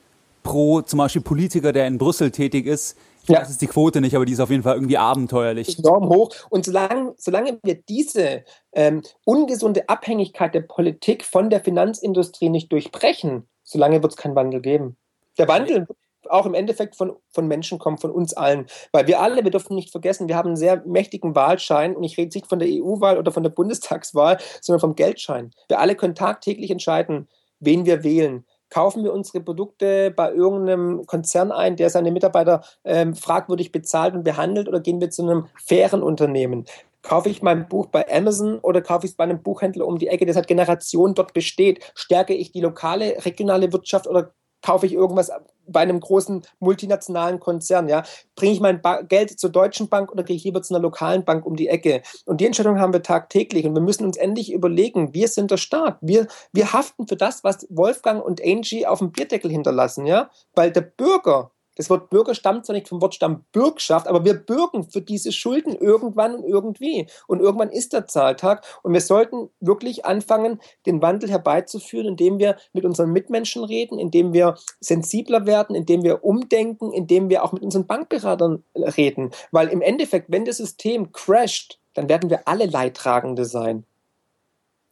pro 0.43 0.81
zum 0.81 0.99
Beispiel 0.99 1.23
Politiker, 1.23 1.73
der 1.73 1.87
in 1.87 1.99
Brüssel 1.99 2.31
tätig 2.31 2.67
ist, 2.67 2.97
ja. 3.29 3.41
Das 3.41 3.51
ist 3.51 3.61
die 3.61 3.67
Quote 3.67 4.01
nicht, 4.01 4.15
aber 4.15 4.25
die 4.25 4.33
ist 4.33 4.41
auf 4.41 4.51
jeden 4.51 4.63
Fall 4.63 4.75
irgendwie 4.75 4.99
abenteuerlich. 4.99 5.79
Enorm 5.79 6.09
hoch. 6.09 6.35
Und 6.51 6.65
solange, 6.65 7.15
solange 7.17 7.59
wir 7.63 7.75
diese 7.75 8.45
ähm, 8.73 9.03
ungesunde 9.25 9.89
Abhängigkeit 9.89 10.55
der 10.55 10.61
Politik 10.61 11.25
von 11.25 11.51
der 11.51 11.61
Finanzindustrie 11.61 12.49
nicht 12.49 12.71
durchbrechen, 12.73 13.49
solange 13.65 14.03
wird 14.03 14.13
es 14.13 14.17
keinen 14.17 14.37
Wandel 14.37 14.61
geben. 14.61 14.97
Der 15.39 15.49
Wandel 15.49 15.87
wird 15.89 15.99
auch 16.31 16.47
im 16.47 16.55
Endeffekt 16.55 16.97
von, 16.97 17.17
von 17.31 17.47
Menschen 17.47 17.79
kommen, 17.79 17.99
von 17.99 18.11
uns 18.11 18.35
allen. 18.35 18.67
Weil 18.93 19.07
wir 19.07 19.21
alle, 19.21 19.45
wir 19.45 19.51
dürfen 19.51 19.75
nicht 19.75 19.91
vergessen, 19.91 20.29
wir 20.29 20.37
haben 20.37 20.49
einen 20.49 20.57
sehr 20.57 20.83
mächtigen 20.87 21.35
Wahlschein 21.35 21.95
und 21.97 22.05
ich 22.05 22.17
rede 22.17 22.35
nicht 22.35 22.49
von 22.49 22.59
der 22.59 22.69
EU-Wahl 22.69 23.19
oder 23.19 23.33
von 23.33 23.43
der 23.43 23.51
Bundestagswahl, 23.51 24.39
sondern 24.61 24.81
vom 24.81 24.97
Geldschein. 24.97 25.53
Wir 25.69 25.81
alle 25.81 25.95
können 25.95 26.15
tagtäglich 26.15 26.71
entscheiden, 26.71 27.29
wen 27.61 27.87
wir 27.87 28.03
wählen 28.05 28.45
kaufen 28.71 29.05
wir 29.05 29.13
unsere 29.13 29.41
Produkte 29.41 30.11
bei 30.11 30.33
irgendeinem 30.33 31.07
Konzern 31.07 31.53
ein, 31.53 31.77
der 31.77 31.91
seine 31.91 32.11
Mitarbeiter 32.11 32.63
ähm, 32.85 33.15
fragwürdig 33.15 33.73
bezahlt 33.73 34.15
und 34.15 34.25
behandelt, 34.25 34.69
oder 34.69 34.81
gehen 34.81 35.01
wir 35.01 35.11
zu 35.11 35.23
einem 35.23 35.47
fairen 35.65 36.03
Unternehmen? 36.03 36.65
Kaufe 37.03 37.29
ich 37.29 37.41
mein 37.41 37.69
Buch 37.69 37.87
bei 37.87 38.05
Amazon 38.13 38.59
oder 38.59 38.83
kaufe 38.83 39.07
ich 39.07 39.13
es 39.13 39.17
bei 39.17 39.25
einem 39.25 39.43
Buchhändler 39.43 39.87
um 39.87 39.99
die 39.99 40.09
Ecke, 40.09 40.25
der 40.25 40.35
seit 40.35 40.49
Generationen 40.49 41.15
dort 41.15 41.33
besteht? 41.35 41.93
Stärke 41.95 42.35
ich 42.35 42.51
die 42.51 42.61
lokale, 42.61 43.25
regionale 43.25 43.73
Wirtschaft 43.73 44.09
oder 44.09 44.33
kaufe 44.67 44.87
ich 44.87 44.93
irgendwas 44.93 45.31
bei 45.69 45.81
einem 45.81 46.01
großen 46.01 46.43
multinationalen 46.59 47.39
Konzern, 47.39 47.89
ja, 47.89 48.03
bringe 48.35 48.53
ich 48.53 48.61
mein 48.61 48.83
ba 48.83 49.03
Geld 49.03 49.39
zur 49.39 49.51
Deutschen 49.51 49.89
Bank 49.89 50.11
oder 50.11 50.25
gehe 50.25 50.35
ich 50.35 50.43
lieber 50.43 50.61
zu 50.61 50.75
einer 50.75 50.83
lokalen 50.83 51.25
Bank 51.25 51.47
um 51.47 51.55
die 51.55 51.69
Ecke? 51.69 52.03
Und 52.25 52.41
die 52.41 52.47
Entscheidung 52.47 52.81
haben 52.81 52.93
wir 52.93 53.03
tagtäglich 53.03 53.65
und 53.65 53.75
wir 53.75 53.83
müssen 53.83 54.05
uns 54.05 54.17
endlich 54.17 54.53
überlegen, 54.53 55.15
wir 55.15 55.29
sind 55.29 55.53
der 55.53 55.57
Staat, 55.57 55.99
wir, 56.01 56.27
wir 56.53 56.73
haften 56.73 57.07
für 57.07 57.17
das, 57.17 57.45
was 57.45 57.67
Wolfgang 57.71 58.25
und 58.25 58.43
Angie 58.45 58.87
auf 58.87 58.99
dem 58.99 59.13
Bierdeckel 59.13 59.53
hinterlassen, 59.53 60.05
ja, 60.05 60.31
weil 60.55 60.73
der 60.73 60.81
Bürger 60.81 61.53
das 61.77 61.91
Wort 61.91 62.11
Bürger 62.11 62.35
stammt 62.35 62.67
zwar 62.67 62.75
nicht 62.75 62.89
vom 62.89 63.01
Wortstamm 63.01 63.45
Bürgschaft, 63.53 64.09
aber 64.09 64.25
wir 64.25 64.35
bürgen 64.35 64.85
für 64.85 65.01
diese 65.01 65.31
Schulden 65.31 65.75
irgendwann 65.75 66.35
und 66.35 66.45
irgendwie. 66.45 67.07
Und 67.27 67.41
irgendwann 67.41 67.71
ist 67.71 67.93
der 67.93 68.07
Zahltag. 68.07 68.65
Und 68.83 68.93
wir 68.93 69.01
sollten 69.01 69.51
wirklich 69.61 70.05
anfangen, 70.05 70.61
den 70.87 71.03
Wandel 71.03 71.31
herbeizuführen, 71.31 72.09
indem 72.09 72.39
wir 72.39 72.57
mit 72.73 72.85
unseren 72.85 73.13
Mitmenschen 73.13 73.65
reden, 73.65 73.99
indem 73.99 74.33
wir 74.33 74.57
sensibler 74.81 75.47
werden, 75.47 75.77
indem 75.77 76.03
wir 76.03 76.25
umdenken, 76.25 76.93
indem 76.93 77.29
wir 77.29 77.45
auch 77.45 77.53
mit 77.53 77.63
unseren 77.63 77.87
Bankberatern 77.87 78.65
reden. 78.75 79.31
Weil 79.53 79.69
im 79.69 79.83
Endeffekt, 79.83 80.31
wenn 80.31 80.45
das 80.45 80.57
System 80.57 81.13
crasht, 81.13 81.79
dann 81.95 82.09
werden 82.09 82.31
wir 82.31 82.47
alle 82.49 82.67
Leidtragende 82.67 83.45
sein. 83.45 83.85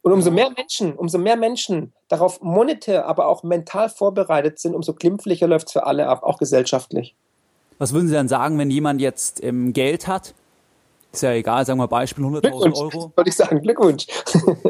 Und 0.05 0.11
umso 0.11 0.29
mehr 0.29 0.51
Menschen, 0.55 0.93
umso 0.93 1.17
mehr 1.17 1.35
Menschen 1.35 1.91
darauf 2.09 2.39
monetär, 2.39 3.07
aber 3.07 3.25
auch 3.25 3.41
mental 3.41 3.89
vorbereitet 3.89 4.59
sind, 4.59 4.75
umso 4.75 4.93
glimpflicher 4.93 5.47
läuft 5.47 5.65
es 5.65 5.73
für 5.73 5.87
alle 5.87 6.05
ab, 6.05 6.21
auch 6.21 6.37
gesellschaftlich. 6.37 7.15
Was 7.79 7.91
würden 7.91 8.07
Sie 8.07 8.13
dann 8.13 8.27
sagen, 8.27 8.59
wenn 8.59 8.69
jemand 8.69 9.01
jetzt 9.01 9.43
ähm, 9.43 9.73
Geld 9.73 10.07
hat? 10.07 10.35
Ist 11.11 11.23
ja 11.23 11.31
egal, 11.31 11.65
sagen 11.65 11.79
wir 11.79 11.87
Beispiel 11.87 12.23
100.000 12.23 12.75
Euro. 12.75 13.13
Würde 13.17 13.29
ich 13.31 13.35
sagen, 13.35 13.59
Glückwunsch. 13.63 14.05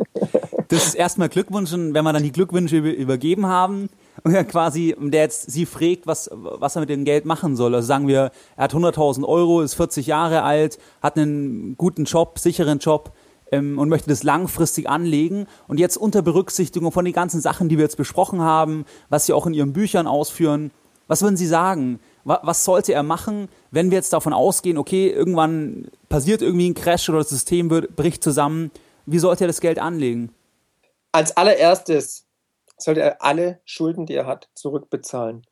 das 0.69 0.87
ist 0.87 0.95
erstmal 0.95 1.27
Glückwunsch 1.27 1.73
und 1.73 1.93
wenn 1.93 2.05
wir 2.05 2.13
dann 2.13 2.23
die 2.23 2.31
Glückwünsche 2.31 2.77
übergeben 2.77 3.45
haben 3.45 3.89
und 4.23 4.31
ja 4.31 4.45
quasi, 4.45 4.95
der 4.97 5.23
jetzt 5.23 5.51
sie 5.51 5.65
fragt, 5.65 6.07
was, 6.07 6.29
was 6.31 6.77
er 6.77 6.79
mit 6.79 6.89
dem 6.89 7.03
Geld 7.03 7.25
machen 7.25 7.57
soll. 7.57 7.75
Also 7.75 7.85
sagen 7.85 8.07
wir, 8.07 8.31
er 8.55 8.63
hat 8.63 8.73
100.000 8.73 9.27
Euro, 9.27 9.61
ist 9.61 9.73
40 9.73 10.07
Jahre 10.07 10.43
alt, 10.43 10.79
hat 11.01 11.17
einen 11.17 11.75
guten 11.75 12.05
Job, 12.05 12.39
sicheren 12.39 12.79
Job, 12.79 13.11
ähm, 13.51 13.79
und 13.79 13.89
möchte 13.89 14.09
das 14.09 14.23
langfristig 14.23 14.89
anlegen. 14.89 15.47
Und 15.67 15.79
jetzt 15.79 15.97
unter 15.97 16.21
Berücksichtigung 16.21 16.91
von 16.91 17.05
den 17.05 17.13
ganzen 17.13 17.41
Sachen, 17.41 17.69
die 17.69 17.77
wir 17.77 17.83
jetzt 17.83 17.97
besprochen 17.97 18.41
haben, 18.41 18.85
was 19.09 19.25
Sie 19.25 19.33
auch 19.33 19.47
in 19.47 19.53
Ihren 19.53 19.73
Büchern 19.73 20.07
ausführen, 20.07 20.71
was 21.07 21.21
würden 21.21 21.37
Sie 21.37 21.47
sagen? 21.47 21.99
Was 22.23 22.63
sollte 22.63 22.91
er 22.91 23.03
machen, 23.03 23.49
wenn 23.69 23.91
wir 23.91 23.97
jetzt 23.97 24.11
davon 24.11 24.33
ausgehen, 24.33 24.79
okay, 24.79 25.09
irgendwann 25.09 25.91
passiert 26.09 26.41
irgendwie 26.41 26.67
ein 26.67 26.73
Crash 26.73 27.07
oder 27.09 27.19
das 27.19 27.29
System 27.29 27.69
wird, 27.69 27.95
bricht 27.95 28.23
zusammen? 28.23 28.71
Wie 29.05 29.19
sollte 29.19 29.43
er 29.43 29.47
das 29.47 29.61
Geld 29.61 29.77
anlegen? 29.77 30.33
Als 31.11 31.37
allererstes 31.37 32.25
sollte 32.77 33.01
er 33.01 33.21
alle 33.21 33.61
Schulden, 33.63 34.07
die 34.07 34.15
er 34.15 34.25
hat, 34.25 34.49
zurückbezahlen. 34.55 35.45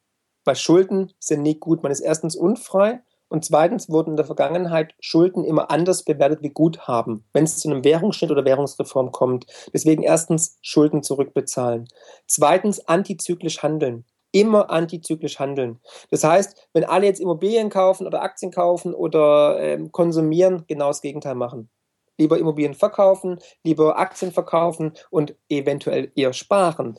Weil 0.46 0.56
Schulden 0.56 1.14
sind 1.20 1.44
nie 1.44 1.60
gut. 1.60 1.84
Man 1.84 1.92
ist 1.92 2.02
erstens 2.02 2.36
unfrei 2.36 3.04
und 3.34 3.44
zweitens 3.44 3.90
wurden 3.90 4.12
in 4.12 4.16
der 4.16 4.28
Vergangenheit 4.28 4.94
Schulden 5.00 5.44
immer 5.44 5.72
anders 5.72 6.04
bewertet 6.04 6.44
wie 6.44 6.52
Guthaben, 6.52 7.26
wenn 7.34 7.46
es 7.46 7.58
zu 7.58 7.68
einem 7.68 7.84
Währungsschnitt 7.84 8.30
oder 8.30 8.46
Währungsreform 8.46 9.12
kommt. 9.12 9.48
Deswegen 9.74 10.04
erstens 10.04 10.60
Schulden 10.62 11.02
zurückbezahlen. 11.02 11.88
Zweitens 12.28 12.88
antizyklisch 12.88 13.64
handeln. 13.64 14.06
Immer 14.32 14.70
antizyklisch 14.70 15.40
handeln. 15.40 15.80
Das 16.12 16.24
heißt, 16.24 16.70
wenn 16.74 16.84
alle 16.84 17.08
jetzt 17.08 17.20
Immobilien 17.20 17.72
kaufen 17.72 18.06
oder 18.06 18.22
Aktien 18.22 18.52
kaufen 18.52 18.94
oder 18.94 19.60
ähm, 19.60 19.92
konsumieren, 19.92 20.66
genau 20.68 20.90
das 20.90 21.02
Gegenteil 21.02 21.34
machen 21.34 21.72
lieber 22.18 22.38
Immobilien 22.38 22.74
verkaufen, 22.74 23.40
lieber 23.64 23.98
Aktien 23.98 24.32
verkaufen 24.32 24.94
und 25.10 25.36
eventuell 25.50 26.12
eher 26.16 26.34
sparen. 26.34 26.98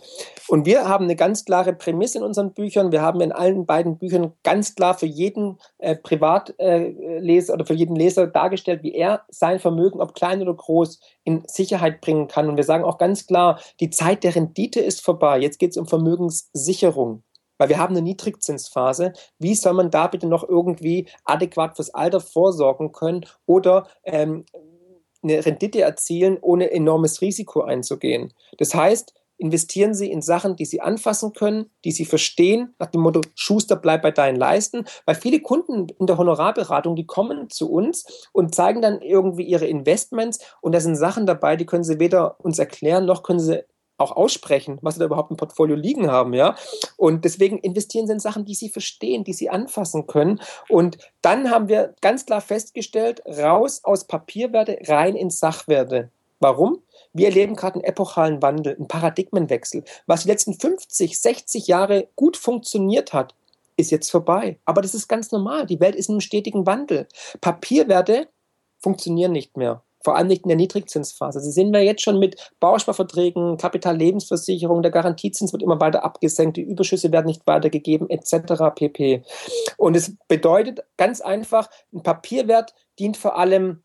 Und 0.49 0.67
wir 0.67 0.89
haben 0.89 1.05
eine 1.05 1.17
ganz 1.17 1.45
klare 1.45 1.73
Prämisse 1.73 2.19
in 2.19 2.25
unseren 2.25 2.53
Büchern. 2.53 2.93
Wir 2.93 3.03
haben 3.03 3.21
in 3.21 3.33
allen 3.33 3.67
beiden 3.67 3.99
Büchern 3.99 4.33
ganz 4.43 4.75
klar 4.75 4.95
für 4.95 5.07
jeden 5.07 5.59
äh, 5.79 5.97
Privatleser 5.97 7.53
äh, 7.53 7.55
oder 7.55 7.67
für 7.67 7.75
jeden 7.75 7.97
Leser 7.97 8.27
dargestellt, 8.27 8.83
wie 8.83 8.95
er 8.95 9.23
sein 9.29 9.61
Vermögen, 9.61 10.01
ob 10.01 10.15
klein 10.15 10.43
oder 10.43 10.55
groß, 10.55 11.01
in 11.25 11.43
Sicherheit 11.47 12.01
bringen 12.01 12.29
kann. 12.29 12.49
Und 12.49 12.57
wir 12.57 12.65
sagen 12.65 12.85
auch 12.85 12.99
ganz 12.99 13.27
klar, 13.27 13.61
die 13.81 13.91
Zeit 13.91 14.25
der 14.25 14.35
Rendite 14.35 14.81
ist 14.81 15.01
vorbei. 15.01 15.39
Jetzt 15.39 15.59
geht 15.59 15.71
es 15.71 15.77
um 15.77 15.87
Vermögenssicherung 15.87 17.23
weil 17.57 17.69
wir 17.69 17.79
haben 17.79 17.95
eine 17.95 18.03
Niedrigzinsphase. 18.03 19.13
Wie 19.39 19.55
soll 19.55 19.75
man 19.75 19.91
da 19.91 20.09
bitte 20.09 20.27
noch 20.27 20.47
irgendwie 20.47 21.09
adäquat 21.25 21.77
fürs 21.77 21.95
Alter 21.95 22.21
vorsorgen 22.21 22.93
können 22.93 23.27
oder 23.47 23.87
ähm, 24.03 24.45
eine 25.25 25.45
Rendite 25.45 25.81
erzielen, 25.81 26.39
ohne 26.41 26.71
enormes 26.71 27.21
Risiko 27.21 27.63
einzugehen. 27.63 28.33
Das 28.59 28.75
heißt, 28.75 29.15
investieren 29.37 29.95
Sie 29.95 30.11
in 30.11 30.23
Sachen, 30.23 30.57
die 30.57 30.65
Sie 30.65 30.81
anfassen 30.81 31.33
können, 31.33 31.71
die 31.85 31.91
Sie 31.91 32.05
verstehen, 32.05 32.75
nach 32.79 32.87
dem 32.87 33.01
Motto 33.01 33.21
Schuster, 33.35 33.77
bleib 33.77 34.03
bei 34.03 34.11
deinen 34.11 34.37
Leisten. 34.37 34.85
Weil 35.07 35.17
viele 35.17 35.41
Kunden 35.41 35.89
in 35.99 36.07
der 36.07 36.19
Honorarberatung, 36.19 36.95
die 36.95 37.07
kommen 37.07 37.51
zu 37.51 37.71
uns 37.71 38.29
und 38.33 38.55
zeigen 38.55 38.81
dann 38.81 39.01
irgendwie 39.01 39.45
ihre 39.45 39.67
Investments 39.67 40.39
und 40.61 40.73
da 40.73 40.81
sind 40.81 40.97
Sachen 40.97 41.27
dabei, 41.27 41.57
die 41.57 41.67
können 41.67 41.85
sie 41.85 41.99
weder 41.99 42.39
uns 42.41 42.59
erklären, 42.59 43.07
noch 43.07 43.23
können 43.23 43.41
sie 43.41 43.65
auch 43.97 44.13
aussprechen, 44.13 44.79
was 44.83 44.95
sie 44.95 45.01
da 45.01 45.07
überhaupt 45.07 45.31
im 45.31 45.37
Portfolio 45.37 45.77
liegen 45.77 46.11
haben, 46.11 46.35
ja. 46.35 46.57
Und 46.97 47.25
deswegen 47.25 47.59
investieren 47.59 48.07
sie 48.07 48.15
in 48.15 48.21
Sachen, 48.21 48.45
die 48.45 48.55
sie 48.55 48.69
verstehen, 48.69 49.25
die 49.25 49.33
sie 49.33 49.51
anfassen 49.51 50.07
können. 50.07 50.41
Und 50.69 50.99
dann 51.23 51.51
haben 51.51 51.69
wir 51.69 51.95
ganz 52.01 52.27
klar 52.27 52.41
festgestellt, 52.41 53.23
raus 53.27 53.83
aus 53.85 54.05
Papierwerte, 54.05 54.79
rein 54.89 55.15
in 55.15 55.31
Sachwerte. 55.31 56.11
Warum? 56.41 56.83
Wir 57.13 57.29
erleben 57.29 57.55
gerade 57.55 57.77
einen 57.77 57.85
epochalen 57.85 58.43
Wandel, 58.43 58.75
einen 58.75 58.89
Paradigmenwechsel. 58.89 59.85
Was 60.07 60.25
die 60.25 60.29
letzten 60.29 60.55
50, 60.55 61.19
60 61.19 61.69
Jahre 61.69 62.09
gut 62.17 62.37
funktioniert 62.37 63.13
hat, 63.13 63.35
ist 63.77 63.93
jetzt 63.93 64.11
vorbei. 64.11 64.59
Aber 64.65 64.83
das 64.83 64.95
ist 64.95 65.09
ganz 65.09 65.31
normal. 65.31 65.67
Die 65.67 65.81
Welt 65.81 65.95
ist 65.95 66.09
in 66.09 66.15
einem 66.15 66.21
stetigen 66.21 66.67
Wandel. 66.67 67.07
Papierwerte 67.41 68.29
funktionieren 68.81 69.33
nicht 69.33 69.57
mehr 69.57 69.84
vor 70.05 70.17
allem 70.17 70.29
nicht 70.29 70.45
in 70.45 70.49
der 70.49 70.57
Niedrigzinsphase. 70.57 71.41
Sie 71.41 71.51
sehen 71.51 71.73
wir 71.73 71.83
jetzt 71.83 72.03
schon 72.03 72.19
mit 72.19 72.53
Bausparverträgen, 72.61 73.57
Kapitallebensversicherung, 73.57 74.83
der 74.83 74.93
Garantiezins 74.93 75.53
wird 75.53 75.63
immer 75.63 75.81
weiter 75.81 76.05
abgesenkt, 76.05 76.59
die 76.59 76.63
Überschüsse 76.63 77.11
werden 77.11 77.27
nicht 77.27 77.47
weitergegeben, 77.47 78.11
etc. 78.11 78.75
pp. 78.75 79.23
Und 79.79 79.97
es 79.97 80.17
bedeutet 80.29 80.85
ganz 80.99 81.21
einfach, 81.21 81.71
ein 81.93 82.03
Papierwert 82.03 82.75
dient 82.99 83.17
vor 83.17 83.39
allem, 83.39 83.83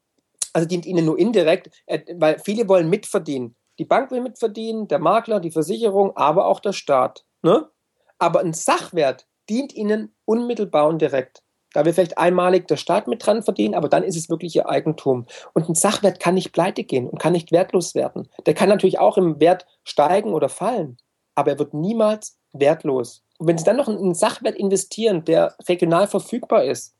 also 0.53 0.67
dient 0.67 0.85
Ihnen 0.85 1.05
nur 1.05 1.17
indirekt, 1.17 1.69
äh, 1.85 2.01
weil 2.15 2.37
viele 2.39 2.67
wollen 2.67 2.89
mitverdienen. 2.89 3.55
Die 3.79 3.85
Bank 3.85 4.11
will 4.11 4.21
mitverdienen, 4.21 4.89
der 4.89 4.99
Makler, 4.99 5.39
die 5.39 5.51
Versicherung, 5.51 6.15
aber 6.17 6.47
auch 6.47 6.59
der 6.59 6.73
Staat. 6.73 7.25
Ne? 7.41 7.69
Aber 8.17 8.41
ein 8.41 8.53
Sachwert 8.53 9.25
dient 9.49 9.73
Ihnen 9.73 10.13
unmittelbar 10.25 10.87
und 10.87 11.01
direkt. 11.01 11.41
Da 11.73 11.85
will 11.85 11.93
vielleicht 11.93 12.17
einmalig 12.17 12.67
der 12.67 12.77
Staat 12.77 13.07
mit 13.07 13.25
dran 13.25 13.43
verdienen, 13.43 13.75
aber 13.75 13.89
dann 13.89 14.03
ist 14.03 14.17
es 14.17 14.29
wirklich 14.29 14.55
ihr 14.55 14.67
Eigentum. 14.67 15.25
Und 15.53 15.69
ein 15.69 15.75
Sachwert 15.75 16.19
kann 16.19 16.33
nicht 16.33 16.51
pleite 16.51 16.83
gehen 16.83 17.07
und 17.07 17.19
kann 17.19 17.33
nicht 17.33 17.51
wertlos 17.51 17.95
werden. 17.95 18.27
Der 18.45 18.53
kann 18.53 18.69
natürlich 18.69 18.99
auch 18.99 19.17
im 19.17 19.39
Wert 19.39 19.65
steigen 19.83 20.33
oder 20.33 20.49
fallen, 20.49 20.97
aber 21.35 21.51
er 21.51 21.59
wird 21.59 21.73
niemals 21.73 22.37
wertlos. 22.53 23.23
Und 23.37 23.47
wenn 23.47 23.57
Sie 23.57 23.63
dann 23.63 23.77
noch 23.77 23.87
in 23.87 23.97
einen 23.97 24.15
Sachwert 24.15 24.55
investieren, 24.55 25.23
der 25.23 25.55
regional 25.67 26.07
verfügbar 26.07 26.63
ist, 26.65 26.95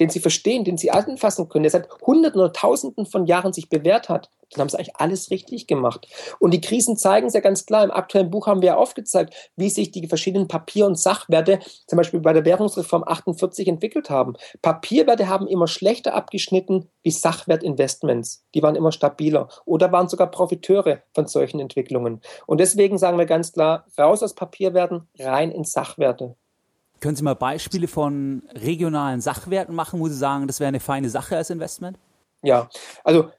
den 0.00 0.10
Sie 0.10 0.20
verstehen, 0.20 0.64
den 0.64 0.78
Sie 0.78 0.90
anfassen 0.90 1.48
können, 1.48 1.64
der 1.64 1.70
seit 1.70 1.88
Hunderten 2.00 2.40
oder 2.40 2.52
Tausenden 2.52 3.06
von 3.06 3.26
Jahren 3.26 3.52
sich 3.52 3.68
bewährt 3.68 4.08
hat, 4.08 4.30
dann 4.50 4.62
haben 4.62 4.68
sie 4.68 4.78
eigentlich 4.78 4.96
alles 4.96 5.30
richtig 5.30 5.66
gemacht. 5.66 6.08
Und 6.38 6.52
die 6.52 6.60
Krisen 6.60 6.96
zeigen 6.96 7.26
es 7.26 7.34
ja 7.34 7.40
ganz 7.40 7.66
klar. 7.66 7.84
Im 7.84 7.90
aktuellen 7.90 8.30
Buch 8.30 8.46
haben 8.46 8.62
wir 8.62 8.68
ja 8.68 8.76
aufgezeigt, 8.76 9.34
wie 9.56 9.70
sich 9.70 9.90
die 9.90 10.06
verschiedenen 10.06 10.48
Papier- 10.48 10.86
und 10.86 10.98
Sachwerte, 10.98 11.58
zum 11.86 11.96
Beispiel 11.96 12.20
bei 12.20 12.32
der 12.32 12.44
Währungsreform 12.44 13.04
48, 13.06 13.68
entwickelt 13.68 14.10
haben. 14.10 14.34
Papierwerte 14.62 15.28
haben 15.28 15.46
immer 15.46 15.66
schlechter 15.66 16.14
abgeschnitten 16.14 16.88
wie 17.02 17.10
Sachwertinvestments. 17.10 18.44
Die 18.54 18.62
waren 18.62 18.76
immer 18.76 18.92
stabiler 18.92 19.48
oder 19.64 19.92
waren 19.92 20.08
sogar 20.08 20.30
Profiteure 20.30 21.02
von 21.14 21.26
solchen 21.26 21.60
Entwicklungen. 21.60 22.22
Und 22.46 22.60
deswegen 22.60 22.98
sagen 22.98 23.18
wir 23.18 23.26
ganz 23.26 23.52
klar, 23.52 23.86
raus 23.98 24.22
aus 24.22 24.34
Papierwerten, 24.34 25.08
rein 25.18 25.50
in 25.50 25.64
Sachwerte. 25.64 26.36
Können 27.00 27.16
Sie 27.16 27.22
mal 27.22 27.34
Beispiele 27.34 27.88
von 27.88 28.42
regionalen 28.54 29.20
Sachwerten 29.20 29.74
machen, 29.74 30.00
wo 30.00 30.08
Sie 30.08 30.16
sagen, 30.16 30.46
das 30.46 30.60
wäre 30.60 30.68
eine 30.68 30.80
feine 30.80 31.10
Sache 31.10 31.36
als 31.36 31.50
Investment? 31.50 31.98
Ja, 32.42 32.68
also 33.04 33.30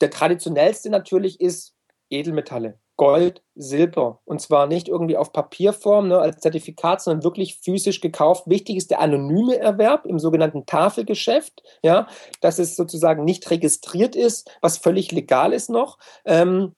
der 0.00 0.10
traditionellste 0.10 0.90
natürlich 0.90 1.40
ist 1.40 1.74
Edelmetalle. 2.10 2.78
Gold, 3.00 3.42
Silber. 3.54 4.20
Und 4.26 4.42
zwar 4.42 4.66
nicht 4.66 4.86
irgendwie 4.86 5.16
auf 5.16 5.32
Papierform 5.32 6.08
ne, 6.08 6.18
als 6.18 6.40
Zertifikat, 6.40 7.00
sondern 7.00 7.24
wirklich 7.24 7.58
physisch 7.58 8.02
gekauft. 8.02 8.42
Wichtig 8.46 8.76
ist 8.76 8.90
der 8.90 9.00
anonyme 9.00 9.56
Erwerb 9.56 10.04
im 10.04 10.18
sogenannten 10.18 10.66
Tafelgeschäft, 10.66 11.62
ja, 11.82 12.08
dass 12.42 12.58
es 12.58 12.76
sozusagen 12.76 13.24
nicht 13.24 13.50
registriert 13.50 14.14
ist, 14.14 14.50
was 14.60 14.76
völlig 14.76 15.12
legal 15.12 15.54
ist 15.54 15.70
noch. 15.70 15.96
Ähm, 16.26 16.74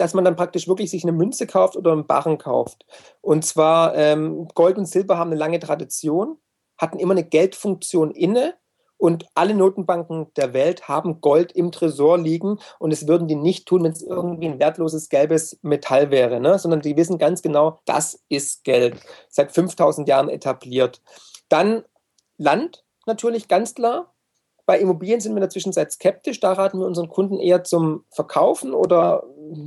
dass 0.00 0.14
man 0.14 0.24
dann 0.24 0.36
praktisch 0.36 0.66
wirklich 0.66 0.90
sich 0.90 1.02
eine 1.02 1.12
Münze 1.12 1.46
kauft 1.46 1.76
oder 1.76 1.92
einen 1.92 2.06
Barren 2.06 2.38
kauft. 2.38 2.86
Und 3.20 3.44
zwar 3.44 3.94
ähm, 3.94 4.48
Gold 4.54 4.78
und 4.78 4.86
Silber 4.86 5.18
haben 5.18 5.30
eine 5.30 5.38
lange 5.38 5.58
Tradition, 5.58 6.38
hatten 6.78 6.98
immer 6.98 7.12
eine 7.12 7.24
Geldfunktion 7.24 8.10
inne 8.10 8.54
und 8.96 9.26
alle 9.34 9.54
Notenbanken 9.54 10.32
der 10.36 10.54
Welt 10.54 10.88
haben 10.88 11.20
Gold 11.20 11.52
im 11.52 11.70
Tresor 11.70 12.18
liegen 12.18 12.58
und 12.78 12.92
es 12.92 13.08
würden 13.08 13.28
die 13.28 13.34
nicht 13.34 13.66
tun, 13.66 13.84
wenn 13.84 13.92
es 13.92 14.02
irgendwie 14.02 14.46
ein 14.46 14.58
wertloses 14.58 15.08
gelbes 15.10 15.58
Metall 15.62 16.10
wäre, 16.10 16.40
ne? 16.40 16.58
sondern 16.58 16.80
die 16.80 16.96
wissen 16.96 17.18
ganz 17.18 17.42
genau, 17.42 17.80
das 17.84 18.22
ist 18.28 18.64
Geld. 18.64 18.96
Seit 19.28 19.52
5000 19.52 20.08
Jahren 20.08 20.28
etabliert. 20.30 21.02
Dann 21.48 21.84
Land 22.38 22.84
natürlich 23.06 23.48
ganz 23.48 23.74
klar. 23.74 24.14
Bei 24.66 24.78
Immobilien 24.78 25.20
sind 25.20 25.32
wir 25.32 25.38
in 25.38 25.42
der 25.42 25.50
Zwischenzeit 25.50 25.92
skeptisch. 25.92 26.40
Da 26.40 26.52
raten 26.52 26.78
wir 26.78 26.86
unseren 26.86 27.08
Kunden 27.08 27.38
eher 27.38 27.64
zum 27.64 28.04
Verkaufen 28.10 28.72
oder 28.72 29.24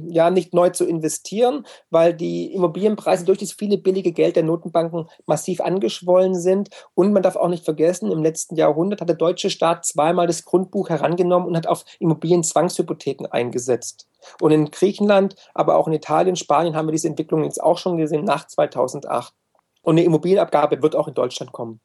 ja 0.07 0.29
nicht 0.29 0.53
neu 0.53 0.69
zu 0.69 0.85
investieren, 0.85 1.65
weil 1.89 2.13
die 2.13 2.53
Immobilienpreise 2.53 3.25
durch 3.25 3.39
das 3.39 3.51
viele 3.51 3.77
billige 3.77 4.11
Geld 4.11 4.35
der 4.35 4.43
Notenbanken 4.43 5.09
massiv 5.25 5.61
angeschwollen 5.61 6.35
sind. 6.35 6.69
Und 6.93 7.13
man 7.13 7.23
darf 7.23 7.35
auch 7.35 7.49
nicht 7.49 7.65
vergessen, 7.65 8.11
im 8.11 8.23
letzten 8.23 8.55
Jahrhundert 8.55 9.01
hat 9.01 9.09
der 9.09 9.15
deutsche 9.15 9.49
Staat 9.49 9.85
zweimal 9.85 10.27
das 10.27 10.45
Grundbuch 10.45 10.89
herangenommen 10.89 11.47
und 11.47 11.57
hat 11.57 11.67
auf 11.67 11.83
Immobilien 11.99 12.43
Zwangshypotheken 12.43 13.27
eingesetzt. 13.31 14.07
Und 14.39 14.51
in 14.51 14.71
Griechenland, 14.71 15.35
aber 15.53 15.75
auch 15.75 15.87
in 15.87 15.93
Italien, 15.93 16.35
Spanien 16.35 16.75
haben 16.75 16.87
wir 16.87 16.93
diese 16.93 17.09
Entwicklung 17.09 17.43
jetzt 17.43 17.61
auch 17.61 17.77
schon 17.77 17.97
gesehen 17.97 18.23
nach 18.23 18.47
2008. 18.47 19.33
Und 19.81 19.95
eine 19.95 20.05
Immobilienabgabe 20.05 20.81
wird 20.81 20.95
auch 20.95 21.09
in 21.09 21.13
Deutschland 21.13 21.51
kommen. 21.51 21.81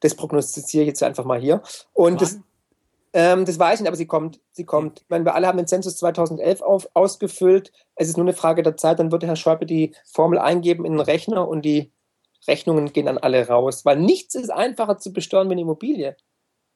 Das 0.00 0.14
prognostiziere 0.14 0.82
ich 0.82 0.88
jetzt 0.88 1.02
einfach 1.02 1.24
mal 1.24 1.40
hier. 1.40 1.62
Und 1.92 2.20
das, 2.20 2.40
ähm, 3.12 3.44
das 3.44 3.58
weiß 3.58 3.74
ich 3.74 3.80
nicht, 3.80 3.88
aber 3.88 3.96
sie 3.96 4.06
kommt. 4.06 4.40
Sie 4.52 4.64
kommt. 4.64 5.00
Ich 5.02 5.08
meine, 5.08 5.24
wir 5.24 5.34
alle 5.34 5.46
haben 5.46 5.58
den 5.58 5.66
Zensus 5.66 5.96
2011 5.96 6.62
auf, 6.62 6.88
ausgefüllt. 6.94 7.72
Es 7.96 8.08
ist 8.08 8.16
nur 8.16 8.24
eine 8.24 8.34
Frage 8.34 8.62
der 8.62 8.76
Zeit. 8.76 8.98
Dann 8.98 9.12
wird 9.12 9.24
Herr 9.24 9.36
Schäuble 9.36 9.66
die 9.66 9.94
Formel 10.04 10.38
eingeben 10.38 10.84
in 10.84 10.92
den 10.92 11.00
Rechner 11.00 11.48
und 11.48 11.64
die 11.64 11.92
Rechnungen 12.46 12.92
gehen 12.92 13.06
dann 13.06 13.18
alle 13.18 13.46
raus. 13.46 13.84
Weil 13.84 13.98
nichts 13.98 14.34
ist 14.34 14.50
einfacher 14.50 14.98
zu 14.98 15.12
besteuern 15.12 15.48
wie 15.48 15.52
eine 15.52 15.62
Immobilie. 15.62 16.16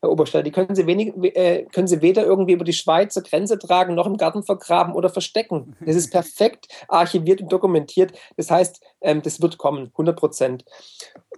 Herr 0.05 0.11
Obersteller, 0.11 0.45
die 0.45 0.51
können 0.51 0.75
Sie, 0.75 0.87
wenig, 0.87 1.15
äh, 1.35 1.65
können 1.73 1.87
Sie 1.87 2.03
weder 2.03 2.25
irgendwie 2.25 2.53
über 2.53 2.65
die 2.65 2.75
Schweizer 2.75 3.23
Grenze 3.23 3.59
tragen, 3.59 3.95
noch 3.95 4.07
im 4.07 4.19
Garten 4.19 4.43
vergraben 4.43 4.95
oder 4.95 5.09
verstecken. 5.09 5.77
Das 5.85 5.97
ist 5.97 6.11
perfekt 6.11 6.69
archiviert 6.89 7.41
und 7.41 7.53
dokumentiert. 7.53 8.13
Das 8.37 8.51
heißt, 8.51 8.85
ähm, 9.01 9.23
das 9.23 9.41
wird 9.41 9.57
kommen, 9.57 9.89
100 9.93 10.19
Prozent. 10.19 10.65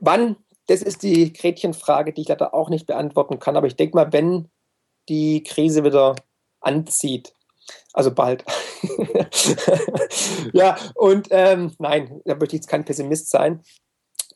Wann 0.00 0.36
das 0.66 0.82
ist 0.82 1.02
die 1.02 1.32
Gretchenfrage, 1.32 2.12
die 2.12 2.22
ich 2.22 2.28
leider 2.28 2.54
auch 2.54 2.68
nicht 2.68 2.86
beantworten 2.86 3.38
kann. 3.38 3.56
Aber 3.56 3.66
ich 3.66 3.76
denke 3.76 3.96
mal, 3.96 4.12
wenn 4.12 4.50
die 5.08 5.42
Krise 5.42 5.84
wieder 5.84 6.16
anzieht, 6.60 7.32
also 7.92 8.12
bald. 8.12 8.44
ja, 10.52 10.76
und 10.94 11.28
ähm, 11.30 11.72
nein, 11.78 12.20
da 12.24 12.34
möchte 12.34 12.56
ich 12.56 12.62
jetzt 12.62 12.68
kein 12.68 12.84
Pessimist 12.84 13.30
sein. 13.30 13.62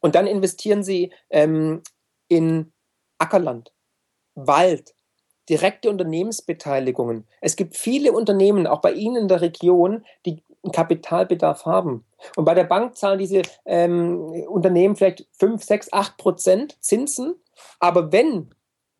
Und 0.00 0.14
dann 0.14 0.26
investieren 0.26 0.82
Sie 0.82 1.12
ähm, 1.28 1.82
in 2.28 2.72
Ackerland, 3.18 3.72
Wald, 4.34 4.94
direkte 5.48 5.90
Unternehmensbeteiligungen. 5.90 7.26
Es 7.40 7.56
gibt 7.56 7.76
viele 7.76 8.12
Unternehmen, 8.12 8.66
auch 8.66 8.80
bei 8.80 8.92
Ihnen 8.92 9.16
in 9.16 9.28
der 9.28 9.40
Region, 9.40 10.06
die 10.24 10.42
einen 10.62 10.72
Kapitalbedarf 10.72 11.64
haben. 11.64 12.04
Und 12.36 12.44
bei 12.44 12.54
der 12.54 12.64
Bank 12.64 12.96
zahlen 12.96 13.18
diese 13.18 13.42
ähm, 13.64 14.18
Unternehmen 14.48 14.96
vielleicht 14.96 15.26
5, 15.38 15.62
6, 15.62 15.92
8 15.92 16.16
Prozent 16.16 16.76
Zinsen. 16.80 17.34
Aber 17.78 18.12
wenn 18.12 18.50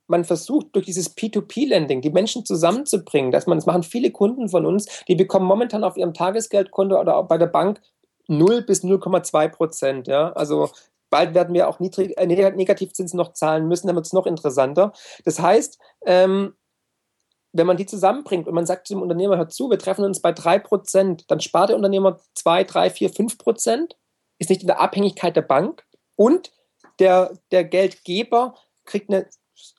man 0.06 0.24
versucht, 0.24 0.68
durch 0.72 0.86
dieses 0.86 1.16
P2P-Lending 1.16 2.00
die 2.00 2.10
Menschen 2.10 2.44
zusammenzubringen, 2.44 3.30
dass 3.30 3.46
man, 3.46 3.58
das 3.58 3.66
machen 3.66 3.82
viele 3.82 4.10
Kunden 4.10 4.48
von 4.48 4.66
uns, 4.66 5.04
die 5.06 5.14
bekommen 5.14 5.46
momentan 5.46 5.84
auf 5.84 5.96
ihrem 5.96 6.14
Tagesgeldkonto 6.14 6.98
oder 6.98 7.16
auch 7.16 7.28
bei 7.28 7.38
der 7.38 7.46
Bank 7.46 7.80
0 8.26 8.62
bis 8.62 8.82
0,2 8.82 9.48
Prozent. 9.48 10.08
Ja? 10.08 10.32
Also 10.32 10.70
bald 11.10 11.34
werden 11.34 11.54
wir 11.54 11.68
auch 11.68 11.80
niedrig, 11.80 12.16
äh, 12.18 12.26
Negativzinsen 12.26 13.16
noch 13.16 13.32
zahlen 13.32 13.68
müssen, 13.68 13.86
dann 13.86 13.96
wird 13.96 14.06
es 14.06 14.12
noch 14.12 14.26
interessanter. 14.26 14.92
Das 15.24 15.40
heißt, 15.40 15.78
ähm, 16.06 16.54
wenn 17.52 17.66
man 17.66 17.76
die 17.76 17.86
zusammenbringt 17.86 18.46
und 18.46 18.54
man 18.54 18.66
sagt 18.66 18.90
dem 18.90 19.02
Unternehmer, 19.02 19.36
hör 19.36 19.48
zu, 19.48 19.70
wir 19.70 19.78
treffen 19.78 20.04
uns 20.04 20.20
bei 20.20 20.30
3%, 20.30 21.24
dann 21.26 21.40
spart 21.40 21.70
der 21.70 21.76
Unternehmer 21.76 22.20
2, 22.34 22.64
3, 22.64 22.90
4, 22.90 23.10
5%, 23.10 23.92
ist 24.38 24.50
nicht 24.50 24.62
in 24.62 24.68
der 24.68 24.80
Abhängigkeit 24.80 25.36
der 25.36 25.42
Bank 25.42 25.84
und 26.16 26.52
der, 26.98 27.38
der 27.50 27.64
Geldgeber 27.64 28.54
kriegt 28.84 29.10
eine 29.10 29.26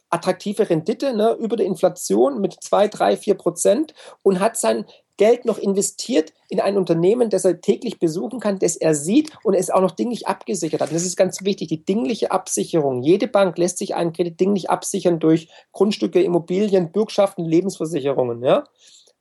attraktive 0.10 0.70
Rendite 0.70 1.14
ne, 1.14 1.34
über 1.34 1.56
der 1.56 1.66
Inflation 1.66 2.42
mit 2.42 2.62
2, 2.62 2.90
3, 2.90 3.18
4 3.18 3.36
Prozent 3.36 3.94
und 4.24 4.40
hat 4.40 4.58
sein 4.58 4.86
Geld 5.18 5.46
noch 5.46 5.58
investiert 5.58 6.34
in 6.50 6.60
ein 6.60 6.78
Unternehmen, 6.78 7.30
das 7.30 7.46
er 7.46 7.62
täglich 7.62 8.00
besuchen 8.00 8.40
kann, 8.40 8.60
das 8.60 8.76
er 8.76 8.96
sieht 8.96 9.32
und 9.44 9.54
es 9.54 9.70
auch 9.70 9.82
noch 9.82 9.92
dinglich 9.92 10.28
abgesichert 10.28 10.82
hat. 10.82 10.90
Und 10.90 10.96
das 10.96 11.06
ist 11.06 11.18
ganz 11.18 11.44
wichtig, 11.44 11.68
die 11.70 11.86
dingliche 11.86 12.32
Absicherung. 12.32 13.02
Jede 13.02 13.28
Bank 13.28 13.58
lässt 13.58 13.78
sich 13.78 13.96
einen 13.96 14.14
Kredit 14.14 14.40
dinglich 14.40 14.70
absichern 14.70 15.20
durch 15.20 15.50
Grundstücke, 15.72 16.22
Immobilien, 16.22 16.92
Bürgschaften, 16.92 17.46
Lebensversicherungen. 17.46 18.44
Ja? 18.44 18.64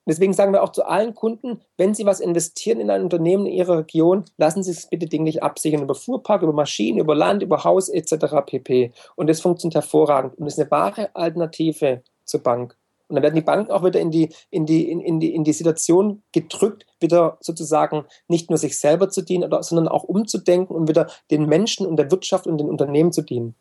Deswegen 0.06 0.32
sagen 0.32 0.52
wir 0.52 0.62
auch 0.62 0.72
zu 0.72 0.84
allen 0.84 1.14
Kunden, 1.14 1.60
wenn 1.76 1.94
Sie 1.94 2.06
was 2.06 2.20
investieren 2.20 2.80
in 2.80 2.90
ein 2.90 3.02
Unternehmen 3.02 3.46
in 3.46 3.52
Ihrer 3.52 3.78
Region, 3.78 4.24
lassen 4.38 4.62
Sie 4.62 4.70
es 4.70 4.86
bitte 4.86 5.06
dinglich 5.06 5.42
absichern 5.42 5.82
über 5.82 5.94
Fuhrpark, 5.94 6.42
über 6.42 6.52
Maschinen, 6.52 6.98
über 6.98 7.14
Land, 7.14 7.42
über 7.42 7.62
Haus 7.64 7.88
etc. 7.88 8.36
pp. 8.46 8.92
Und 9.14 9.28
das 9.28 9.40
funktioniert 9.40 9.76
hervorragend 9.76 10.36
und 10.38 10.46
ist 10.46 10.58
eine 10.58 10.70
wahre 10.70 11.14
Alternative 11.14 12.02
zur 12.24 12.42
Bank. 12.42 12.79
Und 13.10 13.16
dann 13.16 13.22
werden 13.22 13.34
die 13.34 13.40
Banken 13.42 13.70
auch 13.70 13.84
wieder 13.84 14.00
in 14.00 14.10
die, 14.10 14.30
in 14.50 14.66
die, 14.66 14.90
in, 14.90 15.00
in 15.00 15.20
die, 15.20 15.34
in 15.34 15.44
die 15.44 15.52
Situation 15.52 16.22
gedrückt, 16.32 16.86
wieder 17.00 17.36
sozusagen 17.40 18.04
nicht 18.28 18.50
nur 18.50 18.58
sich 18.58 18.78
selber 18.78 19.10
zu 19.10 19.22
dienen, 19.22 19.50
sondern 19.60 19.88
auch 19.88 20.04
umzudenken 20.04 20.74
und 20.74 20.88
wieder 20.88 21.08
den 21.30 21.46
Menschen 21.46 21.86
und 21.86 21.96
der 21.96 22.10
Wirtschaft 22.10 22.46
und 22.46 22.58
den 22.58 22.68
Unternehmen 22.68 23.12
zu 23.12 23.22
dienen. 23.22 23.54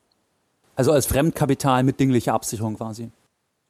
Also 0.76 0.92
als 0.92 1.08
Fremdkapital 1.08 1.84
mit 1.84 2.00
dinglicher 2.00 2.34
Absicherung 2.34 2.78
quasi. 2.78 3.10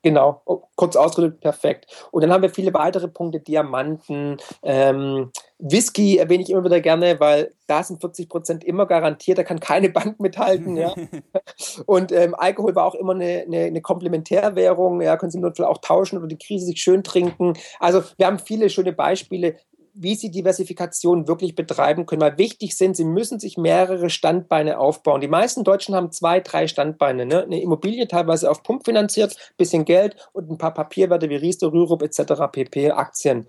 Genau, 0.01 0.41
oh, 0.45 0.61
kurz 0.75 0.95
ausgedrückt, 0.95 1.41
perfekt. 1.41 2.07
Und 2.11 2.23
dann 2.23 2.31
haben 2.31 2.41
wir 2.41 2.49
viele 2.49 2.73
weitere 2.73 3.09
Punkte, 3.09 3.41
Diamanten, 3.41 4.37
ähm, 4.63 5.31
Whisky 5.57 6.17
erwähne 6.17 6.43
ich 6.43 6.49
immer 6.49 6.63
wieder 6.63 6.79
gerne, 6.79 7.19
weil 7.19 7.53
da 7.67 7.83
sind 7.83 7.99
40 7.99 8.29
Prozent 8.29 8.63
immer 8.63 8.85
garantiert, 8.85 9.37
da 9.37 9.43
kann 9.43 9.59
keine 9.59 9.89
Bank 9.89 10.21
mithalten. 10.21 10.77
ja. 10.77 10.95
Und 11.85 12.13
ähm, 12.13 12.33
Alkohol 12.33 12.75
war 12.75 12.85
auch 12.85 12.95
immer 12.95 13.13
eine, 13.13 13.43
eine, 13.45 13.65
eine 13.65 13.81
Komplementärwährung, 13.81 15.01
ja, 15.01 15.17
können 15.17 15.31
Sie 15.31 15.37
im 15.37 15.43
Notfall 15.43 15.65
auch 15.65 15.79
tauschen 15.79 16.17
oder 16.17 16.27
die 16.27 16.37
Krise 16.37 16.67
sich 16.67 16.81
schön 16.81 17.03
trinken. 17.03 17.53
Also 17.81 18.01
wir 18.17 18.27
haben 18.27 18.39
viele 18.39 18.69
schöne 18.69 18.93
Beispiele 18.93 19.57
wie 20.01 20.15
sie 20.15 20.31
Diversifikation 20.31 21.27
wirklich 21.27 21.55
betreiben 21.55 22.05
können. 22.05 22.21
Weil 22.21 22.37
wichtig 22.37 22.77
sind, 22.77 22.95
sie 22.95 23.03
müssen 23.03 23.39
sich 23.39 23.57
mehrere 23.57 24.09
Standbeine 24.09 24.79
aufbauen. 24.79 25.19
Die 25.19 25.27
meisten 25.27 25.65
Deutschen 25.65 25.93
haben 25.93 26.11
zwei, 26.11 26.39
drei 26.39 26.67
Standbeine. 26.67 27.25
Ne? 27.25 27.43
Eine 27.43 27.61
Immobilie 27.61 28.07
teilweise 28.07 28.49
auf 28.49 28.63
Pump 28.63 28.85
finanziert, 28.85 29.35
bisschen 29.57 29.83
Geld 29.83 30.15
und 30.31 30.49
ein 30.49 30.57
paar 30.57 30.73
Papierwerte 30.73 31.29
wie 31.29 31.35
Riester, 31.35 31.73
Rürup 31.73 32.01
etc., 32.01 32.33
PP, 32.49 32.91
Aktien. 32.91 33.47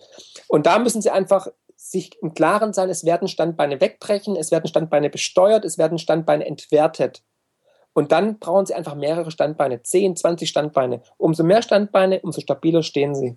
Und 0.49 0.67
da 0.67 0.81
müssen 0.81 1.01
sie 1.01 1.11
einfach 1.11 1.47
sich 1.77 2.21
im 2.21 2.35
Klaren 2.35 2.73
sein, 2.73 2.91
es 2.91 3.05
werden 3.05 3.29
Standbeine 3.29 3.81
wegbrechen, 3.81 4.37
es 4.37 4.51
werden 4.51 4.67
Standbeine 4.67 5.09
besteuert, 5.09 5.65
es 5.65 5.79
werden 5.79 5.99
Standbeine 5.99 6.45
entwertet. 6.45 7.23
Und 7.93 8.13
dann 8.13 8.39
brauchen 8.39 8.67
sie 8.67 8.75
einfach 8.75 8.95
mehrere 8.95 9.31
Standbeine, 9.31 9.83
10, 9.83 10.17
20 10.17 10.49
Standbeine. 10.49 11.01
Umso 11.17 11.45
mehr 11.45 11.63
Standbeine, 11.63 12.21
umso 12.21 12.41
stabiler 12.41 12.83
stehen 12.83 13.15
sie. 13.15 13.37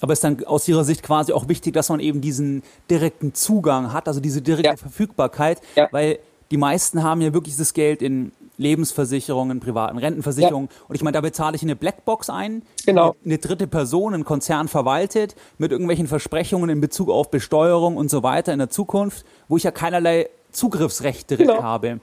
Aber 0.00 0.12
ist 0.12 0.22
dann 0.24 0.44
aus 0.44 0.68
Ihrer 0.68 0.84
Sicht 0.84 1.02
quasi 1.02 1.32
auch 1.32 1.48
wichtig, 1.48 1.74
dass 1.74 1.88
man 1.88 2.00
eben 2.00 2.20
diesen 2.20 2.62
direkten 2.90 3.34
Zugang 3.34 3.92
hat, 3.92 4.08
also 4.08 4.20
diese 4.20 4.42
direkte 4.42 4.70
ja. 4.70 4.76
Verfügbarkeit, 4.76 5.60
ja. 5.74 5.88
weil 5.90 6.18
die 6.50 6.56
meisten 6.56 7.02
haben 7.02 7.20
ja 7.20 7.32
wirklich 7.32 7.56
das 7.56 7.74
Geld 7.74 8.02
in 8.02 8.32
Lebensversicherungen, 8.58 9.60
privaten 9.60 9.98
Rentenversicherungen. 9.98 10.68
Ja. 10.70 10.84
Und 10.88 10.94
ich 10.94 11.02
meine, 11.02 11.14
da 11.14 11.20
bezahle 11.20 11.56
ich 11.56 11.62
eine 11.62 11.76
Blackbox 11.76 12.30
ein, 12.30 12.62
genau. 12.84 13.14
eine 13.24 13.38
dritte 13.38 13.66
Person, 13.66 14.14
ein 14.14 14.24
Konzern 14.24 14.68
verwaltet, 14.68 15.34
mit 15.58 15.72
irgendwelchen 15.72 16.06
Versprechungen 16.06 16.70
in 16.70 16.80
Bezug 16.80 17.10
auf 17.10 17.30
Besteuerung 17.30 17.96
und 17.96 18.10
so 18.10 18.22
weiter 18.22 18.52
in 18.52 18.58
der 18.58 18.70
Zukunft, 18.70 19.26
wo 19.48 19.56
ich 19.56 19.64
ja 19.64 19.70
keinerlei 19.70 20.28
Zugriffsrechte 20.52 21.36
genau. 21.36 21.62
habe. 21.62 22.00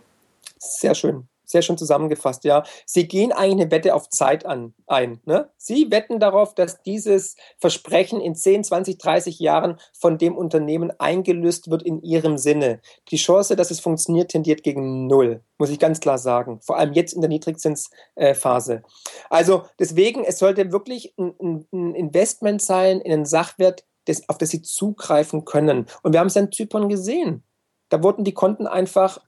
Sehr 0.60 0.94
schön 0.94 1.28
sehr 1.54 1.62
schön 1.62 1.78
zusammengefasst, 1.78 2.44
ja. 2.44 2.64
Sie 2.86 3.08
gehen 3.08 3.32
eigentlich 3.32 3.62
eine 3.62 3.72
Wette 3.72 3.96
auf 3.96 4.10
Zeit 4.10 4.46
an, 4.46 4.74
ein. 4.88 5.22
Ne? 5.26 5.50
Sie 5.56 5.90
wetten 5.90 6.20
darauf, 6.20 6.54
dass 6.54 6.82
dieses 6.82 7.38
Versprechen 7.60 8.20
in 8.20 8.36
10, 8.36 8.66
20, 8.66 8.98
30 8.98 9.40
Jahren 9.40 9.80
von 9.94 10.18
dem 10.18 10.36
Unternehmen 10.36 10.92
eingelöst 11.00 11.70
wird 11.70 11.84
in 11.84 12.02
ihrem 12.02 12.38
Sinne. 12.38 12.82
Die 13.10 13.18
Chance, 13.18 13.56
dass 13.56 13.72
es 13.72 13.80
funktioniert, 13.80 14.32
tendiert 14.32 14.64
gegen 14.64 15.08
null, 15.08 15.42
muss 15.58 15.70
ich 15.70 15.80
ganz 15.80 16.00
klar 16.00 16.18
sagen. 16.18 16.60
Vor 16.62 16.78
allem 16.78 16.94
jetzt 16.94 17.14
in 17.14 17.22
der 17.22 17.30
Niedrigzinsphase. 17.30 18.84
Also 19.30 19.64
deswegen, 19.80 20.24
es 20.26 20.40
sollte 20.40 20.72
wirklich 20.72 21.14
ein, 21.18 21.66
ein 21.72 21.96
Investment 21.96 22.62
sein 22.62 23.00
in 23.00 23.14
einen 23.14 23.26
Sachwert, 23.26 23.86
das, 24.06 24.28
auf 24.28 24.38
das 24.38 24.50
Sie 24.50 24.62
zugreifen 24.62 25.46
können. 25.46 25.86
Und 26.02 26.14
wir 26.14 26.20
haben 26.20 26.28
es 26.28 26.36
in 26.36 26.52
Zypern 26.52 26.90
gesehen. 26.90 27.44
Da 27.90 28.02
wurden 28.02 28.24
die 28.24 28.34
Konten 28.34 28.66
einfach 28.66 29.20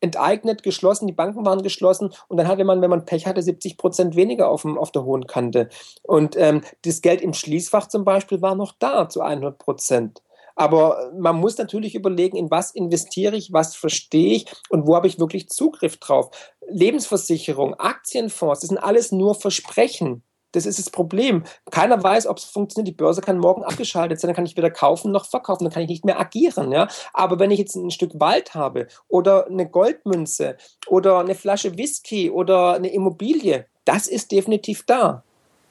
enteignet, 0.00 0.62
geschlossen, 0.62 1.06
die 1.06 1.12
Banken 1.12 1.44
waren 1.44 1.62
geschlossen 1.62 2.12
und 2.28 2.36
dann 2.36 2.48
hatte 2.48 2.64
man, 2.64 2.80
wenn 2.82 2.90
man 2.90 3.04
Pech 3.04 3.26
hatte, 3.26 3.42
70 3.42 3.76
Prozent 3.76 4.16
weniger 4.16 4.48
auf, 4.48 4.62
dem, 4.62 4.78
auf 4.78 4.92
der 4.92 5.04
hohen 5.04 5.26
Kante. 5.26 5.68
Und 6.02 6.36
ähm, 6.36 6.62
das 6.82 7.02
Geld 7.02 7.20
im 7.20 7.34
Schließfach 7.34 7.88
zum 7.88 8.04
Beispiel 8.04 8.42
war 8.42 8.54
noch 8.54 8.72
da 8.78 9.08
zu 9.08 9.20
100 9.20 9.58
Prozent. 9.58 10.22
Aber 10.56 11.10
man 11.18 11.36
muss 11.36 11.56
natürlich 11.56 11.94
überlegen, 11.94 12.36
in 12.36 12.50
was 12.50 12.72
investiere 12.72 13.36
ich, 13.36 13.52
was 13.52 13.76
verstehe 13.76 14.34
ich 14.34 14.46
und 14.68 14.86
wo 14.86 14.94
habe 14.94 15.06
ich 15.06 15.18
wirklich 15.18 15.48
Zugriff 15.48 15.96
drauf. 15.96 16.30
Lebensversicherung, 16.68 17.74
Aktienfonds, 17.74 18.60
das 18.60 18.68
sind 18.68 18.78
alles 18.78 19.10
nur 19.12 19.34
Versprechen. 19.34 20.22
Das 20.52 20.66
ist 20.66 20.78
das 20.78 20.90
Problem. 20.90 21.44
Keiner 21.70 22.02
weiß, 22.02 22.26
ob 22.26 22.38
es 22.38 22.44
funktioniert. 22.44 22.88
Die 22.88 22.96
Börse 22.96 23.20
kann 23.20 23.38
morgen 23.38 23.62
abgeschaltet 23.62 24.20
sein, 24.20 24.28
dann 24.28 24.36
kann 24.36 24.46
ich 24.46 24.56
weder 24.56 24.70
kaufen 24.70 25.12
noch 25.12 25.26
verkaufen, 25.26 25.64
dann 25.64 25.72
kann 25.72 25.82
ich 25.82 25.88
nicht 25.88 26.04
mehr 26.04 26.18
agieren. 26.18 26.72
Ja? 26.72 26.88
Aber 27.12 27.38
wenn 27.38 27.50
ich 27.50 27.58
jetzt 27.58 27.76
ein 27.76 27.90
Stück 27.90 28.12
Wald 28.18 28.54
habe 28.54 28.88
oder 29.08 29.46
eine 29.46 29.68
Goldmünze 29.68 30.56
oder 30.88 31.20
eine 31.20 31.34
Flasche 31.34 31.76
Whisky 31.76 32.30
oder 32.30 32.74
eine 32.74 32.92
Immobilie, 32.92 33.66
das 33.84 34.06
ist 34.06 34.32
definitiv 34.32 34.84
da. 34.86 35.22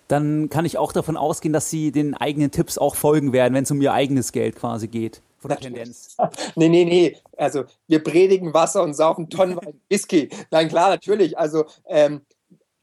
Dann 0.07 0.49
kann 0.49 0.65
ich 0.65 0.77
auch 0.77 0.91
davon 0.91 1.17
ausgehen, 1.17 1.53
dass 1.53 1.69
Sie 1.69 1.91
den 1.91 2.15
eigenen 2.15 2.49
Tipps 2.49 2.77
auch 2.77 2.95
folgen 2.95 3.31
werden, 3.31 3.53
wenn 3.53 3.63
es 3.63 3.71
um 3.71 3.81
Ihr 3.81 3.93
eigenes 3.93 4.31
Geld 4.31 4.55
quasi 4.55 4.87
geht. 4.87 5.21
Von 5.37 5.49
der 5.49 5.59
Tendenz. 5.59 6.17
nee, 6.55 6.67
nee, 6.67 6.83
nee. 6.83 7.17
Also 7.37 7.63
wir 7.87 8.03
predigen 8.03 8.53
Wasser 8.53 8.83
und 8.83 8.93
saufen 8.93 9.29
Tonnen 9.29 9.59
Whisky. 9.89 10.29
Nein, 10.51 10.67
klar, 10.67 10.89
natürlich. 10.89 11.37
Also 11.37 11.65
ähm, 11.85 12.21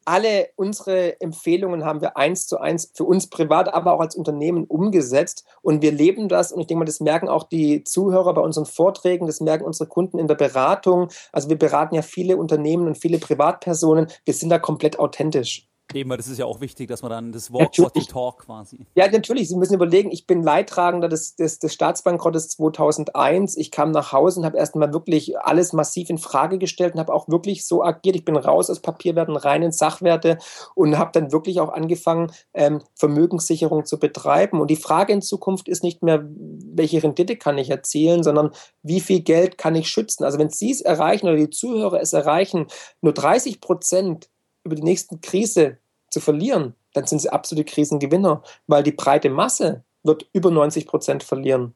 alle 0.07 0.49
unsere 0.57 1.21
Empfehlungen 1.21 1.85
haben 1.85 2.01
wir 2.01 2.17
eins 2.17 2.47
zu 2.47 2.59
eins 2.59 2.93
für 2.95 3.05
uns 3.05 3.29
privat, 3.29 3.73
aber 3.75 3.93
auch 3.93 4.01
als 4.01 4.15
Unternehmen 4.17 4.65
umgesetzt. 4.65 5.45
Und 5.63 5.83
wir 5.83 5.93
leben 5.93 6.29
das. 6.29 6.53
Und 6.53 6.61
ich 6.61 6.67
denke 6.67 6.81
mal, 6.81 6.85
das 6.85 7.01
merken 7.01 7.29
auch 7.29 7.45
die 7.45 7.85
Zuhörer 7.85 8.33
bei 8.33 8.41
unseren 8.41 8.67
Vorträgen, 8.67 9.27
das 9.27 9.41
merken 9.41 9.65
unsere 9.65 9.89
Kunden 9.89 10.19
in 10.19 10.29
der 10.29 10.37
Beratung. 10.37 11.09
Also 11.33 11.49
wir 11.49 11.59
beraten 11.59 11.95
ja 11.95 12.03
viele 12.03 12.37
Unternehmen 12.37 12.87
und 12.87 12.97
viele 12.99 13.19
Privatpersonen. 13.19 14.07
Wir 14.25 14.35
sind 14.35 14.51
da 14.51 14.59
komplett 14.59 14.99
authentisch. 14.99 15.67
Eben, 15.95 16.11
das 16.11 16.26
ist 16.26 16.39
ja 16.39 16.47
auch 16.47 16.61
wichtig, 16.61 16.89
dass 16.89 17.03
man 17.03 17.11
dann 17.11 17.32
das 17.32 17.53
Walk, 17.53 17.78
what 17.78 17.95
Talk 18.09 18.47
quasi. 18.47 18.87
Ja, 18.97 19.09
natürlich. 19.09 19.49
Sie 19.49 19.57
müssen 19.57 19.74
überlegen, 19.74 20.11
ich 20.11 20.26
bin 20.26 20.43
Leidtragender 20.43 21.09
des, 21.09 21.37
des, 21.37 21.61
des 21.61 21.72
Staatsbankrottes 21.72 22.49
2001. 22.49 23.57
Ich 23.57 23.70
kam 23.70 23.93
nach 23.93 24.12
Hause 24.12 24.41
und 24.41 24.47
habe 24.47 24.59
erst 24.59 24.74
mal 24.74 24.93
wirklich 24.93 25.39
alles 25.39 25.72
massiv 25.72 26.11
in 26.11 26.18
Frage 26.18 26.59
gestellt 26.59 26.95
und 26.95 27.01
habe 27.01 27.14
auch 27.14 27.28
wirklich 27.28 27.66
so 27.66 27.84
agiert. 27.84 28.16
Ich 28.16 28.24
bin 28.24 28.37
raus 28.37 28.68
aus 28.68 28.80
Papierwerten, 28.80 29.37
rein 29.37 29.62
in 29.62 29.72
Sachwerte 29.72 30.39
und 30.74 30.99
habe 30.99 31.12
dann 31.12 31.30
wirklich 31.30 31.61
auch 31.61 31.72
angefangen, 31.72 32.32
ähm, 32.53 32.82
Vermögenssicherung 32.97 33.84
zu 33.84 33.99
betreiben. 33.99 34.61
Und 34.61 34.70
die 34.70 34.76
Frage 34.76 35.12
in 35.12 35.22
Zukunft 35.22 35.68
ist 35.68 35.84
nicht 35.84 36.03
mehr, 36.03 36.26
welche 36.28 37.03
Rendite 37.03 37.37
kann 37.37 37.59
ich 37.59 37.70
erzielen, 37.70 38.24
sondern 38.24 38.51
wie 38.82 39.01
viel 39.01 39.20
Geld 39.20 39.57
kann 39.57 39.76
ich 39.76 39.89
schützen. 39.89 40.24
Also 40.24 40.39
wenn 40.39 40.51
Sie 40.51 40.72
es 40.72 40.80
erreichen 40.80 41.28
oder 41.28 41.37
die 41.37 41.51
Zuhörer 41.51 42.01
es 42.01 42.12
erreichen, 42.12 42.66
nur 43.01 43.12
30 43.12 43.61
Prozent 43.61 44.28
über 44.67 44.77
die 44.77 44.83
nächste 44.83 45.17
Krise 45.19 45.79
zu 46.11 46.21
verlieren, 46.21 46.75
dann 46.95 47.07
sind 47.07 47.21
sie 47.21 47.31
absolute 47.31 47.64
Krisengewinner, 47.64 48.43
weil 48.67 48.83
die 48.83 48.93
breite 48.93 49.31
Masse 49.31 49.83
wird 50.03 50.27
über 50.33 50.51
90 50.51 50.87
Prozent 50.87 51.23
verlieren. 51.23 51.75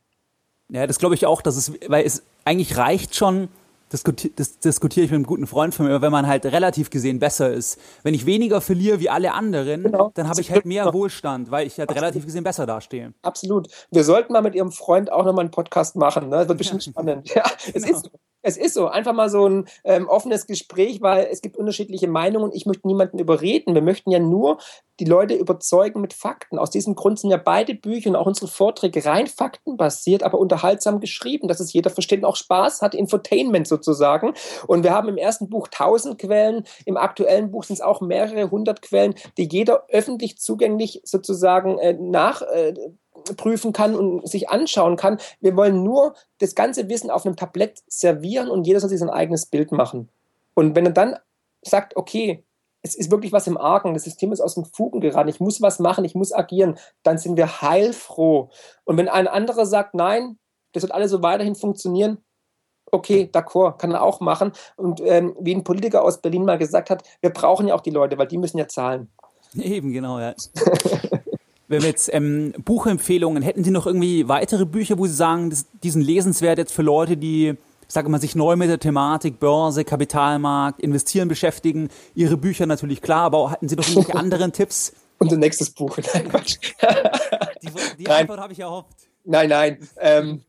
Ja, 0.71 0.87
das 0.87 0.99
glaube 0.99 1.15
ich 1.15 1.27
auch, 1.27 1.43
dass 1.43 1.57
es, 1.57 1.73
weil 1.89 2.05
es 2.05 2.23
eigentlich 2.45 2.77
reicht 2.77 3.15
schon, 3.17 3.49
diskutiere 3.93 5.05
ich 5.05 5.11
mit 5.11 5.17
einem 5.17 5.27
guten 5.27 5.49
Freund 5.49 5.75
von 5.75 5.87
mir, 5.87 6.01
wenn 6.01 6.13
man 6.13 6.29
halt 6.29 6.47
relativ 6.47 6.91
gesehen 6.91 7.19
besser 7.19 7.53
ist. 7.53 7.79
Wenn 8.05 8.15
ich 8.15 8.25
weniger 8.25 8.61
verliere 8.61 9.01
wie 9.01 9.11
alle 9.11 9.33
anderen, 9.33 9.83
genau. 9.83 10.13
dann 10.15 10.29
habe 10.29 10.41
ich 10.41 10.51
halt 10.53 10.65
mehr 10.65 10.93
Wohlstand, 10.95 11.51
weil 11.51 11.67
ich 11.67 11.79
halt 11.79 11.89
Absolut. 11.89 12.03
relativ 12.05 12.25
gesehen 12.25 12.45
besser 12.45 12.67
dastehe. 12.67 13.13
Absolut. 13.23 13.69
Wir 13.91 14.05
sollten 14.05 14.33
mal 14.33 14.43
mit 14.43 14.55
Ihrem 14.55 14.71
Freund 14.71 15.11
auch 15.11 15.25
nochmal 15.25 15.45
einen 15.45 15.51
Podcast 15.51 15.97
machen. 15.97 16.29
Ne? 16.29 16.37
Das 16.37 16.49
wird 16.49 16.59
bestimmt 16.59 16.85
spannend. 16.85 17.35
Ja, 17.35 17.43
es 17.75 17.83
genau. 17.83 17.99
ist. 17.99 18.11
Es 18.43 18.57
ist 18.57 18.75
so, 18.75 18.89
einfach 18.89 19.13
mal 19.13 19.29
so 19.29 19.47
ein 19.47 19.67
ähm, 19.85 20.09
offenes 20.09 20.47
Gespräch, 20.47 21.03
weil 21.03 21.29
es 21.31 21.43
gibt 21.43 21.57
unterschiedliche 21.57 22.09
Meinungen. 22.09 22.53
Ich 22.53 22.67
möchte 22.67 22.87
niemanden 22.87 23.19
überreden. 23.19 23.75
Wir 23.75 23.83
möchten 23.83 24.11
ja 24.11 24.19
nur 24.19 24.59
die 24.99 25.05
Leute 25.05 25.35
überzeugen 25.35 26.01
mit 26.01 26.13
Fakten. 26.13 26.59
Aus 26.59 26.71
diesem 26.71 26.95
Grund 26.95 27.19
sind 27.19 27.31
ja 27.31 27.39
beide 27.39 27.75
Bücher 27.75 28.11
und 28.11 28.17
auch 28.17 28.27
unsere 28.27 28.49
Vorträge 28.49 29.05
rein 29.05 29.27
faktenbasiert, 29.27 30.23
aber 30.23 30.39
unterhaltsam 30.39 31.01
geschrieben, 31.01 31.49
dass 31.49 31.61
es 31.61 31.73
jeder 31.73 31.91
versteht 31.91 32.21
und 32.21 32.27
auch 32.27 32.37
Spaß 32.37 32.83
hat, 32.83 32.95
Infotainment 32.95 33.67
sozusagen. 33.67 34.35
Und 34.67 34.85
wir 34.85 34.93
haben 34.93 35.09
im 35.09 35.17
ersten 35.17 35.49
Buch 35.49 35.69
tausend 35.69 36.19
Quellen, 36.19 36.65
im 36.85 36.97
aktuellen 36.97 37.51
Buch 37.51 37.65
sind 37.65 37.75
es 37.75 37.81
auch 37.81 38.01
mehrere 38.01 38.51
hundert 38.51 38.83
Quellen, 38.83 39.15
die 39.39 39.49
jeder 39.51 39.85
öffentlich 39.89 40.39
zugänglich 40.39 41.01
sozusagen 41.05 41.79
äh, 41.79 41.95
nach 41.95 42.43
äh, 42.43 42.75
prüfen 43.37 43.73
kann 43.73 43.95
und 43.95 44.29
sich 44.29 44.49
anschauen 44.49 44.97
kann. 44.97 45.19
Wir 45.41 45.57
wollen 45.57 45.83
nur 45.83 46.15
das 46.39 46.55
ganze 46.55 46.89
Wissen 46.89 47.11
auf 47.11 47.25
einem 47.25 47.37
Tablett 47.37 47.83
servieren 47.87 48.51
und 48.51 48.67
jeder 48.67 48.81
soll 48.81 48.91
sich 48.91 49.01
sein 49.01 49.11
eigenes 49.11 49.47
Bild 49.47 49.73
machen. 49.73 50.09
Und 50.55 50.75
wenn 50.75 50.87
er 50.87 50.93
dann 50.93 51.17
sagt, 51.63 51.97
okay, 51.97 52.45
es 52.83 52.95
ist 52.95 53.11
wirklich 53.11 53.33
was 53.33 53.47
im 53.47 53.59
Argen, 53.59 53.95
das 53.95 54.05
System 54.05 54.33
ist 54.33 54.41
aus 54.41 54.55
den 54.55 54.65
Fugen 54.65 55.01
geraten, 55.01 55.29
ich 55.29 55.41
muss 55.41 55.61
was 55.61 55.79
machen, 55.79 56.05
ich 56.05 56.15
muss 56.15 56.33
agieren, 56.33 56.79
dann 57.03 57.19
sind 57.19 57.37
wir 57.37 57.61
heilfroh. 57.61 58.51
Und 58.85 58.97
wenn 58.97 59.09
ein 59.09 59.29
anderer 59.29 59.67
sagt, 59.67 59.95
nein, 59.95 60.39
das 60.73 60.83
wird 60.83 60.93
alles 60.93 61.11
so 61.11 61.23
weiterhin 61.23 61.55
funktionieren, 61.55 62.19
okay, 62.91 63.29
d'accord, 63.33 63.79
kann 63.79 63.93
er 63.93 64.03
auch 64.03 64.21
machen. 64.21 64.53
Und 64.77 65.01
ähm, 65.05 65.37
wie 65.41 65.55
ein 65.55 65.65
Politiker 65.65 66.03
aus 66.03 66.21
Berlin 66.21 66.45
mal 66.45 66.59
gesagt 66.59 66.91
hat, 66.91 67.05
wir 67.21 67.31
brauchen 67.31 67.69
ja 67.69 67.75
auch 67.75 67.83
die 67.83 67.91
Leute, 67.91 68.19
weil 68.19 68.27
die 68.27 68.39
müssen 68.39 68.59
ja 68.59 68.67
zahlen. 68.69 69.11
Eben, 69.55 69.93
genau, 69.93 70.19
ja. 70.19 70.35
wenn 71.71 71.83
wir 71.83 71.89
jetzt 71.89 72.13
ähm, 72.13 72.53
Buchempfehlungen, 72.65 73.45
hätten 73.45 73.63
Sie 73.63 73.71
noch 73.71 73.87
irgendwie 73.87 74.29
weitere 74.29 74.67
Bücher, 74.67 74.99
wo 74.99 75.07
Sie 75.07 75.15
sagen, 75.15 75.51
das, 75.51 75.67
die 75.85 75.91
sind 75.91 76.03
lesenswert 76.03 76.59
jetzt 76.59 76.73
für 76.73 76.83
Leute, 76.83 77.17
die, 77.17 77.55
sage 77.87 78.09
mal, 78.09 78.21
sich 78.21 78.35
neu 78.35 78.57
mit 78.57 78.69
der 78.69 78.81
Thematik 78.81 79.39
Börse, 79.39 79.85
Kapitalmarkt, 79.85 80.81
Investieren 80.81 81.29
beschäftigen? 81.29 81.89
Ihre 82.17 82.37
Bücher 82.37 82.67
natürlich 82.67 83.01
klar, 83.01 83.23
aber 83.23 83.53
hatten 83.53 83.69
Sie 83.69 83.77
noch 83.77 83.87
irgendwelche 83.87 84.19
anderen 84.19 84.53
Tipps, 84.53 84.93
Unser 85.19 85.37
nächstes 85.37 85.71
Buch. 85.71 85.97
Nein, 86.15 86.29
Quatsch. 86.29 86.59
Die, 87.63 87.69
die 88.01 88.09
Antwort 88.11 88.41
habe 88.41 88.53
ich 88.53 88.59
erhofft. 88.59 88.89
Nein, 89.25 89.51
nein. 89.51 89.89
Ähm, 89.99 90.43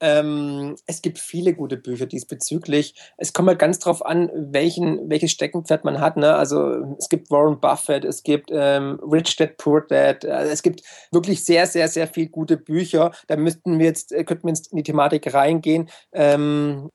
ähm, 0.00 0.76
es 0.86 1.02
gibt 1.02 1.18
viele 1.18 1.54
gute 1.54 1.76
Bücher 1.76 2.06
diesbezüglich. 2.06 2.94
Es 3.16 3.32
kommt 3.32 3.48
halt 3.48 3.58
ganz 3.58 3.78
drauf 3.78 4.04
an, 4.04 4.30
welchen, 4.34 5.10
welches 5.10 5.32
Steckenpferd 5.32 5.84
man 5.84 6.00
hat. 6.00 6.16
Ne? 6.16 6.34
Also 6.34 6.96
es 6.98 7.08
gibt 7.08 7.30
Warren 7.30 7.60
Buffett, 7.60 8.04
es 8.04 8.22
gibt 8.22 8.50
ähm, 8.52 9.00
Rich 9.02 9.36
Dad 9.36 9.56
Poor 9.56 9.86
Dad. 9.86 10.24
Also 10.24 10.52
es 10.52 10.62
gibt 10.62 10.82
wirklich 11.12 11.44
sehr, 11.44 11.66
sehr, 11.66 11.88
sehr 11.88 12.06
viele 12.06 12.28
gute 12.28 12.56
Bücher. 12.56 13.12
Da 13.26 13.36
müssten 13.36 13.78
wir 13.78 13.86
jetzt, 13.86 14.12
äh, 14.12 14.24
könnten 14.24 14.44
wir 14.44 14.54
jetzt 14.54 14.72
in 14.72 14.76
die 14.76 14.84
Thematik 14.84 15.32
reingehen. 15.32 15.88
Ähm, 16.12 16.90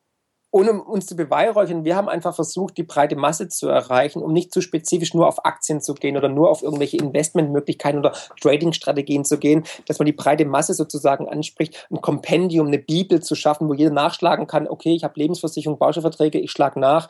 ohne 0.53 0.83
uns 0.83 1.07
zu 1.07 1.15
beweihräuchern, 1.15 1.83
wir 1.83 1.95
haben 1.95 2.07
einfach 2.07 2.35
versucht, 2.35 2.77
die 2.77 2.83
breite 2.83 3.15
Masse 3.15 3.47
zu 3.47 3.69
erreichen, 3.69 4.21
um 4.21 4.31
nicht 4.31 4.53
zu 4.53 4.61
spezifisch 4.61 5.15
nur 5.15 5.27
auf 5.27 5.45
Aktien 5.45 5.81
zu 5.81 5.95
gehen 5.95 6.15
oder 6.15 6.29
nur 6.29 6.51
auf 6.51 6.61
irgendwelche 6.61 6.97
Investmentmöglichkeiten 6.97 7.99
oder 7.99 8.13
Trading-Strategien 8.39 9.25
zu 9.25 9.39
gehen, 9.39 9.63
dass 9.87 9.97
man 9.97 10.05
die 10.05 10.13
breite 10.13 10.45
Masse 10.45 10.75
sozusagen 10.75 11.27
anspricht, 11.27 11.87
ein 11.89 12.01
Kompendium, 12.01 12.67
eine 12.67 12.77
Bibel 12.77 13.19
zu 13.19 13.33
schaffen, 13.33 13.67
wo 13.67 13.73
jeder 13.73 13.89
nachschlagen 13.89 14.45
kann, 14.45 14.67
okay, 14.67 14.93
ich 14.93 15.03
habe 15.03 15.19
Lebensversicherung, 15.19 15.79
Bausparverträge, 15.79 16.39
ich 16.39 16.51
schlage 16.51 16.79
nach, 16.79 17.09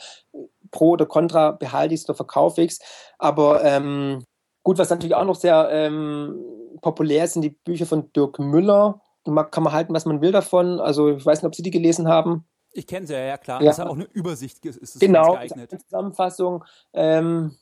pro 0.72 0.92
oder 0.92 1.06
contra, 1.06 1.52
behalte 1.52 1.94
ich 1.94 2.00
es 2.00 2.08
oder 2.08 2.16
verkaufe 2.16 2.62
ich 2.62 2.72
es. 2.72 2.80
Aber 3.20 3.62
ähm, 3.66 4.24
gut, 4.64 4.78
was 4.78 4.90
natürlich 4.90 5.16
auch 5.16 5.26
noch 5.26 5.36
sehr 5.36 5.68
ähm, 5.70 6.40
populär 6.82 7.26
ist, 7.26 7.34
sind 7.34 7.42
die 7.42 7.50
Bücher 7.50 7.88
von 7.88 8.10
Dirk 8.14 8.40
Müller. 8.40 9.02
Kann 9.26 9.64
man 9.64 9.74
halten, 9.74 9.94
was 9.94 10.06
man 10.06 10.22
will 10.22 10.32
davon. 10.32 10.80
Also 10.80 11.10
ich 11.10 11.26
weiß 11.26 11.42
nicht, 11.42 11.48
ob 11.48 11.56
Sie 11.56 11.64
die 11.64 11.72
gelesen 11.72 12.08
haben. 12.08 12.46
Ich 12.74 12.88
kenne 12.88 13.08
sie 13.08 13.14
ja, 13.14 13.20
ja 13.20 13.38
klar. 13.38 13.62
Ja. 13.62 13.68
Das 13.68 13.80
ist 13.80 13.86
auch 13.86 13.96
eine 13.96 14.08
Übersicht. 14.14 14.66
Ist 14.66 14.96
es 14.96 15.00
genau, 15.00 15.34
geeignet. 15.34 15.72
Eine 15.72 15.82
Zusammenfassung. 15.82 16.64
Ähm, 16.94 17.56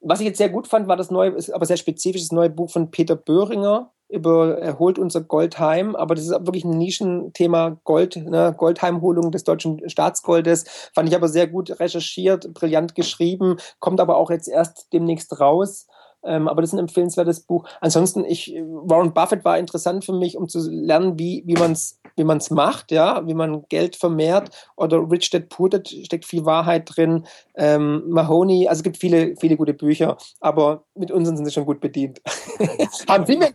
was 0.00 0.20
ich 0.20 0.26
jetzt 0.26 0.38
sehr 0.38 0.50
gut 0.50 0.68
fand, 0.68 0.86
war 0.86 0.96
das 0.96 1.10
neue, 1.10 1.36
aber 1.52 1.66
sehr 1.66 1.76
spezifisches 1.76 2.30
neue 2.30 2.50
Buch 2.50 2.70
von 2.70 2.90
Peter 2.90 3.16
Böhringer 3.16 3.92
über 4.08 4.58
Erholt 4.58 4.98
unser 4.98 5.22
Goldheim. 5.22 5.96
Aber 5.96 6.14
das 6.14 6.24
ist 6.24 6.30
wirklich 6.30 6.64
ein 6.64 6.78
Nischenthema 6.78 7.80
Gold, 7.84 8.16
ne? 8.16 8.54
Goldheimholung 8.56 9.30
des 9.30 9.44
deutschen 9.44 9.88
Staatsgoldes. 9.88 10.90
Fand 10.94 11.08
ich 11.08 11.14
aber 11.14 11.28
sehr 11.28 11.46
gut 11.46 11.80
recherchiert, 11.80 12.52
brillant 12.54 12.94
geschrieben, 12.94 13.56
kommt 13.80 14.00
aber 14.00 14.16
auch 14.16 14.30
jetzt 14.30 14.48
erst 14.48 14.92
demnächst 14.92 15.40
raus. 15.40 15.86
Ähm, 16.24 16.48
aber 16.48 16.60
das 16.60 16.70
ist 16.70 16.74
ein 16.74 16.80
empfehlenswertes 16.80 17.40
Buch. 17.40 17.68
Ansonsten, 17.80 18.24
ich, 18.24 18.54
Warren 18.60 19.14
Buffett 19.14 19.44
war 19.44 19.58
interessant 19.58 20.04
für 20.04 20.12
mich, 20.12 20.36
um 20.36 20.48
zu 20.48 20.68
lernen, 20.70 21.18
wie, 21.18 21.42
wie 21.46 21.54
man 21.54 21.72
es 21.72 22.00
wie 22.18 22.24
man's 22.24 22.50
macht, 22.50 22.90
ja, 22.90 23.26
wie 23.26 23.34
man 23.34 23.64
Geld 23.68 23.96
vermehrt. 23.96 24.50
Oder 24.76 24.98
Rich 25.10 25.30
Dad 25.30 25.48
Poor 25.48 25.70
Dad 25.70 25.88
steckt 25.88 26.26
viel 26.26 26.44
Wahrheit 26.44 26.90
drin. 26.94 27.24
Ähm, 27.54 28.02
Mahoney, 28.08 28.68
also 28.68 28.80
es 28.80 28.82
gibt 28.82 28.98
viele, 28.98 29.36
viele 29.36 29.56
gute 29.56 29.72
Bücher, 29.72 30.18
aber 30.40 30.84
mit 30.94 31.10
unseren 31.10 31.36
sind 31.36 31.46
sie 31.46 31.52
schon 31.52 31.64
gut 31.64 31.80
bedient. 31.80 32.20
haben, 33.08 33.24
Sie 33.24 33.36
mir, 33.36 33.50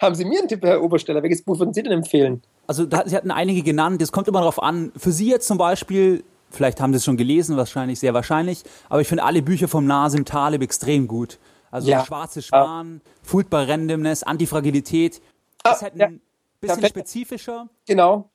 haben 0.00 0.14
Sie 0.14 0.24
mir 0.24 0.38
einen 0.38 0.48
Tipp, 0.48 0.62
Herr 0.62 0.82
Obersteller? 0.82 1.22
Welches 1.22 1.42
Buch 1.42 1.58
würden 1.58 1.72
Sie 1.72 1.82
denn 1.82 1.92
empfehlen? 1.92 2.42
Also, 2.66 2.84
da, 2.86 3.02
Sie 3.06 3.16
hatten 3.16 3.30
einige 3.30 3.62
genannt. 3.62 4.00
Es 4.02 4.12
kommt 4.12 4.28
immer 4.28 4.40
darauf 4.40 4.62
an. 4.62 4.92
Für 4.96 5.10
Sie 5.10 5.28
jetzt 5.28 5.48
zum 5.48 5.58
Beispiel 5.58 6.22
Vielleicht 6.54 6.82
haben 6.82 6.92
Sie 6.92 6.98
es 6.98 7.04
schon 7.04 7.16
gelesen, 7.16 7.56
wahrscheinlich 7.56 7.98
sehr 7.98 8.12
wahrscheinlich. 8.12 8.62
Aber 8.90 9.00
ich 9.00 9.08
finde 9.08 9.24
alle 9.24 9.40
Bücher 9.40 9.68
vom 9.68 9.86
Nasim 9.86 10.26
Taleb 10.26 10.60
extrem 10.60 11.08
gut. 11.08 11.38
Also 11.72 11.90
ja. 11.90 12.04
schwarze 12.04 12.42
Schwan, 12.42 13.00
ah. 13.02 13.10
Food 13.22 13.50
by 13.50 13.56
Randomness, 13.56 14.22
Antifragilität. 14.22 15.20
Ah, 15.64 15.72
ist 15.72 15.82
halt 15.82 16.00
ein 16.00 16.20
bisschen 16.60 16.86
spezifischer. 16.86 17.68
Genau. 17.86 18.30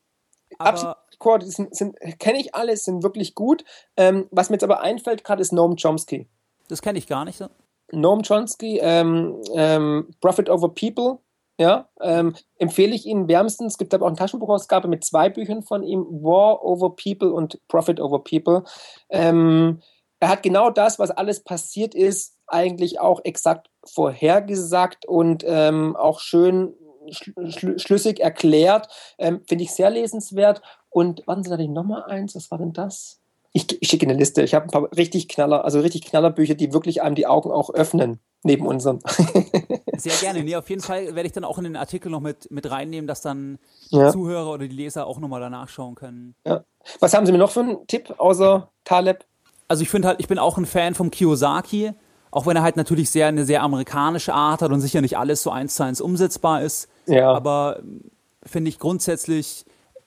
Absolut. 0.57 0.95
Sind, 1.43 1.75
sind 1.75 1.97
kenne 2.19 2.39
ich 2.39 2.55
alles, 2.55 2.85
sind 2.85 3.03
wirklich 3.03 3.35
gut. 3.35 3.63
Ähm, 3.95 4.27
was 4.31 4.49
mir 4.49 4.55
jetzt 4.55 4.63
aber 4.63 4.81
einfällt 4.81 5.23
gerade 5.23 5.41
ist 5.41 5.53
Noam 5.53 5.75
Chomsky. 5.75 6.27
Das 6.67 6.81
kenne 6.81 6.97
ich 6.97 7.07
gar 7.07 7.25
nicht 7.25 7.37
so. 7.37 7.47
Noam 7.91 8.23
Chomsky, 8.23 8.79
ähm, 8.81 9.41
ähm, 9.53 10.09
Profit 10.19 10.49
over 10.49 10.69
People, 10.73 11.19
ja, 11.59 11.89
ähm, 12.01 12.35
empfehle 12.57 12.93
ich 12.93 13.05
Ihnen 13.05 13.27
wärmstens. 13.27 13.73
Es 13.73 13.77
gibt 13.77 13.93
aber 13.93 14.05
auch 14.05 14.09
eine 14.09 14.17
Taschenbuchausgabe 14.17 14.87
mit 14.87 15.03
zwei 15.03 15.29
Büchern 15.29 15.63
von 15.63 15.83
ihm, 15.83 16.05
War 16.23 16.63
over 16.63 16.95
People 16.95 17.31
und 17.31 17.59
Profit 17.67 17.99
over 17.99 18.23
People. 18.23 18.63
Ähm, 19.09 19.81
er 20.19 20.29
hat 20.29 20.43
genau 20.43 20.69
das, 20.69 20.99
was 20.99 21.11
alles 21.11 21.43
passiert 21.43 21.95
ist, 21.95 22.36
eigentlich 22.47 22.99
auch 22.99 23.21
exakt 23.23 23.69
vorhergesagt 23.85 25.05
und 25.05 25.43
ähm, 25.47 25.95
auch 25.95 26.19
schön 26.19 26.73
schl 27.11 27.79
schlüssig 27.79 28.19
erklärt. 28.19 28.87
Ähm, 29.17 29.41
Finde 29.47 29.63
ich 29.63 29.71
sehr 29.71 29.89
lesenswert. 29.89 30.61
Und 30.89 31.25
warten 31.27 31.43
Sie, 31.43 31.49
da 31.49 31.57
nochmal 31.57 32.03
eins. 32.03 32.35
Was 32.35 32.51
war 32.51 32.57
denn 32.57 32.73
das? 32.73 33.19
Ich, 33.53 33.81
ich 33.81 33.87
schicke 33.87 34.05
eine 34.05 34.17
Liste. 34.17 34.43
Ich 34.43 34.53
habe 34.53 34.65
ein 34.65 34.71
paar 34.71 34.91
richtig 34.95 35.27
Knaller, 35.27 35.65
also 35.65 35.79
richtig 35.79 36.05
Knallerbücher, 36.05 36.55
die 36.55 36.73
wirklich 36.73 37.01
einem 37.01 37.15
die 37.15 37.27
Augen 37.27 37.51
auch 37.51 37.69
öffnen, 37.73 38.19
neben 38.43 38.67
unseren. 38.67 38.99
Sehr 39.97 40.13
gerne. 40.19 40.43
Nee, 40.43 40.55
auf 40.55 40.69
jeden 40.69 40.81
Fall 40.81 41.15
werde 41.15 41.27
ich 41.27 41.33
dann 41.33 41.43
auch 41.43 41.57
in 41.57 41.63
den 41.63 41.75
Artikel 41.75 42.09
noch 42.11 42.19
mit, 42.19 42.51
mit 42.51 42.69
reinnehmen, 42.69 43.07
dass 43.07 43.21
dann 43.21 43.57
die 43.91 43.97
ja. 43.97 44.11
Zuhörer 44.11 44.51
oder 44.51 44.67
die 44.67 44.75
Leser 44.75 45.07
auch 45.07 45.19
nochmal 45.19 45.41
danach 45.41 45.69
schauen 45.69 45.95
können. 45.95 46.35
Ja. 46.45 46.63
Was 46.99 47.13
haben 47.13 47.25
Sie 47.25 47.31
mir 47.31 47.37
noch 47.37 47.51
für 47.51 47.61
einen 47.61 47.87
Tipp 47.87 48.13
außer 48.17 48.69
Taleb? 48.83 49.25
Also 49.67 49.81
ich 49.81 49.89
finde 49.89 50.09
halt, 50.09 50.19
ich 50.19 50.27
bin 50.27 50.39
auch 50.39 50.57
ein 50.57 50.65
Fan 50.65 50.93
vom 50.93 51.09
Kiyosaki. 51.09 51.93
Auch 52.31 52.45
wenn 52.45 52.57
er 52.57 52.63
halt 52.63 52.75
natürlich 52.75 53.09
sehr 53.09 53.27
eine 53.27 53.45
sehr 53.45 53.61
amerikanische 53.63 54.33
Art 54.33 54.61
hat 54.61 54.71
und 54.71 54.81
sicher 54.81 55.01
nicht 55.01 55.17
alles 55.17 55.43
so 55.43 55.51
eins 55.51 55.75
zu 55.75 55.83
eins 55.83 56.01
umsetzbar 56.01 56.61
ist. 56.61 56.87
Ja. 57.05 57.31
Aber 57.31 57.79
ähm, 57.79 58.01
finde 58.45 58.69
ich 58.69 58.79
grundsätzlich, 58.79 59.65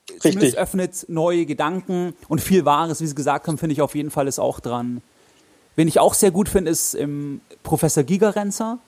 Richtig. 0.09 0.33
zumindest 0.33 0.57
öffnet 0.57 1.07
neue 1.09 1.47
Gedanken 1.47 2.15
und 2.29 2.41
viel 2.41 2.65
Wahres, 2.65 3.01
wie 3.01 3.07
Sie 3.07 3.15
gesagt 3.15 3.49
haben, 3.49 3.59
finde 3.59 3.73
ich 3.73 3.83
auf 3.83 3.95
jeden 3.95 4.11
Fall 4.11 4.29
ist 4.29 4.39
auch 4.39 4.61
dran. 4.61 5.03
Wen 5.77 5.89
ich 5.89 6.01
auch 6.01 6.15
sehr 6.15 6.31
gut 6.31 6.49
finde, 6.49 6.71
ist 6.71 6.95
ähm, 6.95 7.41
Professor 7.63 8.03
Gigerenzer. 8.03 8.79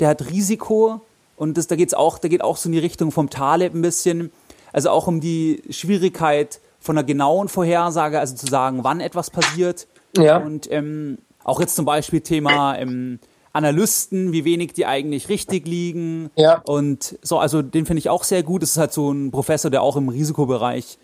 Der 0.00 0.08
hat 0.08 0.30
Risiko 0.30 1.00
und 1.36 1.58
das, 1.58 1.66
da 1.66 1.76
geht's 1.76 1.94
auch, 1.94 2.18
da 2.18 2.28
geht 2.28 2.42
auch 2.42 2.56
so 2.56 2.68
in 2.68 2.72
die 2.72 2.78
Richtung 2.78 3.10
vom 3.12 3.28
Taleb 3.30 3.74
ein 3.74 3.82
bisschen. 3.82 4.30
Also 4.72 4.90
auch 4.90 5.06
um 5.06 5.20
die 5.20 5.62
Schwierigkeit 5.70 6.60
von 6.80 6.96
einer 6.96 7.06
genauen 7.06 7.48
Vorhersage, 7.48 8.18
also 8.18 8.34
zu 8.34 8.46
sagen, 8.46 8.84
wann 8.84 9.00
etwas 9.00 9.30
passiert. 9.30 9.86
Ja. 10.16 10.38
Und 10.38 10.70
ähm, 10.70 11.18
auch 11.46 11.60
jetzt 11.60 11.76
zum 11.76 11.84
Beispiel 11.84 12.20
Thema 12.20 12.76
ähm, 12.76 13.20
Analysten, 13.52 14.32
wie 14.32 14.44
wenig 14.44 14.72
die 14.72 14.84
eigentlich 14.84 15.28
richtig 15.28 15.66
liegen. 15.66 16.30
Ja. 16.34 16.60
Und 16.66 17.18
so, 17.22 17.38
also 17.38 17.62
den 17.62 17.86
finde 17.86 18.00
ich 18.00 18.10
auch 18.10 18.24
sehr 18.24 18.42
gut. 18.42 18.62
Es 18.62 18.72
ist 18.72 18.78
halt 18.78 18.92
so 18.92 19.10
ein 19.12 19.30
Professor, 19.30 19.70
der 19.70 19.82
auch 19.82 19.96
im 19.96 20.08
Risikobereich 20.08 20.98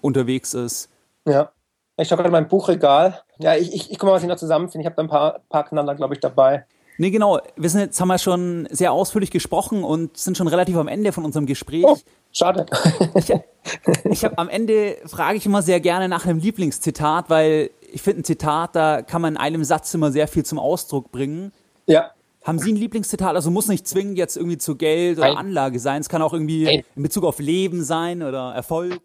unterwegs 0.00 0.54
ist. 0.54 0.88
Ja. 1.26 1.52
Ich 1.98 2.08
schaue 2.08 2.16
gerade 2.16 2.30
mein 2.30 2.48
Buchregal. 2.48 3.20
Ja, 3.38 3.54
ich, 3.54 3.74
ich, 3.74 3.90
ich 3.90 3.98
gucke 3.98 4.06
mal, 4.06 4.16
was 4.16 4.22
ich 4.22 4.28
noch 4.28 4.36
zusammenfinde. 4.36 4.82
Ich 4.82 4.86
habe 4.86 4.96
da 4.96 5.02
ein 5.02 5.08
paar, 5.08 5.40
paar 5.50 5.64
Knaller, 5.64 5.94
glaube 5.94 6.14
ich, 6.14 6.20
dabei. 6.20 6.64
Nee, 6.96 7.10
genau. 7.10 7.38
Wir 7.56 7.68
sind 7.68 7.80
jetzt 7.80 8.00
haben 8.00 8.08
wir 8.08 8.18
schon 8.18 8.66
sehr 8.70 8.92
ausführlich 8.92 9.30
gesprochen 9.30 9.84
und 9.84 10.16
sind 10.16 10.36
schon 10.36 10.48
relativ 10.48 10.76
am 10.76 10.88
Ende 10.88 11.12
von 11.12 11.24
unserem 11.24 11.46
Gespräch. 11.46 11.84
Oh, 11.84 11.98
schade. 12.32 12.66
ich, 13.14 13.32
ich 14.04 14.24
habe 14.24 14.38
am 14.38 14.48
Ende 14.48 14.96
frage 15.06 15.36
ich 15.36 15.46
immer 15.46 15.62
sehr 15.62 15.80
gerne 15.80 16.08
nach 16.08 16.26
einem 16.26 16.38
Lieblingszitat, 16.38 17.28
weil 17.28 17.70
ich 17.92 18.02
finde 18.02 18.20
ein 18.20 18.24
Zitat, 18.24 18.74
da 18.74 19.02
kann 19.02 19.22
man 19.22 19.34
in 19.34 19.40
einem 19.40 19.64
Satz 19.64 19.92
immer 19.94 20.10
sehr 20.10 20.28
viel 20.28 20.44
zum 20.44 20.58
Ausdruck 20.58 21.12
bringen. 21.12 21.52
Ja. 21.86 22.10
Haben 22.44 22.58
Sie 22.58 22.72
ein 22.72 22.76
Lieblingszitat? 22.76 23.36
Also 23.36 23.50
muss 23.50 23.68
nicht 23.68 23.86
zwingend 23.86 24.18
jetzt 24.18 24.36
irgendwie 24.36 24.58
zu 24.58 24.76
Geld 24.76 25.18
oder 25.18 25.28
Nein. 25.28 25.36
Anlage 25.36 25.78
sein. 25.78 26.00
Es 26.00 26.08
kann 26.08 26.22
auch 26.22 26.32
irgendwie 26.32 26.64
Nein. 26.64 26.84
in 26.96 27.02
Bezug 27.02 27.24
auf 27.24 27.38
Leben 27.38 27.84
sein 27.84 28.22
oder 28.22 28.52
Erfolg. 28.52 29.00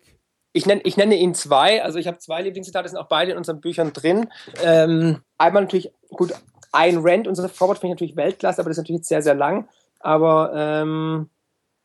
Ich 0.53 0.65
nenne, 0.65 0.81
ich 0.85 0.97
nenne 0.97 1.15
Ihnen 1.15 1.35
zwei. 1.35 1.83
Also 1.83 1.99
ich 1.99 2.07
habe 2.07 2.17
zwei 2.17 2.41
Lieblingszitate, 2.41 2.89
sind 2.89 2.97
auch 2.97 3.07
beide 3.07 3.33
in 3.33 3.37
unseren 3.37 3.61
Büchern 3.61 3.93
drin. 3.93 4.29
Ähm, 4.63 5.19
einmal 5.37 5.63
natürlich, 5.63 5.91
gut, 6.09 6.33
ein 6.71 6.97
Rant, 6.99 7.27
unser 7.27 7.47
Vorwort 7.47 7.77
finde 7.77 7.91
ich 7.91 7.95
natürlich 7.95 8.15
Weltklasse, 8.15 8.61
aber 8.61 8.69
das 8.69 8.77
ist 8.77 8.83
natürlich 8.83 9.05
sehr, 9.05 9.21
sehr 9.21 9.35
lang. 9.35 9.69
Aber 9.99 10.51
ähm, 10.55 11.29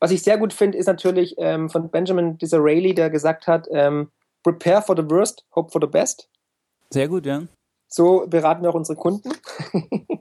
was 0.01 0.11
ich 0.11 0.23
sehr 0.23 0.39
gut 0.39 0.53
finde, 0.53 0.79
ist 0.79 0.87
natürlich 0.87 1.35
ähm, 1.39 1.69
von 1.69 1.91
Benjamin 1.91 2.39
Disraeli, 2.39 2.95
der 2.95 3.11
gesagt 3.11 3.47
hat, 3.47 3.69
ähm, 3.71 4.11
prepare 4.43 4.83
for 4.83 4.97
the 4.97 5.09
worst, 5.09 5.45
hope 5.55 5.71
for 5.71 5.81
the 5.81 5.87
best. 5.87 6.29
Sehr 6.93 7.09
gut, 7.09 7.27
ja. 7.27 7.43
So 7.89 8.27
beraten 8.27 8.63
wir 8.63 8.71
auch 8.71 8.75
unsere 8.75 8.97
Kunden. 8.97 9.31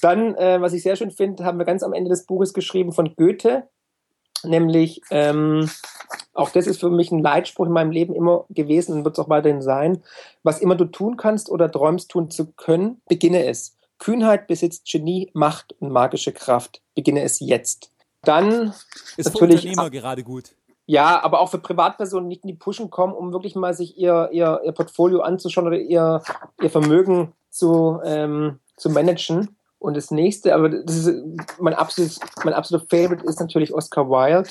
Dann, 0.00 0.34
äh, 0.34 0.60
was 0.60 0.72
ich 0.72 0.82
sehr 0.82 0.96
schön 0.96 1.10
finde, 1.10 1.44
haben 1.44 1.58
wir 1.58 1.64
ganz 1.64 1.82
am 1.82 1.92
Ende 1.92 2.10
des 2.10 2.26
Buches 2.26 2.54
geschrieben 2.54 2.92
von 2.92 3.14
Goethe, 3.16 3.68
nämlich, 4.42 5.00
ähm, 5.10 5.68
auch 6.32 6.50
das 6.50 6.66
ist 6.66 6.80
für 6.80 6.90
mich 6.90 7.10
ein 7.10 7.22
Leitspruch 7.22 7.66
in 7.66 7.72
meinem 7.72 7.90
Leben 7.90 8.14
immer 8.14 8.44
gewesen 8.50 8.94
und 8.94 9.04
wird 9.04 9.18
es 9.18 9.24
auch 9.24 9.28
weiterhin 9.28 9.62
sein, 9.62 10.02
was 10.42 10.60
immer 10.60 10.74
du 10.74 10.86
tun 10.86 11.16
kannst 11.16 11.50
oder 11.50 11.70
träumst 11.70 12.10
tun 12.10 12.30
zu 12.30 12.52
können, 12.52 13.00
beginne 13.08 13.46
es. 13.46 13.76
Kühnheit 13.98 14.46
besitzt 14.46 14.86
Genie, 14.90 15.30
Macht 15.34 15.74
und 15.80 15.90
magische 15.90 16.32
Kraft. 16.32 16.82
Beginne 16.94 17.22
es 17.22 17.40
jetzt. 17.40 17.90
Dann 18.22 18.72
ist 19.16 19.32
natürlich 19.32 19.62
für 19.62 19.68
Unternehmer 19.68 19.90
gerade 19.90 20.24
gut. 20.24 20.54
Ja, 20.86 21.22
aber 21.22 21.40
auch 21.40 21.50
für 21.50 21.58
Privatpersonen 21.58 22.28
nicht 22.28 22.44
in 22.44 22.48
die 22.48 22.54
Pushen 22.54 22.90
kommen, 22.90 23.14
um 23.14 23.32
wirklich 23.32 23.54
mal 23.54 23.72
sich 23.72 23.96
ihr, 23.96 24.28
ihr, 24.32 24.60
ihr 24.64 24.72
Portfolio 24.72 25.20
anzuschauen 25.20 25.66
oder 25.66 25.78
ihr, 25.78 26.22
ihr 26.60 26.70
Vermögen 26.70 27.32
zu, 27.50 28.00
ähm, 28.04 28.60
zu 28.76 28.90
managen. 28.90 29.56
Und 29.78 29.96
das 29.96 30.10
nächste, 30.10 30.54
aber 30.54 30.70
das 30.70 30.96
ist 30.96 31.24
mein 31.58 31.74
absolutes, 31.74 32.20
mein 32.42 32.54
absoluter 32.54 32.86
Favorite 32.88 33.24
ist 33.24 33.40
natürlich 33.40 33.72
Oscar 33.72 34.08
Wilde. 34.08 34.50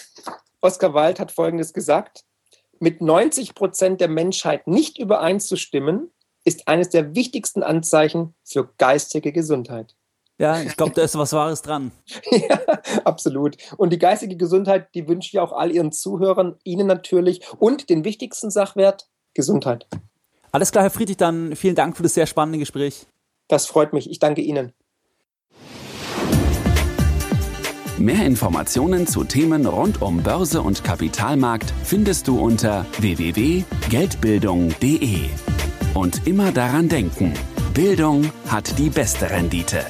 Oscar 0.62 0.94
Wilde 0.94 1.20
hat 1.22 1.32
Folgendes 1.32 1.74
gesagt. 1.74 2.24
Mit 2.80 3.02
90 3.02 3.56
Prozent 3.56 4.02
der 4.02 4.10
Menschheit 4.10 4.68
nicht 4.68 4.98
übereinzustimmen, 5.00 6.12
ist 6.46 6.68
eines 6.68 6.90
der 6.90 7.16
wichtigsten 7.16 7.64
Anzeichen 7.64 8.36
für 8.44 8.70
geistige 8.78 9.32
Gesundheit. 9.32 9.96
Ja, 10.40 10.62
ich 10.62 10.76
glaube, 10.76 10.94
da 10.96 11.04
ist 11.04 11.18
was 11.18 11.34
Wahres 11.34 11.62
dran. 11.62 11.92
ja, 12.32 12.60
absolut. 13.04 13.58
Und 13.78 13.94
die 13.94 14.00
geistige 14.00 14.36
Gesundheit, 14.36 14.88
die 14.96 15.08
wünsche 15.08 15.30
ich 15.32 15.40
auch 15.40 15.52
all 15.52 15.72
Ihren 15.72 15.92
Zuhörern, 15.92 16.56
Ihnen 16.64 16.88
natürlich 16.88 17.42
und 17.60 17.90
den 17.90 18.04
wichtigsten 18.04 18.50
Sachwert, 18.50 19.08
Gesundheit. 19.34 19.88
Alles 20.52 20.72
klar, 20.72 20.84
Herr 20.84 20.92
Friedrich, 20.92 21.18
dann 21.18 21.56
vielen 21.56 21.76
Dank 21.76 21.98
für 21.98 22.04
das 22.04 22.14
sehr 22.14 22.28
spannende 22.28 22.60
Gespräch. 22.60 23.08
Das 23.48 23.66
freut 23.66 23.94
mich. 23.94 24.10
Ich 24.10 24.20
danke 24.20 24.42
Ihnen. 24.42 24.74
Mehr 28.00 28.26
Informationen 28.26 29.06
zu 29.08 29.24
Themen 29.24 29.68
rund 29.68 30.02
um 30.02 30.24
Börse 30.24 30.62
und 30.62 30.84
Kapitalmarkt 30.84 31.72
findest 31.84 32.28
du 32.28 32.40
unter 32.40 32.86
www.geldbildung.de. 33.00 35.30
Und 35.94 36.28
immer 36.28 36.52
daran 36.52 36.90
denken, 36.90 37.34
Bildung 37.74 38.32
hat 38.48 38.80
die 38.80 38.90
beste 38.90 39.30
Rendite. 39.30 39.86